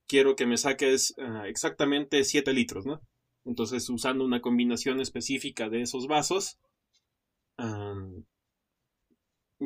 Quiero 0.08 0.36
que 0.36 0.46
me 0.48 0.58
saques 0.58 1.16
ah, 1.20 1.48
exactamente 1.48 2.24
7 2.26 2.54
litros, 2.54 2.86
¿no? 2.86 3.02
Entonces, 3.46 3.90
usando 3.90 4.26
una 4.26 4.42
combinación 4.42 5.02
específica 5.02 5.70
de 5.70 5.82
esos 5.84 6.08
vasos, 6.08 6.60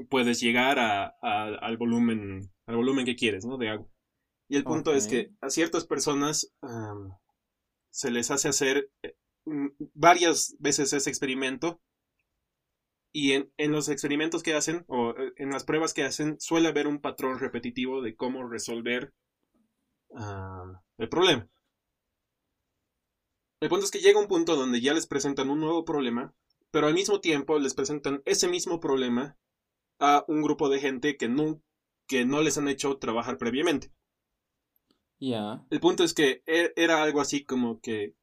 puedes 0.09 0.39
llegar 0.41 0.79
a- 0.79 1.07
al 1.21 1.77
volumen 1.77 2.51
al 2.65 2.75
volumen 2.75 3.05
que 3.05 3.15
quieres, 3.15 3.45
¿no? 3.45 3.57
De 3.57 3.69
agua. 3.69 3.87
Y 4.51 4.57
el 4.57 4.65
punto 4.65 4.93
es 4.93 5.07
que 5.07 5.31
a 5.39 5.49
ciertas 5.49 5.85
personas 5.85 6.51
se 7.89 8.11
les 8.11 8.31
hace 8.31 8.49
hacer 8.49 8.91
eh, 9.01 9.15
varias 9.93 10.57
veces 10.59 10.91
ese 10.91 11.09
experimento 11.09 11.79
y 13.13 13.31
en, 13.31 13.49
en 13.55 13.71
los 13.71 13.87
experimentos 13.87 14.43
que 14.43 14.53
hacen 14.53 14.83
o 14.89 15.11
eh, 15.11 15.31
en 15.37 15.51
las 15.51 15.63
pruebas 15.63 15.93
que 15.93 16.03
hacen 16.03 16.35
suele 16.41 16.67
haber 16.67 16.87
un 16.87 16.99
patrón 16.99 17.39
repetitivo 17.39 18.01
de 18.01 18.13
cómo 18.17 18.45
resolver 18.45 19.13
el 20.97 21.07
problema. 21.07 21.47
El 23.61 23.69
punto 23.69 23.85
es 23.85 23.91
que 23.91 23.99
llega 23.99 24.19
un 24.19 24.27
punto 24.27 24.57
donde 24.57 24.81
ya 24.81 24.93
les 24.93 25.07
presentan 25.07 25.49
un 25.49 25.61
nuevo 25.61 25.85
problema, 25.85 26.35
pero 26.71 26.87
al 26.87 26.93
mismo 26.93 27.21
tiempo 27.21 27.57
les 27.57 27.73
presentan 27.73 28.21
ese 28.25 28.49
mismo 28.49 28.81
problema 28.81 29.37
a 29.97 30.25
un 30.27 30.41
grupo 30.41 30.67
de 30.67 30.81
gente 30.81 31.15
que 31.15 31.29
no, 31.29 31.61
que 32.05 32.25
no 32.25 32.41
les 32.41 32.57
han 32.57 32.67
hecho 32.67 32.97
trabajar 32.97 33.37
previamente. 33.37 33.93
Ya. 35.21 35.65
El 35.69 35.79
punto 35.79 36.03
es 36.03 36.13
que 36.13 36.41
e- 36.45 36.73
era 36.75 37.01
algo 37.03 37.21
así 37.21 37.45
como 37.45 37.79
que 37.79 38.13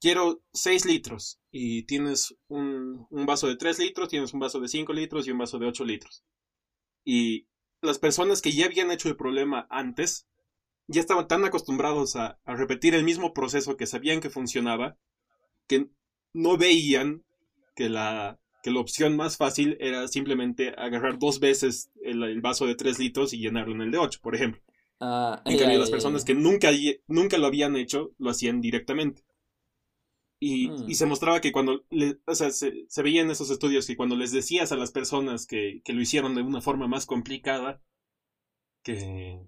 quiero 0.00 0.42
6 0.52 0.84
litros 0.86 1.40
y 1.50 1.84
tienes 1.84 2.36
un, 2.48 3.06
un 3.10 3.26
vaso 3.26 3.48
de 3.48 3.56
3 3.56 3.78
litros, 3.78 4.08
tienes 4.08 4.34
un 4.34 4.40
vaso 4.40 4.60
de 4.60 4.68
5 4.68 4.92
litros 4.94 5.26
y 5.28 5.32
un 5.32 5.38
vaso 5.38 5.58
de 5.58 5.66
8 5.66 5.84
litros. 5.84 6.24
Y 7.04 7.46
las 7.82 7.98
personas 7.98 8.42
que 8.42 8.52
ya 8.52 8.66
habían 8.66 8.90
hecho 8.92 9.08
el 9.08 9.16
problema 9.16 9.66
antes 9.70 10.26
ya 10.88 11.00
estaban 11.00 11.28
tan 11.28 11.44
acostumbrados 11.44 12.16
a, 12.16 12.38
a 12.44 12.56
repetir 12.56 12.94
el 12.94 13.04
mismo 13.04 13.34
proceso 13.34 13.76
que 13.76 13.86
sabían 13.86 14.20
que 14.20 14.30
funcionaba 14.30 14.98
que 15.68 15.88
no 16.34 16.56
veían 16.58 17.24
que 17.76 17.88
la, 17.90 18.38
que 18.62 18.70
la 18.70 18.80
opción 18.80 19.16
más 19.16 19.36
fácil 19.36 19.76
era 19.80 20.08
simplemente 20.08 20.74
agarrar 20.78 21.18
dos 21.18 21.40
veces 21.40 21.90
el, 22.02 22.22
el 22.24 22.40
vaso 22.40 22.66
de 22.66 22.74
3 22.76 22.98
litros 22.98 23.32
y 23.32 23.38
llenarlo 23.38 23.74
en 23.74 23.82
el 23.82 23.90
de 23.90 23.98
8, 23.98 24.20
por 24.22 24.34
ejemplo. 24.34 24.62
Ah, 25.00 25.40
En 25.46 25.56
ya, 25.56 25.58
cambio, 25.58 25.78
las 25.78 25.88
ya, 25.88 25.94
personas 25.94 26.24
que 26.26 26.34
nunca, 26.34 26.70
nunca 27.06 27.38
lo 27.38 27.46
habían 27.46 27.76
hecho, 27.76 28.12
lo 28.18 28.28
hacían 28.28 28.60
directamente. 28.60 29.22
Y, 30.40 30.68
Mm. 30.68 30.88
y 30.88 30.94
se 30.94 31.04
mostraba 31.06 31.40
que 31.42 31.52
cuando, 31.52 31.84
le- 31.90 32.18
o 32.26 32.34
sea, 32.34 32.50
se, 32.50 32.86
se 32.88 33.02
veía 33.02 33.20
en 33.22 33.30
esos 33.30 33.50
estudios 33.50 33.86
que 33.86 33.96
cuando 33.96 34.16
les 34.16 34.32
decías 34.32 34.72
a 34.72 34.76
las 34.76 34.90
personas 34.92 35.46
que, 35.46 35.82
que 35.84 35.92
lo 35.92 36.00
hicieron 36.00 36.34
de 36.34 36.40
una 36.42 36.60
forma 36.62 36.88
más 36.88 37.04
complicada, 37.06 37.82
que, 38.82 39.40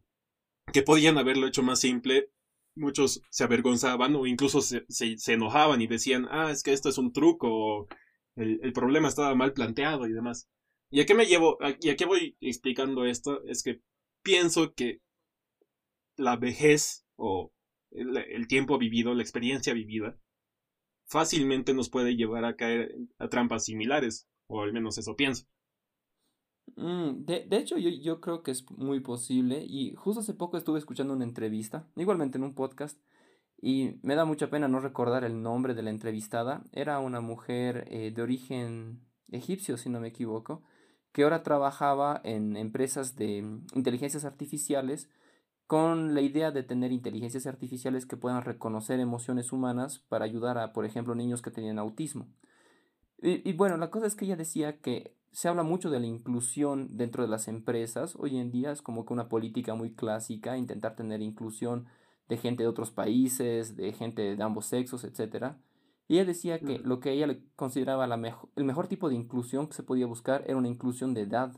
que 0.73 0.83
podían 0.83 1.19
haberlo 1.19 1.47
hecho 1.49 1.63
más 1.65 1.81
simple, 1.81 2.31
muchos 2.77 3.23
se 3.31 3.45
avergonzaban 3.45 4.17
o 4.17 4.27
incluso 4.27 4.61
se, 4.63 4.85
se, 4.89 5.19
se 5.19 5.35
enojaban 5.35 5.83
y 5.83 5.87
decían, 5.87 6.29
ah, 6.31 6.51
es 6.51 6.63
que 6.65 6.73
esto 6.75 6.89
es 6.89 6.99
un 6.99 7.13
truco, 7.13 7.49
o 7.51 7.89
el, 8.37 8.61
el 8.63 8.75
problema 8.75 9.09
estaba 9.09 9.35
mal 9.35 9.53
planteado 9.55 10.07
y 10.07 10.13
demás. 10.13 10.49
¿Y 10.91 11.01
a 11.01 11.07
qué 11.07 11.15
me 11.15 11.27
llevo, 11.27 11.59
y 11.81 11.91
a 11.91 11.97
qué 11.97 12.07
voy 12.07 12.37
explicando 12.41 13.05
esto? 13.07 13.45
Es 13.45 13.63
que 13.63 13.81
pienso 14.23 14.75
que 14.75 15.01
la 16.19 16.37
vejez 16.37 17.07
o 17.17 17.53
el, 17.91 18.47
tiempo 18.49 18.79
vivido, 18.79 19.15
la 19.15 19.23
experiencia 19.23 19.73
vivida, 19.73 20.19
fácilmente 21.07 21.73
nos 21.73 21.89
puede 21.89 22.17
llevar 22.17 22.45
a 22.45 22.57
caer 22.57 22.95
a 23.19 23.29
trampas 23.29 23.65
similares, 23.65 24.29
o 24.47 24.63
al 24.63 24.73
menos 24.73 24.99
eso 24.99 25.17
pienso. 25.17 25.47
Mm, 26.77 27.25
de, 27.25 27.47
de 27.47 27.57
hecho, 27.57 27.79
yo, 27.79 27.89
yo 27.89 28.21
creo 28.21 28.43
que 28.43 28.51
es 28.51 28.71
muy 28.71 29.01
posible 29.01 29.65
y 29.67 29.95
justo 29.95 30.21
hace 30.21 30.35
poco 30.35 30.59
estuve 30.59 30.79
escuchando 30.79 31.15
una 31.15 31.25
entrevista, 31.25 31.89
igualmente 31.97 32.37
en 32.37 32.45
un 32.45 32.55
podcast, 32.55 33.01
y 33.61 33.99
me 34.03 34.15
da 34.15 34.25
mucha 34.25 34.51
pena 34.51 34.69
no 34.69 34.81
recordar 34.81 35.25
el 35.25 35.43
nombre 35.43 35.75
de 35.75 35.83
la 35.83 35.91
entrevistada. 35.91 36.65
Era 36.73 37.01
una 37.01 37.21
mujer 37.21 37.89
eh, 37.91 38.13
de 38.15 38.23
origen 38.23 39.01
egipcio, 39.31 39.77
si 39.77 39.89
no 39.89 40.01
me 40.01 40.09
equivoco, 40.09 40.63
que 41.13 41.25
ahora 41.25 41.43
trabajaba 41.43 42.21
en 42.23 42.57
empresas 42.57 43.17
de 43.17 43.43
mm, 43.43 43.67
inteligencias 43.75 44.25
artificiales 44.25 45.09
con 45.69 46.15
la 46.15 46.23
idea 46.23 46.51
de 46.51 46.63
tener 46.63 46.93
inteligencias 46.93 47.47
artificiales 47.47 48.07
que 48.07 48.17
puedan 48.17 48.43
reconocer 48.43 48.99
emociones 49.01 49.53
humanas 49.53 49.99
para 50.09 50.25
ayudar 50.25 50.57
a, 50.57 50.73
por 50.73 50.87
ejemplo, 50.87 51.15
niños 51.15 51.43
que 51.43 51.51
tenían 51.51 51.79
autismo. 51.79 52.27
Y, 53.21 53.47
y 53.49 53.53
bueno, 53.53 53.77
la 53.77 53.91
cosa 53.91 54.07
es 54.07 54.15
que 54.15 54.25
ella 54.25 54.37
decía 54.37 54.81
que 54.81 55.15
se 55.31 55.47
habla 55.47 55.63
mucho 55.63 55.91
de 55.91 56.01
la 56.01 56.07
inclusión 56.07 56.97
dentro 56.97 57.23
de 57.23 57.29
las 57.29 57.49
empresas. 57.49 58.17
Hoy 58.17 58.39
en 58.39 58.51
día 58.51 58.73
es 58.73 58.81
como 58.81 59.05
que 59.05 59.13
una 59.13 59.29
política 59.29 59.75
muy 59.75 59.93
clásica, 59.93 60.57
intentar 60.57 60.97
tener 60.97 61.21
inclusión 61.21 61.87
de 62.31 62.39
gente 62.39 62.63
de 62.63 62.69
otros 62.71 62.91
países, 62.91 63.77
de 63.77 63.93
gente 63.93 64.37
de 64.37 64.43
ambos 64.43 64.65
sexos, 64.65 65.05
etc. 65.05 65.57
Y 66.09 66.15
ella 66.15 66.25
decía 66.25 66.61
que 66.61 66.79
lo 66.79 66.99
que 66.99 67.13
ella 67.13 67.27
le 67.27 67.45
consideraba 67.57 68.07
la 68.07 68.17
mejo- 68.17 68.49
el 68.57 68.65
mejor 68.65 68.89
tipo 68.89 69.11
de 69.11 69.17
inclusión 69.17 69.67
que 69.67 69.75
se 69.75 69.83
podía 69.83 70.07
buscar 70.07 70.45
era 70.47 70.57
una 70.57 70.69
inclusión 70.69 71.13
de 71.13 71.21
edad. 71.23 71.53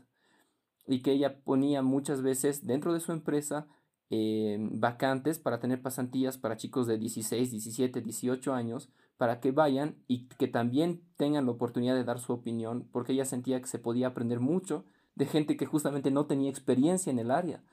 Y 0.85 1.01
que 1.01 1.13
ella 1.13 1.41
ponía 1.45 1.81
muchas 1.81 2.21
veces 2.21 2.67
dentro 2.67 2.91
de 2.93 2.99
su 2.99 3.13
empresa 3.13 3.67
eh, 4.13 4.57
vacantes 4.59 5.39
para 5.39 5.61
tener 5.61 5.81
pasantías 5.81 6.37
para 6.37 6.57
chicos 6.57 6.85
de 6.85 6.97
16, 6.97 7.49
17, 7.49 8.01
18 8.01 8.53
años, 8.53 8.89
para 9.15 9.39
que 9.39 9.51
vayan 9.51 10.03
y 10.07 10.27
que 10.27 10.49
también 10.49 11.01
tengan 11.15 11.45
la 11.45 11.53
oportunidad 11.53 11.95
de 11.95 12.03
dar 12.03 12.19
su 12.19 12.33
opinión, 12.33 12.89
porque 12.91 13.13
ella 13.13 13.23
sentía 13.23 13.61
que 13.61 13.67
se 13.67 13.79
podía 13.79 14.07
aprender 14.07 14.41
mucho 14.41 14.83
de 15.15 15.27
gente 15.27 15.55
que 15.55 15.65
justamente 15.65 16.11
no 16.11 16.25
tenía 16.25 16.49
experiencia 16.49 17.09
en 17.09 17.19
el 17.19 17.31
área. 17.31 17.63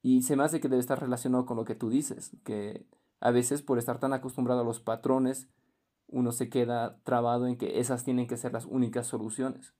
Y 0.00 0.22
se 0.22 0.36
me 0.36 0.44
hace 0.44 0.60
que 0.60 0.68
debe 0.68 0.80
estar 0.80 1.00
relacionado 1.00 1.44
con 1.44 1.56
lo 1.56 1.64
que 1.64 1.74
tú 1.74 1.90
dices, 1.90 2.30
que 2.44 2.86
a 3.18 3.32
veces 3.32 3.62
por 3.62 3.78
estar 3.78 3.98
tan 3.98 4.12
acostumbrado 4.12 4.60
a 4.60 4.64
los 4.64 4.78
patrones, 4.78 5.48
uno 6.06 6.30
se 6.30 6.48
queda 6.48 7.00
trabado 7.02 7.48
en 7.48 7.56
que 7.56 7.80
esas 7.80 8.04
tienen 8.04 8.28
que 8.28 8.36
ser 8.36 8.52
las 8.52 8.66
únicas 8.66 9.08
soluciones. 9.08 9.74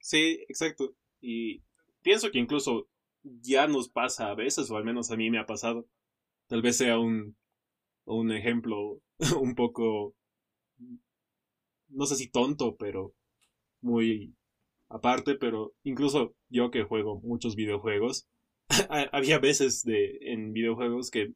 Sí, 0.00 0.44
exacto. 0.48 0.96
Y 1.20 1.62
pienso 2.06 2.30
que 2.30 2.38
incluso 2.38 2.86
ya 3.42 3.66
nos 3.66 3.88
pasa 3.88 4.30
a 4.30 4.36
veces, 4.36 4.70
o 4.70 4.76
al 4.76 4.84
menos 4.84 5.10
a 5.10 5.16
mí 5.16 5.28
me 5.28 5.40
ha 5.40 5.44
pasado. 5.44 5.88
Tal 6.46 6.62
vez 6.62 6.76
sea 6.76 7.00
un, 7.00 7.36
un 8.04 8.30
ejemplo 8.30 9.00
un 9.40 9.56
poco, 9.56 10.14
no 11.88 12.06
sé 12.06 12.14
si 12.14 12.28
tonto, 12.28 12.76
pero 12.76 13.12
muy 13.80 14.36
aparte, 14.88 15.34
pero 15.34 15.74
incluso 15.82 16.36
yo 16.48 16.70
que 16.70 16.84
juego 16.84 17.20
muchos 17.22 17.56
videojuegos, 17.56 18.28
había 19.10 19.40
veces 19.40 19.82
de, 19.82 20.18
en 20.20 20.52
videojuegos 20.52 21.10
que 21.10 21.32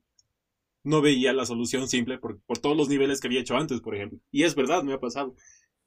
no 0.85 1.03
veía 1.03 1.33
la 1.33 1.47
solución 1.47 1.89
simple 1.89 2.19
por, 2.19 2.41
por 2.43 2.59
todos 2.59 2.77
los 2.77 2.89
niveles 2.89 3.21
que 3.21 3.27
había 3.27 3.41
hecho 3.41 3.57
antes, 3.57 3.81
por 3.81 3.97
ejemplo. 3.97 4.21
Y 4.31 4.45
es 4.45 4.55
verdad, 4.55 4.85
me 4.85 4.93
ha 4.93 5.01
pasado. 5.01 5.35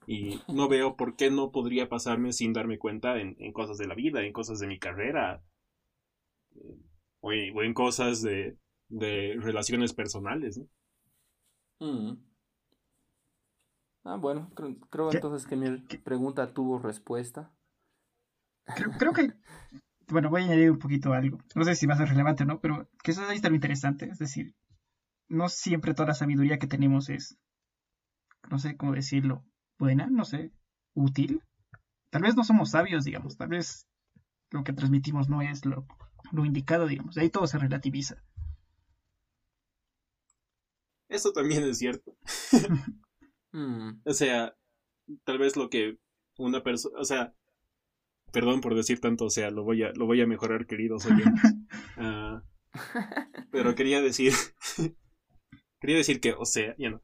Y 0.07 0.41
no 0.47 0.67
veo 0.67 0.95
por 0.95 1.15
qué 1.15 1.31
no 1.31 1.51
podría 1.51 1.89
pasarme 1.89 2.33
sin 2.33 2.53
darme 2.53 2.77
cuenta 2.77 3.19
en, 3.19 3.53
cosas 3.53 3.77
de 3.77 3.87
la 3.87 3.95
vida, 3.95 4.21
en 4.21 4.33
cosas 4.33 4.59
de 4.59 4.67
mi 4.67 4.79
carrera, 4.79 5.43
eh, 6.55 6.77
o, 7.21 7.31
en, 7.31 7.73
cosas 7.73 8.21
de, 8.21 8.57
de 8.89 9.35
relaciones 9.39 9.93
personales. 9.93 10.59
Mm. 11.79 12.13
Ah, 14.05 14.17
bueno, 14.17 14.51
creo, 14.89 15.11
entonces 15.11 15.47
que 15.47 15.55
mi 15.55 15.79
pregunta 15.99 16.53
tuvo 16.53 16.77
respuesta. 16.77 17.53
Creo, 18.99 19.13
que, 19.13 19.33
bueno, 20.09 20.29
voy 20.29 20.41
a 20.41 20.45
añadir 20.45 20.71
un 20.71 20.79
poquito 20.79 21.13
algo. 21.13 21.37
No 21.55 21.63
sé 21.63 21.75
si 21.75 21.85
va 21.85 21.93
a 21.93 21.97
ser 21.97 22.09
relevante 22.09 22.43
o 22.43 22.45
no, 22.45 22.59
pero 22.59 22.89
que 23.01 23.11
eso 23.11 23.25
ahí 23.25 23.37
está 23.37 23.49
lo 23.49 23.55
interesante. 23.55 24.05
Es 24.05 24.19
decir, 24.19 24.55
no 25.29 25.47
siempre 25.47 25.93
toda 25.93 26.09
la 26.09 26.13
sabiduría 26.13 26.59
que 26.59 26.67
tenemos 26.67 27.09
es, 27.09 27.37
no 28.49 28.59
sé 28.59 28.75
cómo 28.75 28.93
decirlo, 28.93 29.45
buena, 29.83 30.07
no 30.07 30.23
sé, 30.23 30.51
útil. 30.93 31.41
Tal 32.09 32.21
vez 32.21 32.35
no 32.35 32.45
somos 32.45 32.71
sabios, 32.71 33.03
digamos, 33.03 33.35
tal 33.35 33.49
vez 33.49 33.85
lo 34.49 34.63
que 34.63 34.71
transmitimos 34.71 35.27
no 35.27 35.41
es 35.41 35.65
lo, 35.65 35.85
lo 36.31 36.45
indicado, 36.45 36.87
digamos. 36.87 37.17
Ahí 37.17 37.29
todo 37.29 37.47
se 37.47 37.57
relativiza. 37.57 38.23
Eso 41.09 41.33
también 41.33 41.63
es 41.63 41.77
cierto. 41.77 42.15
Mm. 43.55 44.01
O 44.05 44.13
sea, 44.13 44.55
tal 45.25 45.37
vez 45.37 45.55
lo 45.55 45.69
que 45.69 45.99
una 46.39 46.63
persona, 46.63 46.99
o 46.99 47.05
sea, 47.05 47.35
perdón 48.31 48.61
por 48.61 48.73
decir 48.73 48.99
tanto, 48.99 49.25
o 49.25 49.29
sea, 49.29 49.51
lo 49.51 49.63
voy 49.63 49.83
a, 49.83 49.91
lo 49.93 50.07
voy 50.07 50.21
a 50.21 50.25
mejorar, 50.25 50.65
querido, 50.65 50.97
yo. 50.97 51.07
Ah, 51.97 52.41
pero 53.51 53.75
quería 53.75 54.01
decir, 54.01 54.33
quería 55.79 55.97
decir 55.97 56.19
que, 56.19 56.33
o 56.33 56.45
sea, 56.45 56.73
ya 56.79 56.89
no. 56.89 57.03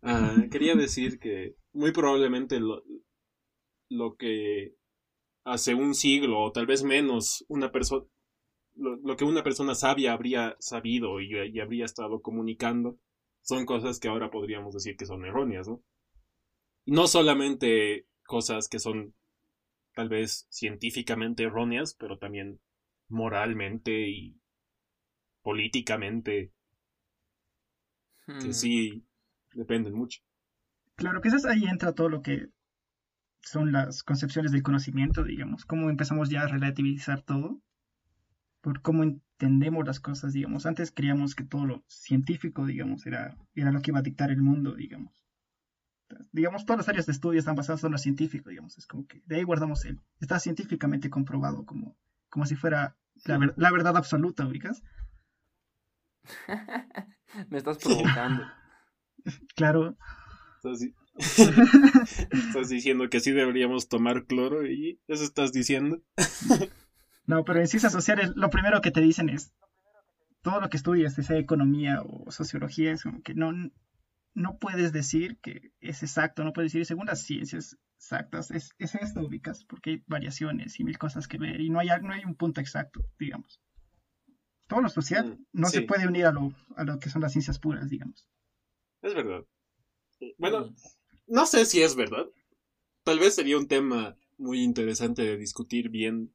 Ah, 0.00 0.34
quería 0.50 0.74
decir 0.74 1.18
que 1.18 1.54
muy 1.72 1.92
probablemente 1.92 2.60
lo, 2.60 2.82
lo 3.88 4.16
que 4.16 4.74
hace 5.44 5.74
un 5.74 5.94
siglo 5.94 6.40
o 6.42 6.52
tal 6.52 6.66
vez 6.66 6.82
menos 6.82 7.44
una 7.48 7.72
persona 7.72 8.06
lo, 8.74 9.16
que 9.16 9.24
una 9.24 9.42
persona 9.42 9.74
sabia 9.74 10.12
habría 10.12 10.56
sabido 10.58 11.20
y, 11.20 11.32
y, 11.50 11.60
habría 11.60 11.84
estado 11.84 12.22
comunicando 12.22 12.98
son 13.42 13.66
cosas 13.66 13.98
que 13.98 14.08
ahora 14.08 14.30
podríamos 14.30 14.74
decir 14.74 14.96
que 14.96 15.06
son 15.06 15.24
erróneas, 15.24 15.66
¿no? 15.68 15.82
no 16.86 17.06
solamente 17.06 18.06
cosas 18.24 18.68
que 18.68 18.78
son 18.78 19.14
tal 19.94 20.08
vez 20.08 20.46
científicamente 20.50 21.44
erróneas, 21.44 21.94
pero 21.94 22.18
también 22.18 22.60
moralmente 23.08 24.08
y 24.08 24.40
políticamente 25.42 26.52
que 28.26 28.48
hmm. 28.48 28.52
sí 28.52 29.04
dependen 29.52 29.94
mucho. 29.94 30.20
Claro, 31.00 31.22
quizás 31.22 31.46
ahí 31.46 31.64
entra 31.64 31.94
todo 31.94 32.10
lo 32.10 32.20
que 32.20 32.50
son 33.40 33.72
las 33.72 34.02
concepciones 34.02 34.52
del 34.52 34.62
conocimiento, 34.62 35.24
digamos, 35.24 35.64
cómo 35.64 35.88
empezamos 35.88 36.28
ya 36.28 36.42
a 36.42 36.46
relativizar 36.46 37.22
todo, 37.22 37.62
por 38.60 38.82
cómo 38.82 39.02
entendemos 39.02 39.86
las 39.86 39.98
cosas, 39.98 40.34
digamos. 40.34 40.66
Antes 40.66 40.92
creíamos 40.92 41.34
que 41.34 41.44
todo 41.44 41.64
lo 41.64 41.84
científico, 41.88 42.66
digamos, 42.66 43.06
era, 43.06 43.34
era 43.54 43.72
lo 43.72 43.80
que 43.80 43.92
iba 43.92 44.00
a 44.00 44.02
dictar 44.02 44.30
el 44.30 44.42
mundo, 44.42 44.74
digamos. 44.74 45.24
Digamos, 46.32 46.66
todas 46.66 46.80
las 46.80 46.88
áreas 46.90 47.06
de 47.06 47.12
estudio 47.12 47.38
están 47.38 47.56
basadas 47.56 47.82
en 47.82 47.92
lo 47.92 47.98
científico, 47.98 48.50
digamos. 48.50 48.76
Es 48.76 48.86
como 48.86 49.06
que 49.06 49.22
de 49.24 49.36
ahí 49.36 49.42
guardamos 49.42 49.86
el. 49.86 49.98
Está 50.20 50.38
científicamente 50.38 51.08
comprobado, 51.08 51.64
como, 51.64 51.96
como 52.28 52.44
si 52.44 52.56
fuera 52.56 52.94
la, 53.24 53.54
la 53.56 53.72
verdad 53.72 53.96
absoluta, 53.96 54.46
ubicas. 54.46 54.82
Me 57.48 57.56
estás 57.56 57.78
provocando. 57.78 58.44
claro. 59.56 59.96
Estás, 61.16 62.68
diciendo 62.68 63.08
que 63.10 63.20
sí 63.20 63.32
deberíamos 63.32 63.88
tomar 63.88 64.24
cloro 64.26 64.66
y 64.66 65.00
eso 65.06 65.24
estás 65.24 65.52
diciendo. 65.52 66.02
no, 67.26 67.44
pero 67.44 67.60
en 67.60 67.66
ciencias 67.66 67.92
sociales 67.92 68.32
lo 68.36 68.50
primero 68.50 68.80
que 68.80 68.90
te 68.90 69.00
dicen 69.00 69.28
es 69.28 69.52
todo 70.42 70.60
lo 70.60 70.70
que 70.70 70.76
estudias, 70.76 71.14
sea 71.14 71.38
economía 71.38 72.02
o 72.02 72.30
sociología, 72.30 72.92
es 72.92 73.02
como 73.02 73.22
que 73.22 73.34
no, 73.34 73.52
no 74.34 74.58
puedes 74.58 74.92
decir 74.92 75.38
que 75.42 75.72
es 75.80 76.02
exacto, 76.02 76.44
no 76.44 76.52
puedes 76.52 76.72
decir 76.72 76.86
según 76.86 77.06
las 77.06 77.22
ciencias 77.22 77.76
exactas, 77.96 78.50
es, 78.50 78.74
es 78.78 78.94
esto 78.94 79.20
ubicas, 79.20 79.64
porque 79.64 79.90
hay 79.90 80.04
variaciones 80.06 80.80
y 80.80 80.84
mil 80.84 80.96
cosas 80.96 81.28
que 81.28 81.38
ver 81.38 81.60
y 81.60 81.68
no 81.68 81.80
hay, 81.80 81.88
no 82.00 82.12
hay 82.12 82.24
un 82.24 82.34
punto 82.34 82.60
exacto, 82.60 83.04
digamos. 83.18 83.60
Todo 84.68 84.80
lo 84.80 84.88
social 84.88 85.26
mm, 85.26 85.60
no 85.60 85.66
se 85.68 85.82
puede 85.82 86.06
unir 86.06 86.26
a 86.26 86.32
lo, 86.32 86.54
a 86.76 86.84
lo 86.84 86.98
que 86.98 87.10
son 87.10 87.20
las 87.22 87.32
ciencias 87.32 87.58
puras, 87.58 87.90
digamos. 87.90 88.26
Es 89.02 89.14
verdad. 89.14 89.44
Bueno, 90.38 90.66
mm. 90.66 90.74
no 91.28 91.46
sé 91.46 91.64
si 91.64 91.82
es 91.82 91.96
verdad. 91.96 92.26
Tal 93.04 93.18
vez 93.18 93.34
sería 93.34 93.58
un 93.58 93.68
tema 93.68 94.16
muy 94.38 94.62
interesante 94.62 95.22
de 95.22 95.36
discutir 95.36 95.88
bien 95.88 96.32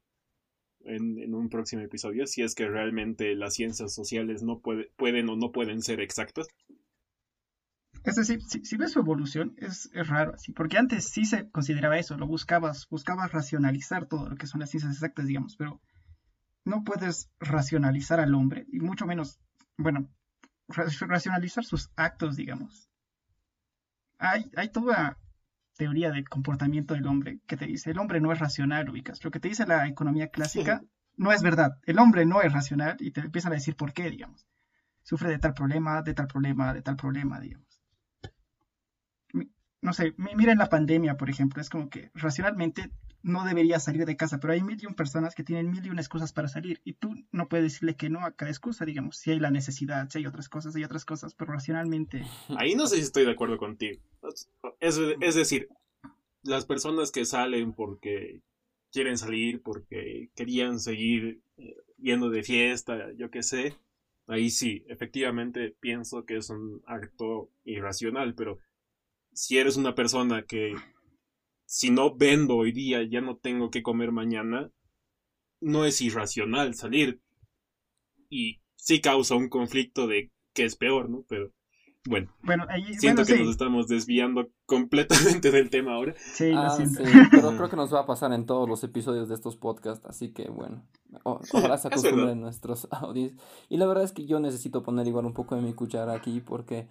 en, 0.80 1.18
en 1.18 1.34
un 1.34 1.48
próximo 1.48 1.82
episodio, 1.82 2.26
si 2.26 2.42
es 2.42 2.54
que 2.54 2.68
realmente 2.68 3.34
las 3.34 3.54
ciencias 3.54 3.92
sociales 3.94 4.42
no 4.42 4.60
puede, 4.60 4.90
pueden 4.96 5.28
o 5.28 5.36
no 5.36 5.52
pueden 5.52 5.82
ser 5.82 6.00
exactas. 6.00 6.46
Es 8.06 8.14
decir, 8.14 8.40
si, 8.40 8.76
ves 8.76 8.92
su 8.92 9.00
evolución, 9.00 9.56
es, 9.58 9.90
es, 9.92 10.06
raro 10.06 10.34
así, 10.34 10.52
porque 10.52 10.78
antes 10.78 11.08
sí 11.08 11.24
se 11.24 11.50
consideraba 11.50 11.98
eso, 11.98 12.16
lo 12.16 12.28
buscabas, 12.28 12.88
buscabas 12.88 13.32
racionalizar 13.32 14.06
todo 14.06 14.28
lo 14.28 14.36
que 14.36 14.46
son 14.46 14.60
las 14.60 14.70
ciencias 14.70 14.92
exactas, 14.92 15.26
digamos, 15.26 15.56
pero 15.56 15.80
no 16.64 16.84
puedes 16.84 17.30
racionalizar 17.40 18.20
al 18.20 18.34
hombre, 18.34 18.64
y 18.70 18.78
mucho 18.78 19.06
menos, 19.06 19.40
bueno, 19.76 20.08
racionalizar 20.68 21.64
sus 21.64 21.90
actos, 21.96 22.36
digamos. 22.36 22.88
Hay, 24.18 24.50
hay 24.56 24.68
toda 24.70 25.18
teoría 25.76 26.10
del 26.10 26.28
comportamiento 26.28 26.94
del 26.94 27.06
hombre 27.06 27.40
que 27.46 27.56
te 27.56 27.66
dice, 27.66 27.90
el 27.90 27.98
hombre 27.98 28.20
no 28.20 28.32
es 28.32 28.38
racional, 28.38 28.88
ubicas. 28.88 29.22
Lo 29.24 29.30
que 29.30 29.40
te 29.40 29.48
dice 29.48 29.66
la 29.66 29.86
economía 29.86 30.28
clásica 30.28 30.82
no 31.16 31.32
es 31.32 31.42
verdad. 31.42 31.78
El 31.84 31.98
hombre 31.98 32.24
no 32.26 32.42
es 32.42 32.52
racional 32.52 32.96
y 33.00 33.10
te 33.10 33.20
empiezan 33.20 33.52
a 33.52 33.56
decir 33.56 33.76
por 33.76 33.92
qué, 33.92 34.10
digamos. 34.10 34.46
Sufre 35.02 35.30
de 35.30 35.38
tal 35.38 35.54
problema, 35.54 36.02
de 36.02 36.14
tal 36.14 36.26
problema, 36.26 36.72
de 36.74 36.82
tal 36.82 36.96
problema, 36.96 37.40
digamos 37.40 37.66
no 39.86 39.92
sé, 39.92 40.14
miren 40.16 40.58
la 40.58 40.68
pandemia, 40.68 41.16
por 41.16 41.30
ejemplo, 41.30 41.62
es 41.62 41.70
como 41.70 41.88
que 41.88 42.10
racionalmente 42.14 42.90
no 43.22 43.44
debería 43.44 43.80
salir 43.80 44.06
de 44.06 44.16
casa, 44.16 44.38
pero 44.38 44.52
hay 44.52 44.62
mil 44.62 44.82
y 44.82 44.86
un 44.86 44.94
personas 44.94 45.34
que 45.34 45.44
tienen 45.44 45.70
mil 45.70 45.84
y 45.84 45.90
una 45.90 46.00
excusas 46.00 46.32
para 46.32 46.48
salir 46.48 46.80
y 46.84 46.94
tú 46.94 47.14
no 47.32 47.48
puedes 47.48 47.64
decirle 47.64 47.96
que 47.96 48.10
no 48.10 48.24
a 48.24 48.32
cada 48.32 48.50
excusa, 48.50 48.84
digamos, 48.84 49.16
si 49.16 49.32
hay 49.32 49.38
la 49.38 49.50
necesidad, 49.50 50.08
si 50.10 50.18
hay 50.18 50.26
otras 50.26 50.48
cosas, 50.48 50.76
hay 50.76 50.84
otras 50.84 51.04
cosas, 51.04 51.34
pero 51.34 51.52
racionalmente... 51.52 52.24
Ahí 52.58 52.74
no 52.74 52.86
sé 52.86 52.96
si 52.96 53.02
estoy 53.02 53.24
de 53.24 53.32
acuerdo 53.32 53.58
contigo. 53.58 54.00
Es, 54.80 54.98
es 55.20 55.34
decir, 55.34 55.68
las 56.42 56.64
personas 56.64 57.10
que 57.10 57.24
salen 57.24 57.72
porque 57.72 58.40
quieren 58.92 59.18
salir, 59.18 59.62
porque 59.62 60.30
querían 60.34 60.80
seguir 60.80 61.40
eh, 61.58 61.76
yendo 61.98 62.30
de 62.30 62.42
fiesta, 62.42 63.12
yo 63.16 63.30
qué 63.30 63.42
sé, 63.42 63.76
ahí 64.26 64.50
sí, 64.50 64.84
efectivamente 64.88 65.74
pienso 65.80 66.24
que 66.24 66.38
es 66.38 66.50
un 66.50 66.82
acto 66.86 67.50
irracional, 67.64 68.34
pero 68.34 68.58
si 69.32 69.58
eres 69.58 69.76
una 69.76 69.94
persona 69.94 70.42
que 70.42 70.74
si 71.66 71.90
no 71.90 72.16
vendo 72.16 72.56
hoy 72.56 72.72
día 72.72 73.02
ya 73.02 73.20
no 73.20 73.36
tengo 73.36 73.70
que 73.70 73.82
comer 73.82 74.12
mañana, 74.12 74.70
no 75.60 75.84
es 75.84 76.00
irracional 76.00 76.74
salir. 76.74 77.20
Y 78.30 78.60
sí 78.76 79.00
causa 79.00 79.34
un 79.34 79.48
conflicto 79.48 80.06
de 80.06 80.32
que 80.54 80.64
es 80.64 80.76
peor, 80.76 81.10
¿no? 81.10 81.24
Pero 81.28 81.52
bueno, 82.08 82.30
siento 82.98 83.24
que 83.24 83.38
nos 83.38 83.48
estamos 83.48 83.88
desviando 83.88 84.48
completamente 84.64 85.50
del 85.50 85.70
tema 85.70 85.94
ahora. 85.94 86.14
Sí, 86.16 86.52
lo 86.52 86.60
ah, 86.60 86.78
pero 87.30 87.56
creo 87.56 87.68
que 87.68 87.76
nos 87.76 87.92
va 87.92 88.00
a 88.00 88.06
pasar 88.06 88.32
en 88.32 88.46
todos 88.46 88.68
los 88.68 88.82
episodios 88.84 89.28
de 89.28 89.34
estos 89.34 89.56
podcasts, 89.56 90.06
así 90.06 90.32
que 90.32 90.48
bueno, 90.48 90.84
ojalá 91.24 91.76
se 91.78 91.88
acostumbren 91.88 92.40
nuestros 92.40 92.86
audios. 92.92 93.32
Y 93.68 93.76
la 93.76 93.86
verdad 93.86 94.04
es 94.04 94.12
que 94.12 94.24
yo 94.24 94.38
necesito 94.40 94.82
poner 94.82 95.06
igual 95.06 95.26
un 95.26 95.34
poco 95.34 95.56
de 95.56 95.62
mi 95.62 95.72
cuchara 95.72 96.14
aquí 96.14 96.40
porque, 96.40 96.88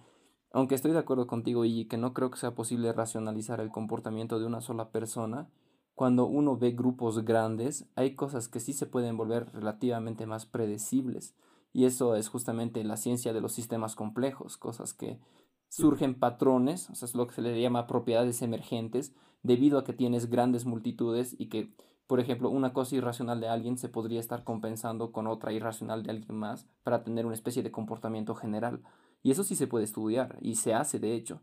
aunque 0.56 0.74
estoy 0.74 0.92
de 0.92 0.98
acuerdo 0.98 1.26
contigo 1.26 1.66
y 1.66 1.84
que 1.84 1.98
no 1.98 2.14
creo 2.14 2.30
que 2.30 2.38
sea 2.38 2.54
posible 2.54 2.90
racionalizar 2.90 3.60
el 3.60 3.70
comportamiento 3.70 4.38
de 4.38 4.46
una 4.46 4.62
sola 4.62 4.90
persona, 4.90 5.50
cuando 5.94 6.24
uno 6.24 6.56
ve 6.56 6.70
grupos 6.70 7.26
grandes, 7.26 7.84
hay 7.94 8.14
cosas 8.14 8.48
que 8.48 8.60
sí 8.60 8.72
se 8.72 8.86
pueden 8.86 9.18
volver 9.18 9.52
relativamente 9.52 10.24
más 10.24 10.46
predecibles. 10.46 11.34
Y 11.74 11.84
eso 11.84 12.16
es 12.16 12.30
justamente 12.30 12.82
la 12.84 12.96
ciencia 12.96 13.34
de 13.34 13.42
los 13.42 13.52
sistemas 13.52 13.94
complejos, 13.96 14.56
cosas 14.56 14.94
que 14.94 15.20
surgen 15.68 16.18
patrones, 16.18 16.88
o 16.88 16.94
sea, 16.94 17.04
es 17.04 17.14
lo 17.14 17.26
que 17.26 17.34
se 17.34 17.42
le 17.42 17.60
llama 17.60 17.86
propiedades 17.86 18.40
emergentes, 18.40 19.14
debido 19.42 19.78
a 19.78 19.84
que 19.84 19.92
tienes 19.92 20.30
grandes 20.30 20.64
multitudes 20.64 21.36
y 21.38 21.50
que, 21.50 21.70
por 22.06 22.18
ejemplo, 22.18 22.48
una 22.48 22.72
cosa 22.72 22.96
irracional 22.96 23.42
de 23.42 23.48
alguien 23.48 23.76
se 23.76 23.90
podría 23.90 24.20
estar 24.20 24.42
compensando 24.42 25.12
con 25.12 25.26
otra 25.26 25.52
irracional 25.52 26.02
de 26.02 26.12
alguien 26.12 26.34
más 26.34 26.66
para 26.82 27.04
tener 27.04 27.26
una 27.26 27.34
especie 27.34 27.62
de 27.62 27.70
comportamiento 27.70 28.34
general. 28.34 28.80
Y 29.26 29.32
eso 29.32 29.42
sí 29.42 29.56
se 29.56 29.66
puede 29.66 29.84
estudiar 29.84 30.38
y 30.40 30.54
se 30.54 30.72
hace, 30.72 31.00
de 31.00 31.12
hecho. 31.12 31.40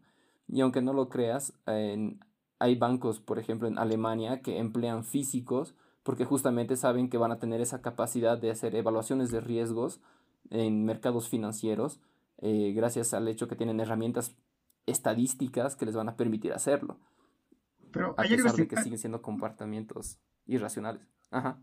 Y 0.47 0.61
aunque 0.61 0.81
no 0.81 0.93
lo 0.93 1.09
creas, 1.09 1.51
hay 1.65 2.75
bancos, 2.75 3.19
por 3.19 3.39
ejemplo, 3.39 3.67
en 3.67 3.77
Alemania 3.77 4.41
que 4.41 4.57
emplean 4.57 5.03
físicos 5.03 5.75
porque 6.01 6.23
justamente 6.23 6.77
saben 6.77 7.09
que 7.09 7.17
van 7.17 7.34
a 7.34 7.39
tener 7.39 7.59
esa 7.59 7.81
capacidad 7.81 8.38
de 8.38 8.51
hacer 8.51 8.73
evaluaciones 8.75 9.31
de 9.31 9.41
riesgos 9.41 9.99
en 10.49 10.86
mercados 10.86 11.27
financieros, 11.27 11.99
eh, 12.38 12.71
gracias 12.73 13.13
al 13.13 13.27
hecho 13.27 13.49
que 13.49 13.57
tienen 13.57 13.81
herramientas 13.81 14.34
estadísticas 14.86 15.75
que 15.75 15.86
les 15.86 15.95
van 15.95 16.07
a 16.07 16.15
permitir 16.15 16.53
hacerlo. 16.53 17.01
Pero 17.91 18.11
a 18.17 18.23
pesar 18.23 18.55
de 18.55 18.65
que 18.65 18.77
siguen 18.77 18.97
siendo 18.97 19.21
comportamientos 19.21 20.19
irracionales. 20.45 21.05
Ajá. 21.31 21.59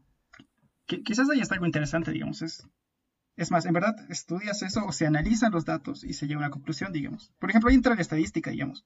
quizás 0.84 1.30
ahí 1.30 1.40
está 1.40 1.54
algo 1.54 1.64
interesante, 1.64 2.10
digamos. 2.10 2.42
Es, 2.42 2.68
es 3.40 3.50
más, 3.50 3.64
en 3.64 3.72
verdad, 3.72 3.96
estudias 4.10 4.60
eso 4.60 4.84
o 4.84 4.92
se 4.92 5.06
analizan 5.06 5.50
los 5.50 5.64
datos 5.64 6.04
y 6.04 6.12
se 6.12 6.26
llega 6.26 6.40
a 6.40 6.44
una 6.44 6.50
conclusión, 6.50 6.92
digamos. 6.92 7.32
Por 7.38 7.48
ejemplo, 7.48 7.70
ahí 7.70 7.74
entra 7.74 7.94
la 7.94 8.02
estadística, 8.02 8.50
digamos. 8.50 8.84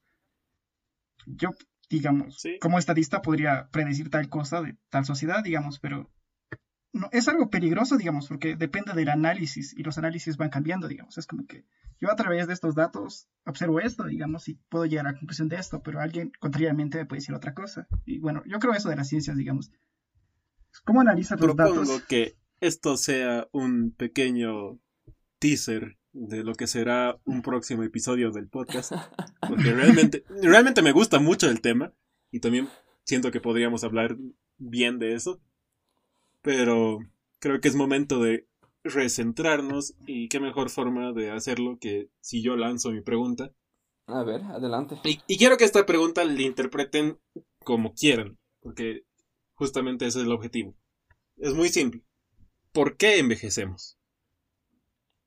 Yo, 1.27 1.51
digamos, 1.91 2.41
como 2.61 2.79
estadista 2.79 3.21
podría 3.21 3.69
predecir 3.73 4.11
tal 4.11 4.29
cosa 4.29 4.63
de 4.63 4.77
tal 4.91 5.05
sociedad, 5.05 5.43
digamos, 5.43 5.81
pero 5.81 6.09
no, 6.93 7.09
es 7.11 7.27
algo 7.27 7.51
peligroso, 7.51 7.97
digamos, 7.97 8.29
porque 8.29 8.55
depende 8.55 8.93
del 8.93 9.09
análisis 9.09 9.75
y 9.77 9.83
los 9.83 9.99
análisis 9.99 10.37
van 10.37 10.51
cambiando, 10.51 10.87
digamos. 10.87 11.19
Es 11.19 11.27
como 11.27 11.47
que 11.47 11.67
yo 12.01 12.09
a 12.13 12.15
través 12.15 12.47
de 12.47 12.53
estos 12.53 12.77
datos 12.77 13.27
observo 13.45 13.81
esto, 13.81 14.05
digamos, 14.05 14.47
y 14.49 14.55
puedo 14.69 14.87
llegar 14.87 15.09
a 15.09 15.11
la 15.11 15.19
conclusión 15.19 15.49
de 15.49 15.57
esto, 15.57 15.83
pero 15.83 16.01
alguien 16.01 16.31
contrariamente 16.39 16.99
me 16.99 17.07
puede 17.07 17.19
decir 17.19 17.35
otra 17.35 17.55
cosa. 17.55 17.89
Y 18.05 18.21
bueno, 18.21 18.45
yo 18.47 18.61
creo 18.61 18.73
eso 18.75 18.89
de 18.89 18.95
las 18.95 19.09
ciencias, 19.09 19.37
digamos. 19.37 19.73
¿Cómo 20.85 21.01
analizas 21.01 21.41
los 21.41 21.57
datos? 21.57 22.03
Que 22.03 22.37
esto 22.67 22.97
sea 22.97 23.49
un 23.53 23.93
pequeño 23.93 24.79
teaser 25.39 25.99
de 26.13 26.45
lo 26.45 26.55
que 26.55 26.67
será 26.67 27.19
un 27.25 27.43
próximo 27.43 27.83
episodio 27.83 28.31
del 28.31 28.49
podcast. 28.49 28.93
Porque 29.49 29.73
realmente, 29.73 30.25
realmente 30.43 30.81
me 30.81 30.93
gusta 30.93 31.19
mucho 31.21 31.51
el 31.51 31.61
tema 31.61 31.93
y 32.31 32.41
también 32.41 32.69
siento 33.05 33.31
que 33.31 33.41
podríamos 33.41 33.85
hablar 33.85 34.17
bien 34.57 34.99
de 34.99 35.15
eso. 35.15 35.41
Pero 36.41 37.01
creo 37.39 37.61
que 37.61 37.69
es 37.69 37.77
momento 37.77 38.21
de 38.21 38.47
recentrarnos 38.83 39.95
y 40.07 40.29
qué 40.29 40.41
mejor 40.41 40.71
forma 40.71 41.13
de 41.13 41.31
hacerlo 41.31 41.79
que 41.79 42.09
si 42.21 42.43
yo 42.43 42.57
lanzo 42.57 42.93
mi 42.93 43.03
pregunta. 43.03 43.53
A 44.07 44.23
ver, 44.23 44.43
adelante. 44.43 44.97
Y, 45.05 45.37
quiero 45.37 45.57
que 45.57 45.65
esta 45.65 45.87
pregunta 45.87 46.25
la 46.25 46.43
interpreten 46.43 47.19
como 47.65 47.95
quieran, 47.95 48.39
porque 48.61 49.05
justamente 49.55 50.07
ese 50.07 50.21
es 50.21 50.27
el 50.27 50.33
objetivo. 50.33 50.75
Es 51.37 51.55
muy 51.55 51.69
simple. 51.69 52.03
¿Por 52.75 52.97
qué 52.97 53.21
envejecemos? 53.21 53.97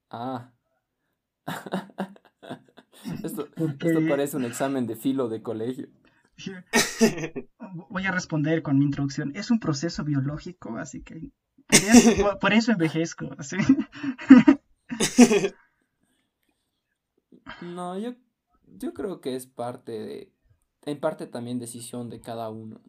Ah. 0.10 0.52
esto, 3.24 3.48
esto 3.56 4.08
parece 4.10 4.36
un 4.36 4.44
examen 4.44 4.86
de 4.86 4.98
filo 4.98 5.30
de 5.30 5.42
colegio. 5.42 5.88
Voy 7.90 8.06
a 8.06 8.12
responder 8.12 8.62
con 8.62 8.78
mi 8.78 8.84
introducción. 8.84 9.32
Es 9.34 9.50
un 9.50 9.62
proceso 9.62 10.04
biológico, 10.04 10.78
así 10.78 11.02
que 11.02 11.32
por 12.42 12.54
eso, 12.54 12.74
envejezco. 12.74 13.30
No, 17.62 17.98
yo, 17.98 18.14
yo 18.66 18.94
creo 18.94 19.22
que 19.22 19.36
es 19.36 19.48
parte 19.48 19.94
de, 19.94 20.34
en 20.84 21.00
parte 21.00 21.28
también 21.28 21.60
decisión 21.60 22.10
de 22.10 22.20
cada 22.20 22.50
uno. 22.50 22.82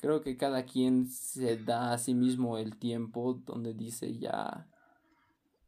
Creo 0.00 0.22
que 0.22 0.36
cada 0.36 0.64
quien 0.64 1.10
se 1.10 1.56
da 1.56 1.92
a 1.92 1.98
sí 1.98 2.14
mismo 2.14 2.56
el 2.58 2.78
tiempo 2.78 3.34
donde 3.44 3.74
dice 3.74 4.18
ya, 4.18 4.68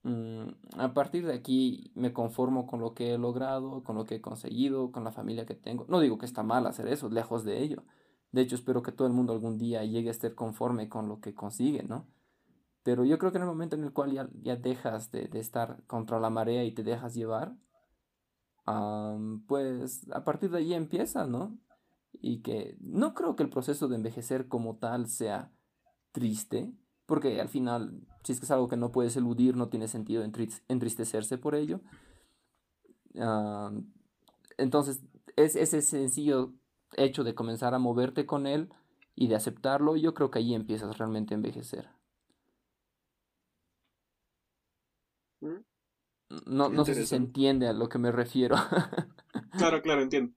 Mm, 0.03 0.49
a 0.79 0.95
partir 0.95 1.27
de 1.27 1.35
aquí 1.35 1.93
me 1.95 2.13
conformo 2.15 2.67
con 2.67 2.81
lo 2.81 2.95
que 2.95 3.13
he 3.15 3.19
logrado, 3.19 3.85
con 3.85 3.97
lo 3.97 4.07
que 4.07 4.17
he 4.17 4.21
conseguido, 4.23 4.93
con 4.93 5.05
la 5.05 5.13
familia 5.13 5.45
que 5.47 5.55
tengo. 5.55 5.85
No 5.89 6.01
digo 6.01 6.19
que 6.19 6.27
está 6.27 6.43
mal 6.43 6.67
hacer 6.67 6.89
eso, 6.89 7.11
lejos 7.11 7.45
de 7.45 7.63
ello. 7.63 7.85
De 8.33 8.41
hecho, 8.43 8.55
espero 8.55 8.83
que 8.83 8.93
todo 8.93 9.07
el 9.07 9.13
mundo 9.13 9.33
algún 9.33 9.59
día 9.59 9.85
llegue 9.85 10.09
a 10.09 10.13
estar 10.13 10.35
conforme 10.35 10.89
con 10.89 11.09
lo 11.09 11.21
que 11.21 11.35
consigue, 11.35 11.83
¿no? 11.83 12.07
Pero 12.83 13.05
yo 13.05 13.19
creo 13.19 13.33
que 13.33 13.39
en 13.39 13.43
el 13.43 13.49
momento 13.49 13.77
en 13.77 13.85
el 13.85 13.93
cual 13.93 14.13
ya, 14.13 14.29
ya 14.43 14.57
dejas 14.57 15.11
de, 15.11 15.29
estar 15.35 15.85
contra 15.87 16.21
la 16.21 16.31
marea 16.31 16.65
y 16.65 16.73
te 16.73 16.83
dejas 16.83 17.15
llevar, 17.15 17.55
pues 19.47 20.09
a 20.13 20.25
partir 20.25 20.51
de 20.51 20.59
ahí 20.59 20.75
empieza, 20.75 21.27
¿no? 21.27 21.59
Y 22.21 22.43
que 22.43 22.77
no 22.81 23.15
creo 23.15 23.35
que 23.35 23.43
el 23.43 23.51
proceso 23.51 23.89
de 23.89 23.97
envejecer 23.97 24.49
como 24.49 24.77
tal 24.77 25.09
sea 25.09 25.51
triste, 26.13 26.73
porque 27.07 27.41
al 27.41 27.49
final, 27.49 28.07
si 28.23 28.33
es 28.33 28.41
que 28.41 28.45
es 28.45 28.51
algo 28.51 28.69
que 28.69 28.77
no 28.77 28.93
puedes 28.93 29.17
eludir, 29.17 29.57
no 29.57 29.69
tiene 29.69 29.89
sentido 29.89 30.23
entristecerse 30.23 31.39
por 31.39 31.55
ello. 31.55 31.81
entonces, 34.59 35.03
es 35.37 35.57
ese 35.57 35.83
sencillo 35.83 36.53
hecho 36.97 37.25
de 37.25 37.35
comenzar 37.35 37.75
a 37.75 37.79
moverte 37.79 38.27
con 38.27 38.47
él 38.47 38.69
y 39.15 39.29
de 39.29 39.37
aceptarlo, 39.37 39.97
yo 39.97 40.15
creo 40.15 40.31
que 40.31 40.39
ahí 40.39 40.55
empiezas 40.55 40.99
realmente 40.99 41.35
a 41.35 41.37
envejecer. 41.37 41.89
Mm. 45.41 45.65
No, 46.47 46.85
sé 46.85 46.95
si 46.95 47.07
se 47.07 47.17
entiende 47.17 47.67
a 47.67 47.73
lo 47.73 47.89
que 47.89 47.99
me 47.99 48.13
refiero. 48.13 48.57
claro, 49.59 49.83
claro, 49.83 50.03
entiendo. 50.03 50.33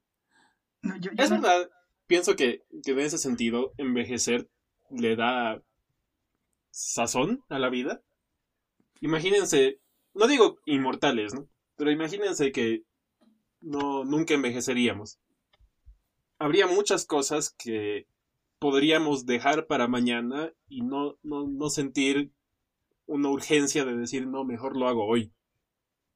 Es 1.17 1.29
verdad, 1.29 1.69
pienso 2.07 2.35
que, 2.35 2.63
que 2.83 2.91
en 2.91 2.99
ese 2.99 3.17
sentido, 3.17 3.73
envejecer 3.77 4.49
le 4.89 5.15
da 5.15 5.61
sazón 6.71 7.43
a 7.49 7.59
la 7.59 7.69
vida. 7.69 8.01
Imagínense, 9.01 9.79
no 10.13 10.27
digo 10.27 10.59
inmortales, 10.65 11.33
¿no? 11.33 11.47
Pero 11.75 11.91
imagínense 11.91 12.51
que 12.51 12.83
no 13.61 14.03
nunca 14.03 14.33
envejeceríamos. 14.33 15.19
Habría 16.37 16.67
muchas 16.67 17.05
cosas 17.05 17.55
que 17.57 18.07
podríamos 18.59 19.25
dejar 19.25 19.67
para 19.67 19.87
mañana 19.87 20.53
y 20.67 20.81
no, 20.81 21.17
no, 21.23 21.47
no 21.47 21.69
sentir 21.69 22.31
una 23.05 23.29
urgencia 23.29 23.85
de 23.85 23.95
decir, 23.97 24.27
no, 24.27 24.43
mejor 24.43 24.77
lo 24.77 24.87
hago 24.87 25.05
hoy. 25.05 25.31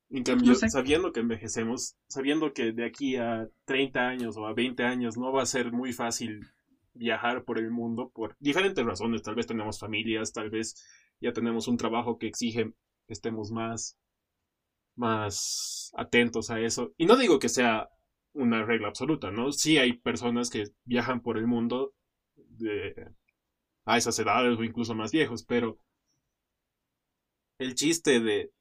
En 0.09 0.23
cambio, 0.23 0.55
sabiendo 0.55 1.11
que 1.11 1.19
envejecemos, 1.19 1.97
sabiendo 2.07 2.53
que 2.53 2.71
de 2.71 2.85
aquí 2.85 3.17
a 3.17 3.49
30 3.65 4.07
años 4.07 4.37
o 4.37 4.45
a 4.45 4.53
20 4.53 4.83
años 4.83 5.17
no 5.17 5.33
va 5.33 5.41
a 5.41 5.45
ser 5.45 5.71
muy 5.73 5.91
fácil 5.91 6.47
viajar 6.93 7.43
por 7.43 7.59
el 7.59 7.71
mundo 7.71 8.09
por 8.13 8.35
diferentes 8.39 8.85
razones. 8.85 9.21
Tal 9.21 9.35
vez 9.35 9.47
tenemos 9.47 9.79
familias, 9.79 10.31
tal 10.31 10.49
vez 10.49 10.75
ya 11.19 11.33
tenemos 11.33 11.67
un 11.67 11.77
trabajo 11.77 12.17
que 12.17 12.27
exige 12.27 12.71
que 13.05 13.13
estemos 13.13 13.51
más, 13.51 13.97
más 14.95 15.91
atentos 15.97 16.49
a 16.51 16.59
eso. 16.59 16.93
Y 16.97 17.05
no 17.05 17.17
digo 17.17 17.39
que 17.39 17.49
sea 17.49 17.89
una 18.33 18.63
regla 18.63 18.87
absoluta, 18.87 19.31
¿no? 19.31 19.51
Sí 19.51 19.77
hay 19.77 19.93
personas 19.93 20.49
que 20.49 20.65
viajan 20.85 21.21
por 21.21 21.37
el 21.37 21.47
mundo 21.47 21.93
de, 22.35 23.09
a 23.85 23.97
esas 23.97 24.17
edades 24.19 24.57
o 24.57 24.63
incluso 24.63 24.95
más 24.95 25.11
viejos, 25.11 25.43
pero 25.43 25.79
el 27.57 27.75
chiste 27.75 28.19
de 28.19 28.51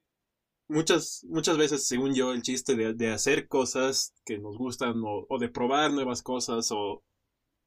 muchas, 0.68 1.24
muchas 1.28 1.56
veces, 1.56 1.86
según 1.86 2.14
yo, 2.14 2.32
el 2.32 2.42
chiste 2.42 2.74
de, 2.74 3.12
hacer 3.12 3.48
cosas 3.48 4.14
que 4.24 4.38
nos 4.38 4.56
gustan 4.56 4.94
o, 5.04 5.38
de 5.38 5.48
probar 5.48 5.92
nuevas 5.92 6.22
cosas 6.22 6.70
o, 6.72 7.02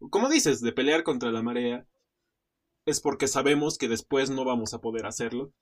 como 0.09 0.29
dices, 0.29 0.61
de 0.61 0.71
pelear 0.71 1.03
contra 1.03 1.31
la 1.31 1.41
marea, 1.41 1.85
es 2.85 3.01
porque 3.01 3.27
sabemos 3.27 3.77
que 3.77 3.87
después 3.87 4.29
no 4.29 4.45
vamos 4.45 4.73
a 4.73 4.81
poder 4.81 5.05
hacerlo. 5.05 5.53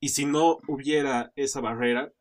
Y 0.00 0.10
si 0.10 0.26
no 0.26 0.58
hubiera 0.68 1.32
esa 1.36 1.60
barrera, 1.60 2.12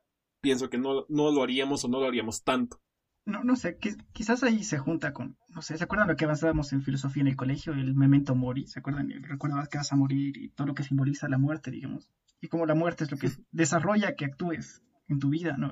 pienso 0.42 0.70
que 0.70 0.78
no, 0.78 1.06
no 1.10 1.32
lo 1.32 1.44
haríamos 1.44 1.84
o 1.84 1.88
no 1.88 2.00
lo 2.00 2.08
haríamos 2.08 2.44
tanto. 2.44 2.80
No, 3.26 3.44
no 3.44 3.56
sé, 3.56 3.80
quizás 4.14 4.44
ahí 4.44 4.64
se 4.64 4.78
junta 4.78 5.12
con, 5.12 5.36
no 5.50 5.64
sé, 5.64 5.78
¿se 5.78 5.84
acuerdan 5.84 6.08
lo 6.08 6.16
que 6.16 6.26
avanzábamos 6.26 6.72
en 6.74 6.84
filosofía 6.84 7.22
en 7.22 7.28
el 7.28 7.36
colegio? 7.36 7.74
El 7.74 7.96
memento 7.96 8.36
mori, 8.36 8.68
¿se 8.68 8.80
acuerdan? 8.80 9.12
El 9.12 9.24
que 9.68 9.78
vas 9.78 9.92
a 9.92 9.96
morir 9.96 10.38
y 10.38 10.50
todo 10.50 10.68
lo 10.68 10.76
que 10.76 10.84
simboliza 10.84 11.28
la 11.28 11.40
muerte, 11.40 11.72
digamos. 11.72 12.12
Y 12.42 12.48
como 12.48 12.66
la 12.66 12.76
muerte 12.76 13.04
es 13.04 13.12
lo 13.12 13.18
que 13.18 13.30
desarrolla 13.52 14.16
que 14.16 14.26
actúes 14.26 14.84
en 15.08 15.20
tu 15.20 15.30
vida, 15.30 15.58
¿no? 15.58 15.72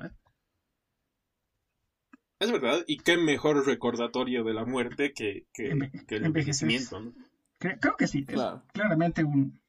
Es 2.40 2.50
verdad, 2.50 2.84
y 2.86 2.98
qué 2.98 3.16
mejor 3.16 3.64
recordatorio 3.64 4.44
de 4.44 4.54
la 4.54 4.64
muerte 4.64 5.12
que, 5.12 5.46
que, 5.52 5.70
el 5.70 6.24
envejecimiento, 6.24 7.00
¿no? 7.00 7.14
Creo, 7.58 7.96
que 7.96 8.06
sí, 8.06 8.26
claramente 8.72 9.24
un 9.24 9.60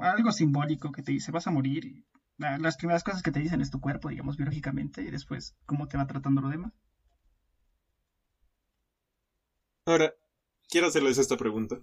algo 0.00 0.32
simbólico 0.32 0.90
que 0.90 1.02
te 1.02 1.12
dice 1.12 1.30
vas 1.30 1.46
a 1.46 1.50
morir 1.50 1.84
y 1.84 2.04
las 2.38 2.76
primeras 2.76 3.04
cosas 3.04 3.22
que 3.22 3.32
te 3.32 3.40
dicen 3.40 3.60
es 3.60 3.70
tu 3.70 3.80
cuerpo, 3.80 4.08
digamos, 4.08 4.36
biológicamente, 4.36 5.02
y 5.02 5.10
después 5.10 5.56
cómo 5.66 5.88
te 5.88 5.96
va 5.96 6.06
tratando 6.06 6.40
lo 6.40 6.48
demás. 6.48 6.72
Ahora, 9.84 10.14
quiero 10.68 10.86
hacerles 10.86 11.18
esta 11.18 11.36
pregunta. 11.36 11.80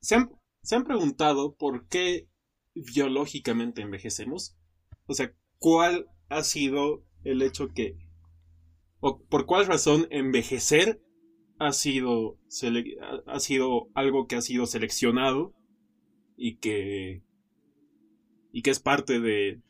¿Se 0.00 0.16
han, 0.16 0.30
¿Se 0.62 0.74
han 0.74 0.84
preguntado 0.84 1.54
por 1.54 1.86
qué 1.86 2.28
biológicamente 2.74 3.82
envejecemos? 3.82 4.56
O 5.06 5.14
sea, 5.14 5.32
¿cuál 5.58 6.08
ha 6.28 6.42
sido 6.42 7.04
el 7.24 7.42
hecho 7.42 7.72
que... 7.72 7.96
o 9.00 9.20
por 9.22 9.46
cuál 9.46 9.66
razón 9.66 10.06
envejecer 10.10 11.00
ha 11.58 11.72
sido, 11.72 12.38
ha 13.26 13.40
sido 13.40 13.88
algo 13.94 14.26
que 14.26 14.36
ha 14.36 14.40
sido 14.40 14.66
seleccionado 14.66 15.54
y 16.36 16.56
que, 16.56 17.22
y 18.52 18.62
que 18.62 18.70
es 18.70 18.80
parte 18.80 19.20
de, 19.20 19.60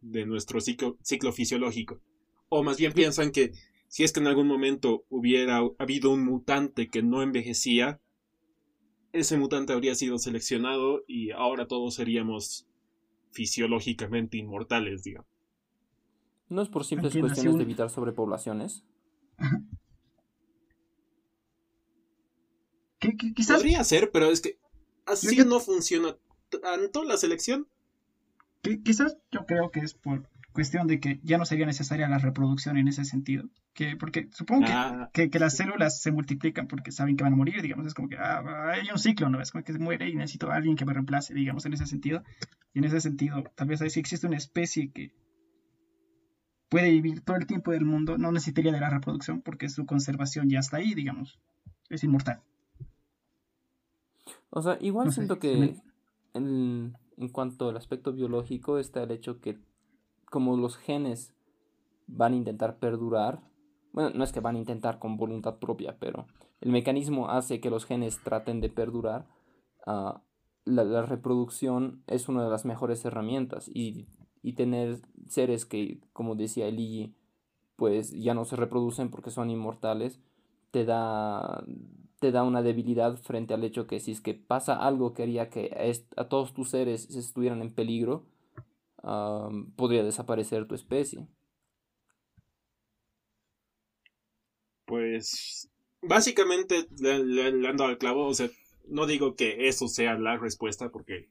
de 0.00 0.26
nuestro 0.26 0.60
ciclo, 0.60 0.98
ciclo 1.02 1.32
fisiológico. 1.32 2.00
O 2.48 2.62
más 2.62 2.78
bien 2.78 2.92
piensan 2.92 3.30
que 3.30 3.52
si 3.88 4.04
es 4.04 4.12
que 4.12 4.20
en 4.20 4.26
algún 4.26 4.46
momento 4.46 5.04
hubiera 5.08 5.60
habido 5.78 6.10
un 6.10 6.24
mutante 6.24 6.88
que 6.88 7.02
no 7.02 7.22
envejecía, 7.22 8.00
ese 9.12 9.36
mutante 9.36 9.72
habría 9.72 9.94
sido 9.94 10.18
seleccionado 10.18 11.02
y 11.06 11.30
ahora 11.30 11.66
todos 11.66 11.94
seríamos 11.94 12.66
fisiológicamente 13.32 14.38
inmortales, 14.38 15.02
digamos. 15.02 15.28
¿No 16.48 16.62
es 16.62 16.68
por 16.68 16.84
simples 16.84 17.16
cuestiones 17.16 17.56
de 17.56 17.62
evitar 17.62 17.90
sobrepoblaciones? 17.90 18.84
quizás... 23.36 23.58
Podría 23.58 23.84
ser, 23.84 24.10
pero 24.10 24.30
es 24.30 24.40
que 24.40 24.58
así 25.06 25.36
no 25.44 25.60
funciona 25.60 26.16
tanto 26.62 27.04
la 27.04 27.16
selección. 27.16 27.68
quizás 28.84 29.16
yo 29.30 29.46
creo 29.46 29.70
que 29.70 29.80
es 29.80 29.94
por 29.94 30.28
cuestión 30.52 30.86
de 30.86 31.00
que 31.00 31.20
ya 31.22 31.38
no 31.38 31.44
sería 31.44 31.66
necesaria 31.66 32.08
la 32.08 32.18
reproducción 32.18 32.76
en 32.76 32.88
ese 32.88 33.04
sentido. 33.04 33.48
Que, 33.72 33.96
porque 33.96 34.28
supongo 34.32 34.66
que, 34.66 34.72
ah. 34.72 35.38
las 35.38 35.56
células 35.56 36.00
se 36.00 36.10
multiplican 36.12 36.66
porque 36.66 36.92
saben 36.92 37.16
que 37.16 37.24
van 37.24 37.32
a 37.32 37.36
morir, 37.36 37.62
digamos, 37.62 37.86
es 37.86 37.94
como 37.94 38.08
que 38.08 38.16
ah, 38.16 38.72
hay 38.72 38.90
un 38.90 38.98
ciclo, 38.98 39.28
¿no? 39.28 39.40
Es 39.40 39.52
como 39.52 39.64
que 39.64 39.72
se 39.72 39.78
muere 39.78 40.08
y 40.08 40.16
necesito 40.16 40.50
a 40.50 40.56
alguien 40.56 40.76
que 40.76 40.84
me 40.84 40.92
reemplace, 40.92 41.34
digamos, 41.34 41.64
en 41.66 41.74
ese 41.74 41.86
sentido. 41.86 42.22
Y 42.74 42.80
en 42.80 42.84
ese 42.84 43.00
sentido, 43.00 43.44
tal 43.54 43.68
vez 43.68 43.80
ahí 43.82 43.90
sí 43.90 44.00
existe 44.00 44.26
una 44.26 44.36
especie 44.36 44.90
que 44.90 45.12
puede 46.68 46.90
vivir 46.90 47.20
todo 47.22 47.36
el 47.36 47.46
tiempo 47.46 47.72
del 47.72 47.84
mundo, 47.84 48.18
no 48.18 48.32
necesitaría 48.32 48.72
de 48.72 48.80
la 48.80 48.90
reproducción 48.90 49.42
porque 49.42 49.68
su 49.68 49.86
conservación 49.86 50.48
ya 50.48 50.60
está 50.60 50.78
ahí, 50.78 50.94
digamos, 50.94 51.40
es 51.88 52.04
inmortal. 52.04 52.42
O 54.50 54.62
sea, 54.62 54.78
igual 54.80 55.12
siento 55.12 55.38
que 55.38 55.76
en, 56.34 56.96
en 57.16 57.28
cuanto 57.28 57.68
al 57.68 57.76
aspecto 57.76 58.12
biológico 58.12 58.78
está 58.78 59.02
el 59.02 59.10
hecho 59.10 59.40
que 59.40 59.58
como 60.30 60.56
los 60.56 60.76
genes 60.76 61.34
van 62.06 62.32
a 62.32 62.36
intentar 62.36 62.78
perdurar, 62.78 63.42
bueno, 63.92 64.10
no 64.14 64.24
es 64.24 64.32
que 64.32 64.40
van 64.40 64.56
a 64.56 64.60
intentar 64.60 64.98
con 64.98 65.16
voluntad 65.16 65.58
propia, 65.58 65.96
pero 65.98 66.26
el 66.60 66.70
mecanismo 66.70 67.28
hace 67.28 67.60
que 67.60 67.70
los 67.70 67.84
genes 67.84 68.22
traten 68.22 68.60
de 68.60 68.70
perdurar, 68.70 69.26
ah, 69.86 70.22
la, 70.64 71.02
reproducción 71.02 72.02
es 72.06 72.28
una 72.28 72.44
de 72.44 72.50
las 72.50 72.64
mejores 72.64 73.04
herramientas 73.04 73.68
y, 73.72 74.06
tener 74.56 75.00
seres 75.28 75.66
que, 75.66 76.00
como 76.12 76.34
decía 76.34 76.66
Eli, 76.66 77.14
pues 77.76 78.10
ya 78.12 78.34
no 78.34 78.44
se 78.44 78.56
reproducen 78.56 79.10
porque 79.10 79.30
son 79.30 79.50
inmortales, 79.50 80.20
te 80.70 80.84
da, 80.84 81.64
te 82.20 82.30
da 82.32 82.42
una 82.42 82.62
debilidad 82.62 83.16
frente 83.16 83.54
al 83.54 83.64
hecho 83.64 83.86
que 83.86 84.00
si 84.00 84.12
es 84.12 84.20
que 84.20 84.34
pasa 84.34 84.76
algo 84.76 85.12
que 85.12 85.24
haría 85.24 85.50
que 85.50 85.70
a, 86.16 86.20
a 86.20 86.28
todos 86.28 86.54
tus 86.54 86.70
seres 86.70 87.10
estuvieran 87.10 87.62
en 87.62 87.74
peligro, 87.74 88.24
podría 89.02 90.02
desaparecer 90.02 90.66
tu 90.66 90.74
especie. 90.74 91.26
Pues 94.84 95.70
básicamente 96.02 96.86
le, 96.98 97.52
dado 97.62 97.84
al 97.84 97.98
clavo, 97.98 98.26
o 98.26 98.34
sea, 98.34 98.50
no 98.88 99.06
digo 99.06 99.36
que 99.36 99.68
eso 99.68 99.88
sea 99.88 100.18
la 100.18 100.36
respuesta 100.36 100.90
porque 100.90 101.28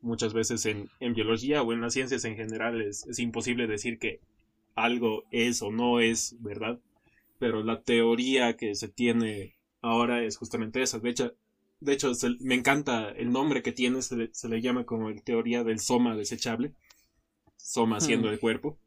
muchas 0.00 0.32
veces 0.32 0.66
en, 0.66 0.90
biología 1.14 1.62
o 1.62 1.72
en 1.72 1.80
las 1.80 1.94
ciencias 1.94 2.24
en 2.24 2.36
general 2.36 2.80
es, 2.80 3.06
imposible 3.18 3.66
decir 3.66 3.98
que 3.98 4.20
algo 4.74 5.24
es 5.30 5.62
o 5.62 5.70
no 5.70 6.00
es 6.00 6.36
verdad, 6.40 6.80
pero 7.38 7.62
la 7.62 7.82
teoría 7.82 8.56
que 8.56 8.74
se 8.74 8.88
tiene 8.88 9.54
ahora 9.80 10.24
es 10.24 10.36
justamente 10.36 10.82
esa. 10.82 10.98
De 10.98 11.10
hecho, 11.10 11.34
de 11.80 11.92
hecho 11.92 12.12
me 12.40 12.56
encanta 12.56 13.10
el 13.10 13.30
nombre 13.30 13.62
que 13.62 13.72
tiene, 13.72 14.02
se 14.02 14.30
se 14.32 14.48
le 14.48 14.60
llama 14.60 14.84
como 14.84 15.08
el 15.08 15.22
teoría 15.22 15.62
del 15.62 15.78
soma 15.78 16.16
desechable 16.16 16.74
Soma 17.68 18.00
siendo 18.00 18.30
el 18.30 18.40
cuerpo. 18.40 18.78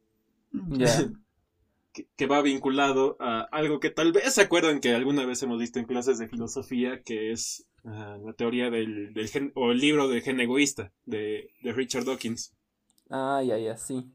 que, 2.16 2.26
va 2.26 2.42
vinculado 2.42 3.16
a 3.20 3.42
algo 3.52 3.80
que 3.80 3.92
tal 3.92 4.12
vez 4.12 4.34
se 4.34 4.42
acuerdan 4.42 4.80
que 4.80 4.96
alguna 4.96 5.24
vez 5.24 5.44
hemos 5.44 5.60
visto 5.60 5.78
en 5.78 5.86
clases 5.86 6.18
de 6.18 6.28
filosofía, 6.28 7.04
que 7.04 7.32
es 7.32 7.68
ah, 7.86 8.18
la 8.26 8.34
teoría 8.34 8.72
del, 8.72 9.14
gen, 9.32 9.52
o 9.54 9.72
el 9.72 9.78
libro 9.78 10.08
del 10.08 10.24
gen 10.24 10.40
egoísta 10.40 10.92
de, 11.06 11.52
Richard 11.62 12.06
Dawkins. 12.06 12.56
Ah, 13.12 13.44
ya, 13.46 13.60
ya, 13.60 13.78
sí. 13.78 14.10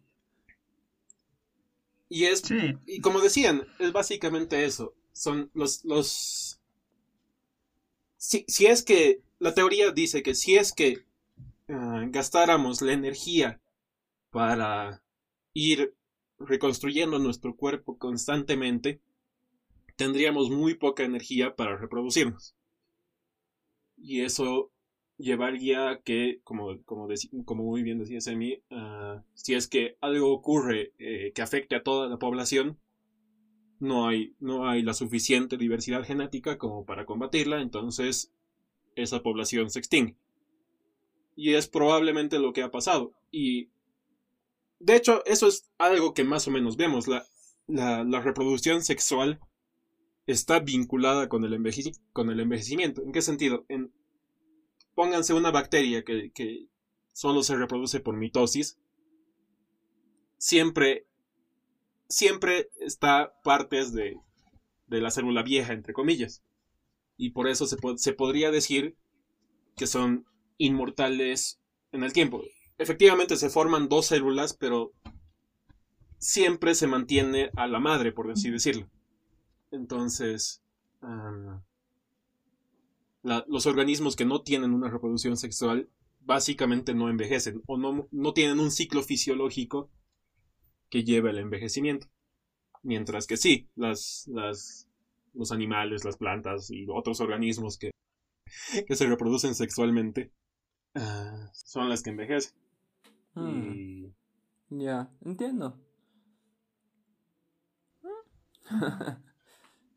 Y 2.09 2.25
es, 2.25 2.43
y 2.87 3.01
como 3.01 3.21
decían, 3.21 3.69
es 3.79 3.93
básicamente 3.93 4.65
eso. 4.65 4.95
Son 5.13 5.49
los, 5.55 5.85
los, 5.85 6.61
si, 8.17 8.45
si 8.49 8.67
es 8.67 8.83
que, 8.83 9.21
la 9.39 9.55
teoría 9.55 9.93
dice 9.93 10.25
que 10.25 10.35
si 10.35 10.57
es 10.57 10.73
que 10.73 11.05
ah, 11.69 12.05
gastáramos 12.09 12.83
la 12.83 12.95
energía 12.95 13.61
para 14.37 15.03
ir 15.55 15.95
reconstruyendo 16.39 17.19
nuestro 17.19 17.57
cuerpo 17.57 17.97
constantemente, 17.97 19.01
tendríamos 19.97 20.51
muy 20.51 20.75
poca 20.75 21.05
energía 21.05 21.57
para 21.57 21.79
reproducirnos. 21.79 22.55
Y 23.97 24.21
eso 24.21 24.71
llevaría 25.17 25.89
a 25.89 26.03
que, 26.03 26.41
como, 26.45 26.83
como, 26.85 27.09
como, 27.47 27.65
muy 27.65 27.83
bien 27.83 27.99
decía 27.99 28.21
Semi, 28.21 28.63
uh, 28.71 29.23
si 29.33 29.55
es 29.55 29.69
que 29.69 29.97
algo 30.03 30.31
ocurre 30.31 30.93
eh, 30.99 31.33
que 31.35 31.41
afecte 31.41 31.75
a 31.75 31.83
toda 31.83 32.07
la 32.07 32.19
población, 32.19 32.79
no 33.81 34.07
hay, 34.07 34.35
no 34.39 34.69
hay 34.69 34.83
la 34.83 34.93
suficiente 34.93 35.57
diversidad 35.57 36.05
genética 36.05 36.59
como 36.59 36.85
para 36.85 37.07
combatirla, 37.07 37.63
entonces 37.63 38.35
esa 38.97 39.23
población 39.23 39.71
se 39.71 39.79
extingue. 39.79 40.19
Y 41.37 41.55
es 41.55 41.69
probablemente 41.69 42.39
lo 42.39 42.53
que 42.53 42.63
ha 42.63 42.71
pasado. 42.71 43.15
Y 43.31 43.71
de 44.79 44.97
hecho, 44.97 45.25
eso 45.25 45.49
es 45.49 45.69
algo 45.79 46.15
que 46.15 46.25
más 46.25 46.47
o 46.49 46.51
menos 46.51 46.77
vemos. 46.77 47.09
La, 47.09 47.27
la, 47.67 48.21
reproducción 48.21 48.83
sexual 48.83 49.41
está 50.27 50.61
vinculada 50.61 51.29
con 51.29 51.45
el, 51.45 51.59
con 52.13 52.31
el 52.31 52.41
envejecimiento. 52.41 53.03
¿En 53.03 53.13
qué 53.13 53.23
sentido? 53.23 53.65
En, 53.69 53.93
pónganse 54.95 55.35
una 55.35 55.51
bacteria 55.51 56.05
que, 56.05 56.31
que 56.33 56.67
solo 57.13 57.43
se 57.43 57.57
reproduce 57.57 58.01
por 58.01 58.17
mitosis. 58.17 58.79
Siempre, 60.39 61.07
siempre 62.09 62.71
está 62.81 63.33
partes 63.43 63.93
de, 63.93 64.21
de 64.87 65.01
la 65.01 65.11
célula 65.11 65.43
vieja, 65.43 65.73
entre 65.73 65.95
comillas. 65.95 66.43
Y 67.17 67.31
por 67.31 67.49
eso 67.49 67.67
se, 67.67 67.77
se 67.97 68.13
podría 68.13 68.51
decir 68.51 68.97
que 69.77 69.87
son 69.87 70.27
inmortales 70.59 71.61
en 71.93 72.03
el 72.03 72.13
tiempo 72.13 72.43
efectivamente 72.79 73.37
se 73.37 73.51
forman 73.51 73.89
dos 73.89 74.07
células, 74.07 74.55
pero 74.55 74.93
siempre 76.19 76.75
se 76.75 76.87
mantiene 76.87 77.51
a 77.57 77.67
la 77.67 77.81
madre, 77.81 78.13
por 78.13 78.31
así 78.31 78.51
decirlo. 78.51 78.89
Entonces, 79.71 80.63
los 83.23 83.67
organismos 83.67 84.17
que 84.17 84.25
no 84.25 84.43
tienen 84.43 84.73
una 84.73 84.91
reproducción 84.91 85.37
sexual 85.37 85.89
básicamente 86.21 86.95
no 86.95 87.09
envejecen 87.09 87.63
o 87.67 87.79
no, 87.79 88.09
no 88.11 88.33
tienen 88.33 88.59
un 88.59 88.71
ciclo 88.71 89.03
fisiológico 89.03 89.91
que 90.91 91.05
lleve 91.05 91.31
al 91.31 91.39
envejecimiento. 91.39 92.09
Mientras 92.83 93.27
que 93.27 93.37
sí, 93.37 93.69
las, 93.75 94.29
las, 94.29 94.89
los 95.35 95.53
animales, 95.53 96.05
las 96.05 96.17
plantas 96.17 96.71
y 96.71 96.87
otros 96.89 97.21
organismos 97.21 97.79
que, 97.79 97.91
que 98.87 98.97
se 98.97 99.07
reproducen 99.07 99.55
sexualmente 99.55 100.33
ah, 100.95 101.51
son 101.53 101.89
las 101.89 102.03
que 102.03 102.11
envejecen. 102.11 102.66
Hmm. 103.37 104.07
Ya, 104.71 105.11
entiendo. 105.25 105.79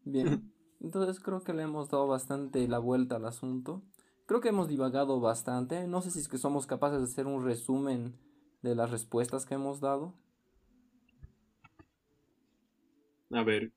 Bien, 0.04 0.54
entonces 0.82 1.20
creo 1.20 1.42
que 1.44 1.54
le 1.54 1.64
hemos 1.64 1.90
dado 1.90 2.06
bastante 2.08 2.68
la 2.68 2.80
vuelta 2.80 3.16
al 3.16 3.26
asunto. 3.26 3.82
Creo 4.26 4.42
que 4.42 4.50
hemos 4.50 4.68
divagado 4.68 5.20
bastante. 5.20 5.88
No 5.88 6.02
sé 6.02 6.12
si 6.12 6.20
es 6.20 6.28
que 6.28 6.38
somos 6.38 6.68
capaces 6.68 7.00
de 7.00 7.06
hacer 7.06 7.26
un 7.26 7.44
resumen 7.44 8.20
de 8.62 8.76
las 8.76 8.92
respuestas 8.92 9.46
que 9.46 9.56
hemos 9.56 9.80
dado. 9.80 10.14
A 13.32 13.44
ver, 13.44 13.72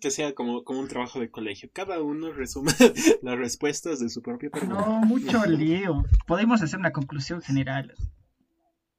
que 0.00 0.10
sea 0.10 0.34
como, 0.34 0.64
como 0.64 0.80
un 0.80 0.88
trabajo 0.88 1.20
de 1.20 1.30
colegio. 1.30 1.70
Cada 1.72 2.02
uno 2.02 2.32
resume 2.32 2.72
las 3.22 3.38
respuestas 3.38 4.00
de 4.00 4.08
su 4.08 4.22
propia 4.22 4.50
pregunta. 4.50 4.74
No, 4.74 5.00
mucho 5.00 5.44
lío. 5.46 6.04
Podemos 6.26 6.62
hacer 6.62 6.78
una 6.78 6.92
conclusión 6.92 7.40
general. 7.40 7.94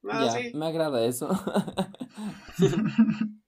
Ah, 0.07 0.39
ya, 0.39 0.57
me 0.57 0.65
agrada 0.65 1.05
eso. 1.05 1.29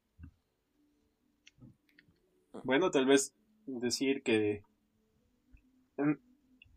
bueno, 2.63 2.91
tal 2.91 3.05
vez 3.05 3.33
decir 3.65 4.21
que 4.23 4.63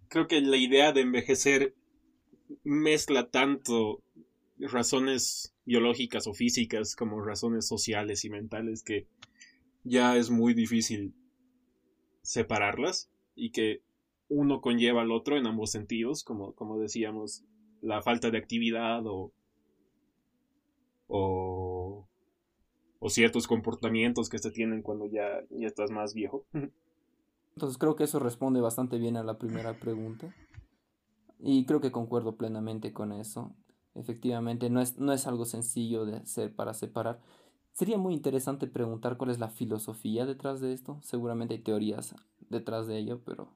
creo 0.08 0.28
que 0.28 0.40
la 0.40 0.56
idea 0.56 0.92
de 0.92 1.00
envejecer 1.00 1.74
mezcla 2.62 3.30
tanto 3.30 4.02
razones 4.58 5.54
biológicas 5.64 6.26
o 6.26 6.34
físicas 6.34 6.94
como 6.94 7.20
razones 7.20 7.66
sociales 7.66 8.24
y 8.24 8.30
mentales 8.30 8.82
que 8.82 9.06
ya 9.82 10.16
es 10.16 10.30
muy 10.30 10.54
difícil 10.54 11.14
separarlas 12.22 13.10
y 13.34 13.50
que 13.50 13.82
uno 14.28 14.60
conlleva 14.60 15.02
al 15.02 15.10
otro 15.10 15.36
en 15.36 15.46
ambos 15.46 15.70
sentidos, 15.70 16.24
como, 16.24 16.54
como 16.54 16.78
decíamos, 16.78 17.44
la 17.82 18.00
falta 18.02 18.30
de 18.30 18.38
actividad 18.38 19.06
o, 19.06 19.32
o, 21.06 22.06
o 22.98 23.10
ciertos 23.10 23.46
comportamientos 23.46 24.28
que 24.28 24.38
se 24.38 24.50
tienen 24.50 24.82
cuando 24.82 25.06
ya, 25.06 25.40
ya 25.50 25.66
estás 25.66 25.90
más 25.90 26.14
viejo. 26.14 26.44
Entonces 27.54 27.78
creo 27.78 27.96
que 27.96 28.04
eso 28.04 28.18
responde 28.18 28.60
bastante 28.60 28.98
bien 28.98 29.16
a 29.16 29.22
la 29.22 29.38
primera 29.38 29.78
pregunta. 29.78 30.34
Y 31.38 31.66
creo 31.66 31.80
que 31.80 31.92
concuerdo 31.92 32.36
plenamente 32.36 32.92
con 32.92 33.12
eso. 33.12 33.54
Efectivamente, 33.94 34.70
no 34.70 34.80
es, 34.80 34.98
no 34.98 35.12
es 35.12 35.26
algo 35.26 35.44
sencillo 35.44 36.04
de 36.04 36.16
hacer 36.16 36.54
para 36.54 36.74
separar. 36.74 37.20
Sería 37.72 37.98
muy 37.98 38.14
interesante 38.14 38.66
preguntar 38.66 39.16
cuál 39.16 39.30
es 39.30 39.38
la 39.38 39.50
filosofía 39.50 40.26
detrás 40.26 40.60
de 40.60 40.72
esto. 40.72 40.98
Seguramente 41.02 41.54
hay 41.54 41.60
teorías 41.60 42.14
detrás 42.48 42.86
de 42.86 42.98
ello, 42.98 43.20
pero 43.24 43.48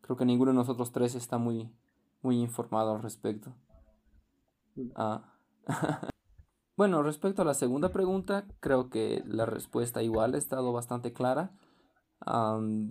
creo 0.00 0.16
que 0.16 0.24
ninguno 0.24 0.52
de 0.52 0.56
nosotros 0.56 0.92
tres 0.92 1.14
está 1.14 1.38
muy, 1.38 1.70
muy 2.22 2.40
informado 2.40 2.94
al 2.94 3.02
respecto. 3.02 3.54
Ah. 4.94 5.34
bueno, 6.78 7.02
respecto 7.02 7.42
a 7.42 7.44
la 7.44 7.54
segunda 7.54 7.88
pregunta, 7.88 8.46
creo 8.60 8.88
que 8.88 9.24
la 9.26 9.46
respuesta 9.46 10.00
igual 10.00 10.34
ha 10.34 10.38
estado 10.38 10.72
bastante 10.72 11.12
clara. 11.12 11.50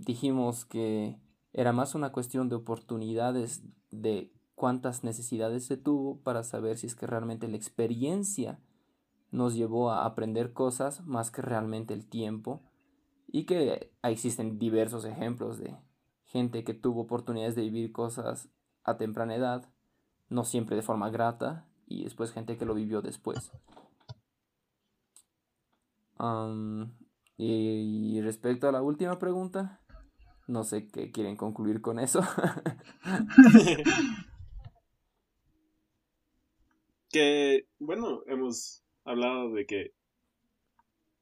dijimos 0.02 0.66
que 0.66 1.22
era 1.54 1.72
más 1.72 1.96
una 1.96 2.12
cuestión 2.12 2.50
de 2.50 2.56
oportunidades 2.56 3.64
de 3.90 4.34
cuántas 4.56 5.06
necesidades 5.06 5.66
se 5.66 5.78
tuvo 5.78 6.22
para 6.22 6.44
saber 6.44 6.78
si 6.78 6.88
es 6.88 6.96
que 6.96 7.08
realmente 7.08 7.48
la 7.48 7.56
experiencia 7.56 8.60
nos 9.32 9.56
llevó 9.56 9.90
a 9.90 10.04
aprender 10.04 10.52
cosas 10.52 11.06
más 11.06 11.32
que 11.32 11.42
realmente 11.42 11.94
el 11.94 12.10
tiempo 12.10 12.64
y 13.26 13.46
que 13.46 13.94
existen 14.04 14.60
diversos 14.60 15.06
ejemplos 15.06 15.60
de 15.60 15.78
gente 16.26 16.66
que 16.66 16.74
tuvo 16.74 17.04
oportunidades 17.04 17.56
de 17.56 17.62
vivir 17.62 17.94
cosas 17.94 18.50
a 18.84 18.98
temprana 18.98 19.36
edad, 19.36 19.70
no 20.28 20.44
siempre 20.44 20.76
de 20.76 20.82
forma 20.82 21.10
grata, 21.10 21.70
y 21.88 22.04
después 22.04 22.32
gente 22.32 22.58
que 22.58 22.66
lo 22.66 22.76
vivió 22.76 23.02
después. 23.02 23.52
y, 27.38 28.22
respecto 28.22 28.68
a 28.68 28.72
la 28.72 28.82
última 28.82 29.18
pregunta, 29.20 29.82
no 30.48 30.64
sé 30.64 30.88
qué 30.88 31.12
quieren 31.12 31.38
concluir 31.38 31.82
con 31.82 32.00
eso. 32.00 32.22
que, 37.10 37.68
bueno, 37.80 38.24
hemos 38.28 38.84
hablado 39.06 39.54
de 39.54 39.66
que 39.66 39.94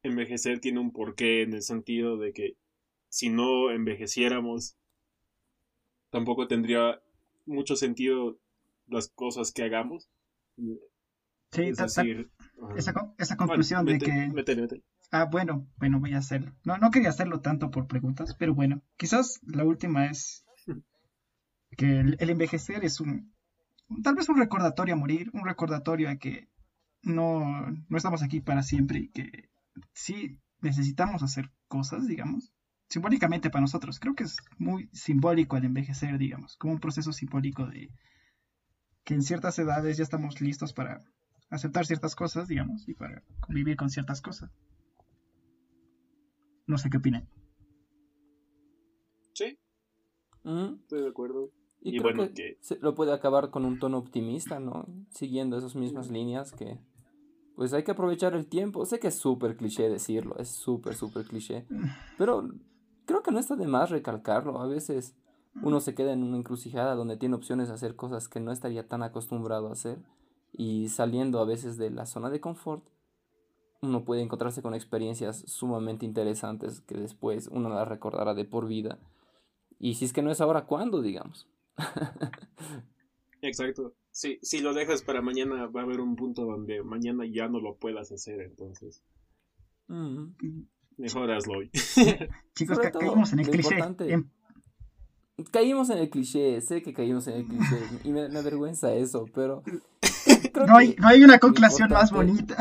envejecer 0.03 0.59
tiene 0.59 0.79
un 0.79 0.91
porqué 0.91 1.41
en 1.43 1.53
el 1.53 1.61
sentido 1.61 2.17
de 2.17 2.33
que 2.33 2.57
si 3.09 3.29
no 3.29 3.71
envejeciéramos, 3.71 4.75
tampoco 6.09 6.47
tendría 6.47 7.01
mucho 7.45 7.75
sentido 7.75 8.37
las 8.87 9.09
cosas 9.09 9.51
que 9.51 9.63
hagamos. 9.63 10.09
Sí, 11.51 11.73
esa, 13.17 13.37
conclusión 13.37 13.85
de 13.85 13.97
que... 13.97 14.31
Ah, 15.11 15.25
bueno, 15.25 15.67
bueno, 15.77 15.99
voy 15.99 16.13
a 16.13 16.17
hacerlo. 16.17 16.53
No, 16.63 16.77
no 16.77 16.91
quería 16.91 17.09
hacerlo 17.09 17.39
tanto 17.39 17.71
por 17.71 17.87
preguntas, 17.87 18.35
pero 18.37 18.53
bueno, 18.53 18.81
quizás 18.97 19.39
la 19.43 19.63
última 19.63 20.07
es 20.07 20.45
que 21.77 21.99
el, 21.99 22.17
el 22.19 22.29
envejecer 22.29 22.83
es 22.83 22.99
un, 22.99 23.33
tal 24.03 24.15
vez 24.15 24.27
un 24.29 24.37
recordatorio 24.37 24.95
a 24.95 24.97
morir, 24.97 25.29
un 25.33 25.45
recordatorio 25.45 26.09
a 26.09 26.17
que 26.17 26.49
no, 27.01 27.71
no 27.87 27.97
estamos 27.97 28.23
aquí 28.23 28.41
para 28.41 28.63
siempre 28.63 28.99
y 28.99 29.09
que 29.09 29.49
sí 29.93 30.39
necesitamos 30.61 31.23
hacer 31.23 31.51
cosas, 31.67 32.07
digamos, 32.07 32.51
simbólicamente 32.89 33.49
para 33.49 33.61
nosotros. 33.61 33.99
Creo 33.99 34.15
que 34.15 34.23
es 34.23 34.37
muy 34.57 34.89
simbólico 34.91 35.57
el 35.57 35.65
envejecer, 35.65 36.17
digamos, 36.17 36.57
como 36.57 36.73
un 36.73 36.79
proceso 36.79 37.13
simbólico 37.13 37.67
de 37.67 37.91
que 39.05 39.13
en 39.13 39.21
ciertas 39.21 39.57
edades 39.59 39.97
ya 39.97 40.03
estamos 40.03 40.41
listos 40.41 40.73
para 40.73 41.03
aceptar 41.49 41.85
ciertas 41.85 42.15
cosas, 42.15 42.47
digamos, 42.47 42.89
y 42.89 42.95
para 42.95 43.23
convivir 43.39 43.77
con 43.77 43.89
ciertas 43.89 44.21
cosas. 44.21 44.51
No 46.67 46.77
sé 46.77 46.89
qué 46.89 46.97
opinan. 46.97 47.29
Sí. 49.33 49.57
Estoy 50.43 51.01
de 51.01 51.07
acuerdo. 51.07 51.51
Y, 51.81 51.99
bueno, 51.99 52.27
que, 52.33 52.57
lo 52.81 52.95
puede 52.95 53.13
acabar 53.13 53.51
con 53.51 53.63
un 53.63 53.77
tono 53.77 53.99
optimista, 53.99 54.59
¿no? 54.59 54.87
Siguiendo 55.11 55.57
esas 55.59 55.75
mismas 55.75 56.09
líneas 56.09 56.51
que 56.51 56.79
pues 57.55 57.73
hay 57.73 57.83
que 57.83 57.91
aprovechar 57.91 58.33
el 58.33 58.47
tiempo. 58.47 58.85
Sé 58.85 58.99
que 58.99 59.09
es 59.09 59.19
súper 59.19 59.55
cliché 59.55 59.87
decirlo, 59.87 60.35
es 60.39 60.49
súper, 60.49 60.95
súper 60.95 61.25
cliché. 61.25 61.67
Pero 62.17 62.49
creo 63.05 63.21
que 63.21 63.31
no 63.31 63.39
está 63.39 63.55
de 63.55 63.67
más 63.67 63.91
recalcarlo. 63.91 64.59
A 64.59 64.67
veces 64.67 65.15
uno 65.61 65.79
se 65.79 65.95
queda 65.95 66.13
en 66.13 66.23
una 66.23 66.37
encrucijada 66.37 66.95
donde 66.95 67.17
tiene 67.17 67.35
opciones 67.35 67.67
de 67.67 67.73
hacer 67.73 67.95
cosas 67.95 68.27
que 68.27 68.39
no 68.39 68.51
estaría 68.51 68.87
tan 68.87 69.03
acostumbrado 69.03 69.69
a 69.69 69.73
hacer. 69.73 69.99
Y 70.51 70.89
saliendo 70.89 71.39
a 71.39 71.45
veces 71.45 71.77
de 71.77 71.89
la 71.89 72.05
zona 72.05 72.29
de 72.29 72.39
confort, 72.39 72.83
uno 73.81 74.05
puede 74.05 74.21
encontrarse 74.21 74.61
con 74.61 74.73
experiencias 74.73 75.43
sumamente 75.47 76.05
interesantes 76.05 76.81
que 76.81 76.95
después 76.95 77.49
uno 77.51 77.69
las 77.69 77.87
recordará 77.87 78.33
de 78.33 78.45
por 78.45 78.67
vida. 78.67 78.99
Y 79.79 79.95
si 79.95 80.05
es 80.05 80.13
que 80.13 80.21
no 80.21 80.31
es 80.31 80.41
ahora, 80.41 80.65
¿cuándo, 80.65 81.01
digamos? 81.01 81.47
Exacto 83.41 83.93
si, 84.15 84.39
si 84.41 84.61
lo 84.61 84.73
dejas 84.73 85.03
para 85.03 85.21
mañana, 85.21 85.67
va 85.67 85.81
a 85.81 85.83
haber 85.83 85.99
un 85.99 86.15
punto 86.15 86.45
donde 86.45 86.81
mañana 86.83 87.25
ya 87.25 87.49
no 87.49 87.59
lo 87.59 87.75
puedas 87.75 88.13
hacer, 88.13 88.39
entonces. 88.39 89.03
Mm. 89.87 90.27
Mejor 90.95 91.31
hazlo 91.31 91.57
hoy. 91.57 91.69
Chicos, 92.55 92.79
caímos 92.79 93.33
en 93.33 93.39
el 93.39 93.49
cliché. 93.49 93.77
Em- 93.99 94.29
caímos 95.51 95.89
en 95.89 95.97
el 95.97 96.09
cliché, 96.09 96.61
sé 96.61 96.81
que 96.81 96.93
caímos 96.93 97.27
en 97.27 97.35
el 97.35 97.45
cliché 97.45 97.77
y 98.03 98.11
me, 98.11 98.29
me 98.29 98.39
avergüenza 98.39 98.93
eso, 98.93 99.25
pero... 99.33 99.63
no, 100.67 100.77
hay, 100.77 100.95
no 100.97 101.07
hay 101.07 101.23
una 101.23 101.39
conclusión 101.39 101.89
más 101.89 102.11
bonita. 102.11 102.55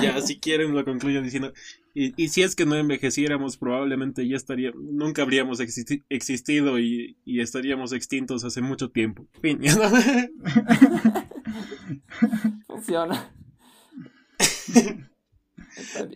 ya, 0.00 0.20
si 0.20 0.38
quieren 0.38 0.74
lo 0.74 0.84
concluyo 0.84 1.22
diciendo, 1.22 1.52
y, 1.94 2.22
y, 2.22 2.28
si 2.28 2.42
es 2.42 2.56
que 2.56 2.64
no 2.64 2.76
envejeciéramos, 2.76 3.58
probablemente 3.58 4.26
ya 4.26 4.36
estaría, 4.36 4.72
nunca 4.74 5.22
habríamos 5.22 5.60
existido 5.60 6.78
y, 6.78 7.18
y, 7.24 7.40
estaríamos 7.40 7.92
extintos 7.92 8.44
hace 8.44 8.62
mucho 8.62 8.90
tiempo. 8.90 9.26
Fin. 9.40 9.60
Funciona. 12.66 13.34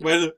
bueno, 0.01 0.33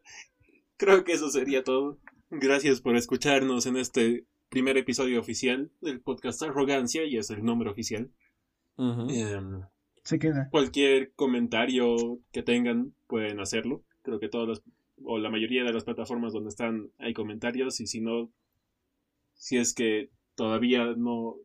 creo 0.76 1.04
que 1.04 1.12
eso 1.12 1.30
sería 1.30 1.62
todo. 1.62 2.00
Gracias 2.30 2.80
por 2.80 2.96
escucharnos 2.96 3.66
en 3.66 3.76
este 3.76 4.26
primer 4.48 4.76
episodio 4.76 5.20
oficial 5.20 5.70
del 5.80 6.00
podcast 6.00 6.42
Arrogancia, 6.42 7.04
y 7.04 7.16
es 7.16 7.30
el 7.30 7.44
nombre 7.44 7.70
oficial. 7.70 8.10
Se 10.04 10.18
queda. 10.18 10.48
Cualquier 10.50 11.12
comentario 11.12 12.18
que 12.32 12.42
tengan 12.42 12.94
pueden 13.06 13.40
hacerlo. 13.40 13.82
Creo 14.02 14.20
que 14.20 14.28
todas 14.28 14.48
las, 14.48 14.62
o 15.04 15.18
la 15.18 15.30
mayoría 15.30 15.64
de 15.64 15.72
las 15.72 15.84
plataformas 15.84 16.32
donde 16.32 16.48
están 16.48 16.90
hay 16.98 17.12
comentarios 17.12 17.80
y 17.80 17.86
si 17.86 18.00
no, 18.00 18.30
si 19.34 19.58
es 19.58 19.74
que 19.74 20.10
todavía 20.34 20.94
no, 20.96 21.36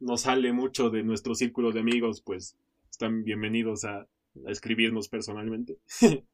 no 0.00 0.16
sale 0.16 0.52
mucho 0.52 0.90
de 0.90 1.02
nuestro 1.02 1.34
círculo 1.34 1.72
de 1.72 1.80
amigos, 1.80 2.22
pues 2.22 2.56
están 2.90 3.24
bienvenidos 3.24 3.84
a, 3.84 4.06
escribirnos 4.46 5.08
personalmente. 5.08 5.76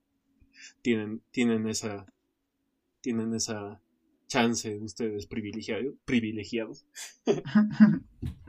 tienen, 0.83 1.21
tienen 1.33 1.67
esa, 1.69 2.07
tienen 3.01 3.35
esa 3.35 3.81
chance 4.29 4.79
ustedes 4.79 5.27
privilegiados. 5.27 5.95
privilegiados. 6.05 6.87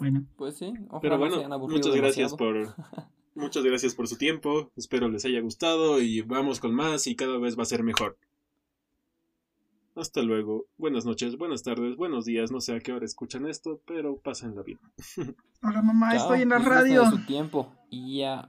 Bueno. 0.00 0.24
Pues 0.36 0.56
sí, 0.56 0.72
Pero 1.02 1.18
bueno, 1.18 1.46
muchas 1.68 1.94
gracias 1.94 2.34
por 2.34 2.74
muchas 3.34 3.62
gracias 3.62 3.94
por 3.94 4.08
su 4.08 4.16
tiempo. 4.16 4.72
Espero 4.74 5.10
les 5.10 5.26
haya 5.26 5.42
gustado 5.42 6.00
y 6.00 6.22
vamos 6.22 6.58
con 6.58 6.74
más 6.74 7.06
y 7.06 7.16
cada 7.16 7.36
vez 7.36 7.58
va 7.58 7.64
a 7.64 7.66
ser 7.66 7.82
mejor. 7.82 8.16
Hasta 9.94 10.22
luego. 10.22 10.64
Buenas 10.78 11.04
noches, 11.04 11.36
buenas 11.36 11.62
tardes, 11.62 11.96
buenos 11.96 12.24
días. 12.24 12.50
No 12.50 12.62
sé 12.62 12.74
a 12.74 12.80
qué 12.80 12.94
hora 12.94 13.04
escuchan 13.04 13.46
esto, 13.46 13.82
pero 13.86 14.16
pásenla 14.16 14.62
bien. 14.62 14.78
Hola 15.62 15.82
mamá, 15.82 16.16
estoy 16.16 16.40
en 16.42 16.48
la 16.48 16.58
radio. 16.60 17.04
su 17.10 17.18
tiempo 17.26 17.70
y 17.90 18.20
ya. 18.20 18.48